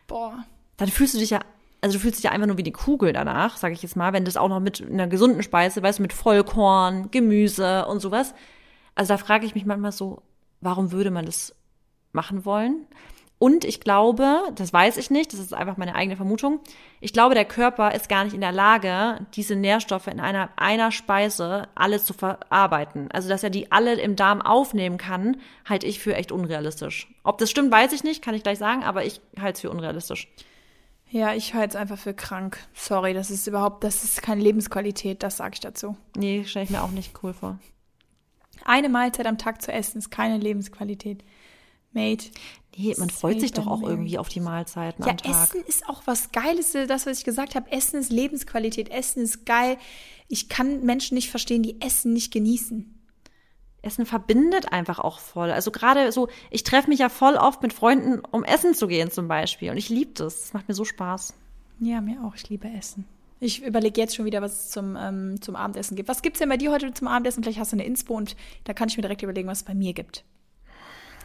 Boah. 0.09 0.45
Dann 0.79 0.89
fühlst 0.89 1.15
du 1.15 1.19
dich 1.19 1.31
ja, 1.31 1.41
also 1.81 1.97
du 1.97 2.03
fühlst 2.03 2.19
dich 2.19 2.25
ja 2.25 2.33
einfach 2.33 2.49
nur 2.49 2.59
wie 2.59 2.65
die 2.65 2.73
Kugel 2.73 3.13
danach, 3.13 3.57
sage 3.57 3.73
ich 3.73 3.83
jetzt 3.83 3.95
mal, 3.95 4.13
wenn 4.13 4.25
das 4.25 4.37
auch 4.37 4.49
noch 4.49 4.59
mit 4.59 4.85
einer 4.85 5.07
gesunden 5.07 5.45
Speise, 5.45 5.81
weißt 5.81 6.01
du, 6.01 6.03
mit 6.03 6.13
Vollkorn, 6.13 7.13
Gemüse 7.13 7.87
und 7.87 8.01
sowas. 8.01 8.35
Also 8.97 9.15
da 9.15 9.19
frage 9.19 9.47
ich 9.47 9.55
mich 9.55 9.65
manchmal 9.65 9.93
so, 9.93 10.23
warum 10.61 10.91
würde 10.91 11.13
man 11.13 11.25
das 11.25 11.55
machen 12.11 12.45
wollen? 12.45 12.85
Und 13.43 13.65
ich 13.65 13.81
glaube, 13.81 14.39
das 14.55 14.73
weiß 14.73 14.99
ich 14.99 15.11
nicht, 15.11 15.33
das 15.33 15.41
ist 15.41 15.53
einfach 15.53 15.77
meine 15.77 15.97
eigene 15.97 16.15
Vermutung. 16.15 16.61
Ich 17.01 17.13
glaube, 17.13 17.35
der 17.35 17.45
Körper 17.45 17.93
ist 17.93 18.09
gar 18.09 18.23
nicht 18.23 18.35
in 18.35 18.41
der 18.41 18.53
Lage, 18.53 19.27
diese 19.35 19.57
Nährstoffe 19.57 20.07
in 20.07 20.21
einer, 20.21 20.51
einer 20.55 20.93
Speise 20.93 21.67
alle 21.75 22.01
zu 22.01 22.15
verarbeiten. 22.15 23.11
Also, 23.11 23.29
dass 23.29 23.43
er 23.43 23.51
die 23.51 23.73
alle 23.73 23.95
im 24.01 24.15
Darm 24.15 24.43
aufnehmen 24.43 24.97
kann, 24.97 25.39
halte 25.69 25.89
ich 25.89 25.99
für 25.99 26.15
echt 26.15 26.31
unrealistisch. 26.31 27.13
Ob 27.25 27.39
das 27.39 27.51
stimmt, 27.51 27.73
weiß 27.73 27.93
ich 27.93 28.05
nicht, 28.05 28.23
kann 28.23 28.37
ich 28.37 28.45
gleich 28.45 28.59
sagen, 28.59 28.85
aber 28.85 29.05
ich 29.05 29.21
halte 29.37 29.57
es 29.57 29.61
für 29.63 29.71
unrealistisch. 29.71 30.29
Ja, 31.11 31.35
ich 31.35 31.53
halte 31.53 31.71
es 31.71 31.77
einfach 31.77 31.99
für 31.99 32.15
krank. 32.15 32.61
Sorry, 32.75 33.13
das 33.13 33.33
ist 33.33 33.49
überhaupt, 33.49 33.83
das 33.83 34.05
ist 34.05 34.23
keine 34.23 34.41
Lebensqualität, 34.41 35.25
das 35.25 35.39
sage 35.39 35.55
ich 35.55 35.61
dazu. 35.61 35.97
Nee, 36.17 36.45
stelle 36.45 36.67
ich 36.67 36.71
mir 36.71 36.85
auch 36.85 36.93
nicht 36.93 37.13
cool 37.25 37.33
vor. 37.33 37.59
Eine 38.65 38.89
Mahlzeit 38.89 39.27
am 39.27 39.37
Tag 39.37 39.63
zu 39.63 39.73
essen 39.73 39.99
ist 39.99 40.13
keine 40.13 40.39
Lebensqualität. 40.39 41.25
Mate. 41.91 42.31
Nee, 42.77 42.95
man 42.99 43.11
freut 43.11 43.41
sich 43.41 43.53
doch 43.53 43.67
auch 43.67 43.83
irgendwie 43.83 44.19
auf 44.19 44.29
die 44.29 44.41
Mahlzeiten 44.41 45.05
ja, 45.05 45.11
am 45.11 45.17
Tag. 45.19 45.51
Essen 45.51 45.63
ist 45.67 45.89
auch 45.89 46.03
was 46.07 46.33
Geiles, 46.33 46.73
das, 46.73 47.07
was 47.07 47.19
ich 47.19 47.25
gesagt 47.25 47.55
habe. 47.55 47.71
Essen 47.71 48.01
ist 48.01 48.11
Lebensqualität, 48.11 48.91
Essen 48.91 49.23
ist 49.23 49.45
geil. 49.45 49.77
Ich 50.29 50.49
kann 50.49 50.85
Menschen 50.85 51.15
nicht 51.15 51.31
verstehen, 51.31 51.63
die 51.63 51.81
Essen 51.81 52.13
nicht 52.13 52.33
genießen. 52.33 52.99
Essen 53.83 54.07
verbindet 54.07 54.73
einfach 54.73 55.01
auch 55.01 55.19
voll. 55.19 55.51
Also 55.51 55.71
gerade 55.71 56.13
so, 56.13 56.29
ich 56.51 56.63
treffe 56.63 56.89
mich 56.89 57.01
ja 57.01 57.09
voll 57.09 57.35
oft 57.35 57.63
mit 57.63 57.73
Freunden, 57.73 58.23
um 58.31 58.45
essen 58.45 58.75
zu 58.75 58.87
gehen 58.87 59.11
zum 59.11 59.29
Beispiel. 59.29 59.71
Und 59.71 59.77
ich 59.77 59.89
liebe 59.89 60.13
das. 60.15 60.41
Das 60.41 60.53
macht 60.55 60.69
mir 60.69 60.75
so 60.75 60.85
Spaß. 60.85 61.35
Ja, 61.81 62.01
mir 62.01 62.23
auch. 62.25 62.35
Ich 62.37 62.49
liebe 62.49 62.69
Essen. 62.69 63.05
Ich 63.41 63.65
überlege 63.65 64.01
jetzt 64.01 64.15
schon 64.15 64.25
wieder, 64.25 64.41
was 64.41 64.53
es 64.53 64.71
zum, 64.71 64.97
ähm, 64.97 65.43
zum 65.43 65.57
Abendessen 65.57 65.97
gibt. 65.97 66.09
Was 66.09 66.23
gibt 66.23 66.37
es 66.37 66.39
denn 66.39 66.49
bei 66.49 66.57
dir 66.57 66.71
heute 66.71 66.95
zum 66.95 67.09
Abendessen? 67.09 67.43
Vielleicht 67.43 67.59
hast 67.59 67.73
du 67.73 67.77
eine 67.77 67.85
Inspo 67.85 68.15
und 68.15 68.37
da 68.65 68.73
kann 68.73 68.89
ich 68.89 68.97
mir 68.97 69.03
direkt 69.03 69.23
überlegen, 69.23 69.49
was 69.49 69.59
es 69.59 69.65
bei 69.65 69.75
mir 69.75 69.93
gibt. 69.93 70.25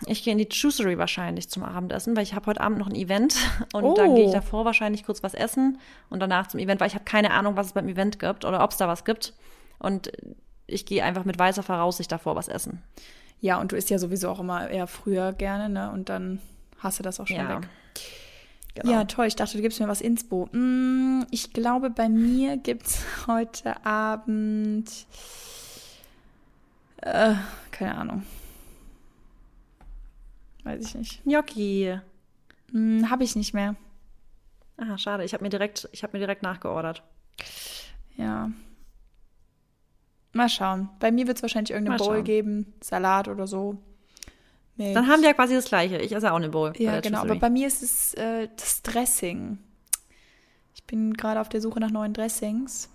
Ich 0.06 0.24
gehe 0.24 0.32
in 0.32 0.38
die 0.38 0.48
Juicery 0.50 0.98
wahrscheinlich 0.98 1.50
zum 1.50 1.64
Abendessen, 1.64 2.16
weil 2.16 2.24
ich 2.24 2.34
habe 2.34 2.46
heute 2.48 2.62
Abend 2.62 2.78
noch 2.78 2.88
ein 2.88 2.96
Event 2.96 3.36
und 3.74 3.84
oh. 3.84 3.94
dann 3.96 4.16
gehe 4.16 4.26
ich 4.26 4.32
davor 4.32 4.66
wahrscheinlich 4.66 5.04
kurz 5.04 5.24
was 5.24 5.34
essen 5.34 5.80
und 6.10 6.20
danach 6.20 6.48
zum 6.48 6.60
Event, 6.60 6.80
weil 6.80 6.88
ich 6.88 6.96
habe 6.96 7.06
keine 7.06 7.32
Ahnung, 7.32 7.56
was 7.56 7.68
es 7.68 7.74
beim 7.74 7.88
Event 7.88 8.20
gibt 8.20 8.46
oder 8.46 8.64
ob 8.64 8.72
es 8.72 8.78
da 8.78 8.88
was 8.88 9.06
gibt. 9.06 9.34
Und 9.80 10.12
ich 10.68 10.86
gehe 10.86 11.04
einfach 11.04 11.26
mit 11.26 11.40
weißer 11.40 11.64
Voraussicht 11.64 12.12
davor 12.12 12.36
was 12.36 12.48
essen. 12.48 12.82
Ja, 13.40 13.60
und 13.60 13.72
du 13.72 13.76
isst 13.76 13.90
ja 13.90 14.00
sowieso 14.00 14.30
auch 14.30 14.40
immer 14.40 14.70
eher 14.70 14.88
früher 14.88 15.32
gerne, 15.34 15.70
ne? 15.70 15.92
Und 15.92 16.10
dann 16.10 16.42
hast 16.80 17.00
du 17.00 17.04
das 17.04 17.20
auch 17.20 17.28
schon 17.28 17.38
ja. 17.38 17.58
weg. 17.58 17.70
Genau. 18.76 18.92
Ja, 18.92 19.04
toll. 19.06 19.28
Ich 19.28 19.36
dachte, 19.36 19.58
du 19.58 19.62
gibst 19.62 19.80
mir 19.80 19.88
was 19.88 20.02
Inspo. 20.02 20.50
Mm, 20.52 21.24
ich 21.32 21.54
glaube, 21.54 21.90
bei 21.90 22.10
mir 22.10 22.58
gibt's 22.58 23.04
heute 23.28 23.86
Abend 23.86 24.90
äh, 27.02 27.36
keine 27.72 27.96
Ahnung. 27.96 28.24
Weiß 30.68 30.86
ich 30.86 30.96
nicht. 30.96 31.24
Gnocchi. 31.24 31.98
Hm, 32.72 33.10
habe 33.10 33.24
ich 33.24 33.38
nicht 33.38 33.54
mehr. 33.54 33.76
Ah, 34.76 34.98
schade. 34.98 35.24
Ich 35.24 35.34
habe 35.34 35.44
mir 35.44 35.50
direkt, 35.50 35.88
ich 35.94 36.04
habe 36.04 36.12
mir 36.14 36.20
direkt 36.20 36.44
nachgeordert. 36.44 37.04
Ja. 38.18 38.52
Mal 40.34 40.50
schauen. 40.50 40.90
Bei 41.00 41.10
mir 41.10 41.26
wird 41.26 41.38
es 41.38 41.42
wahrscheinlich 41.44 41.72
irgendeine 41.72 41.98
Mal 41.98 42.06
Bowl 42.06 42.16
schauen. 42.18 42.24
geben, 42.26 42.74
Salat 42.82 43.30
oder 43.30 43.48
so. 43.48 43.78
Mit 44.76 44.94
Dann 44.94 45.08
haben 45.08 45.22
wir 45.22 45.30
ja 45.30 45.34
quasi 45.34 45.56
das 45.56 45.66
Gleiche. 45.66 46.00
Ich 46.00 46.12
esse 46.12 46.32
auch 46.32 46.36
eine 46.36 46.50
Bowl. 46.50 46.74
Ja, 46.78 47.00
genau. 47.00 47.22
Aber 47.22 47.36
bei 47.36 47.50
mir 47.50 47.66
ist 47.66 47.82
es 47.82 48.14
äh, 48.16 48.50
das 48.58 48.82
Dressing. 48.84 49.60
Ich 50.76 50.84
bin 50.84 51.14
gerade 51.14 51.40
auf 51.40 51.48
der 51.48 51.62
Suche 51.62 51.80
nach 51.80 51.92
neuen 51.92 52.14
Dressings. 52.14 52.90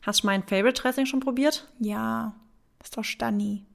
Hast 0.00 0.22
du 0.22 0.26
mein 0.28 0.42
Favorite 0.42 0.80
Dressing 0.80 1.04
schon 1.04 1.20
probiert? 1.20 1.68
Ja. 1.78 2.34
Das 2.78 2.88
ist 2.88 2.96
doch 2.96 3.04
Stani. 3.04 3.65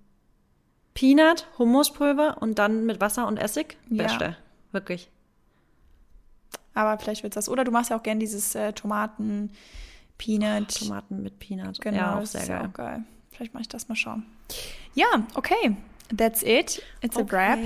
Peanut, 0.94 1.48
Hummuspulver 1.58 2.42
und 2.42 2.60
dann 2.60 2.86
mit 2.86 3.00
Wasser 3.02 3.28
und 3.28 3.38
Essig. 3.38 3.78
Ja. 3.89 4.04
Beste. 4.04 4.38
Wirklich. 4.72 5.10
Aber 6.74 6.98
vielleicht 6.98 7.24
wird 7.24 7.36
das. 7.36 7.50
Oder 7.50 7.64
du 7.64 7.72
machst 7.72 7.89
ja 7.89 7.98
auch 7.98 8.04
gern 8.04 8.20
dieses 8.20 8.56
äh, 8.56 8.74
Tomaten, 8.74 9.52
Peanut. 10.18 10.68
Oh, 10.82 10.86
Tomaten 10.86 11.24
mit 11.24 11.39
Peanut. 11.39 11.80
Genau, 11.82 11.98
ja, 11.98 12.20
auch 12.20 12.26
sehr 12.26 12.46
geil. 12.46 12.68
Auch 12.68 12.74
geil. 12.74 13.04
Vielleicht 13.32 13.54
mache 13.54 13.62
ich 13.62 13.70
das 13.70 13.89
mal 13.89 13.96
schauen. 13.96 14.26
Ja, 14.94 15.08
okay. 15.36 15.76
That's 16.16 16.44
it. 16.44 16.84
It's 17.02 17.18
okay. 17.18 17.28
a 17.28 17.32
wrap. 17.32 17.60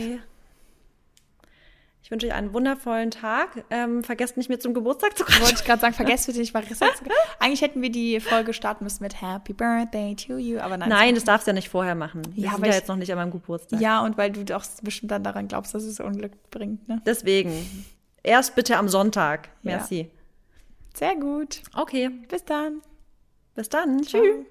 Ich 2.06 2.12
wünsche 2.12 2.28
euch 2.28 2.34
einen 2.34 2.53
wundervollen 2.53 3.10
Tag. 3.10 3.66
Ähm, 3.72 4.03
vergesst 4.03 4.38
nicht 4.38 4.47
mehr 4.47 4.60
zum 4.60 4.76
Geburtstag 4.76 5.18
zu 5.18 5.26
kommen. 5.26 5.41
Wollte 5.41 5.56
ich 5.56 5.64
gerade 5.64 5.82
sagen, 5.82 5.95
vergesst 5.95 6.28
bitte 6.28 6.38
nicht 6.38 6.53
mal 6.53 6.64
Eigentlich 7.39 7.64
hätten 7.64 7.82
wir 7.82 7.89
die 7.89 8.20
Folge 8.20 8.53
starten 8.53 8.84
müssen 8.84 9.01
mit 9.01 9.24
Happy 9.24 9.53
Birthday 9.53 10.16
to 10.16 10.38
you, 10.38 10.60
aber 10.60 10.78
nein. 10.78 10.89
Nein, 10.89 11.16
das 11.16 11.24
darfst 11.24 11.47
du 11.47 11.49
ja 11.49 11.56
nicht 11.56 11.70
vorher 11.70 11.95
machen. 11.95 12.22
Wir 12.36 12.43
ja, 12.43 12.51
sind 12.51 12.64
ja 12.68 12.74
jetzt 12.74 12.89
noch 12.89 12.95
nicht 12.95 13.12
an 13.12 13.18
meinem 13.18 13.32
Geburtstag. 13.32 13.82
Ja, 13.82 14.03
und 14.03 14.20
weil 14.20 14.30
du 14.30 14.45
doch 14.45 14.64
bestimmt 14.84 15.14
dann 15.14 15.24
daran 15.24 15.47
glaubst, 15.47 15.74
dass 15.74 15.82
es 15.82 15.99
Unglück 15.99 16.34
bringt, 16.51 16.88
ne? 16.88 17.01
Deswegen. 17.08 17.88
Erst 18.22 18.53
bitte 18.53 18.78
am 18.78 18.88
Sonntag. 18.88 19.49
Merci. 19.64 20.01
Ja. 20.01 20.08
Sehr 20.93 21.16
gut. 21.16 21.64
Okay. 21.76 22.10
Bis 22.30 22.45
dann. 22.45 22.84
Bis 23.56 23.68
dann. 23.68 24.03
Tschüss. 24.03 24.45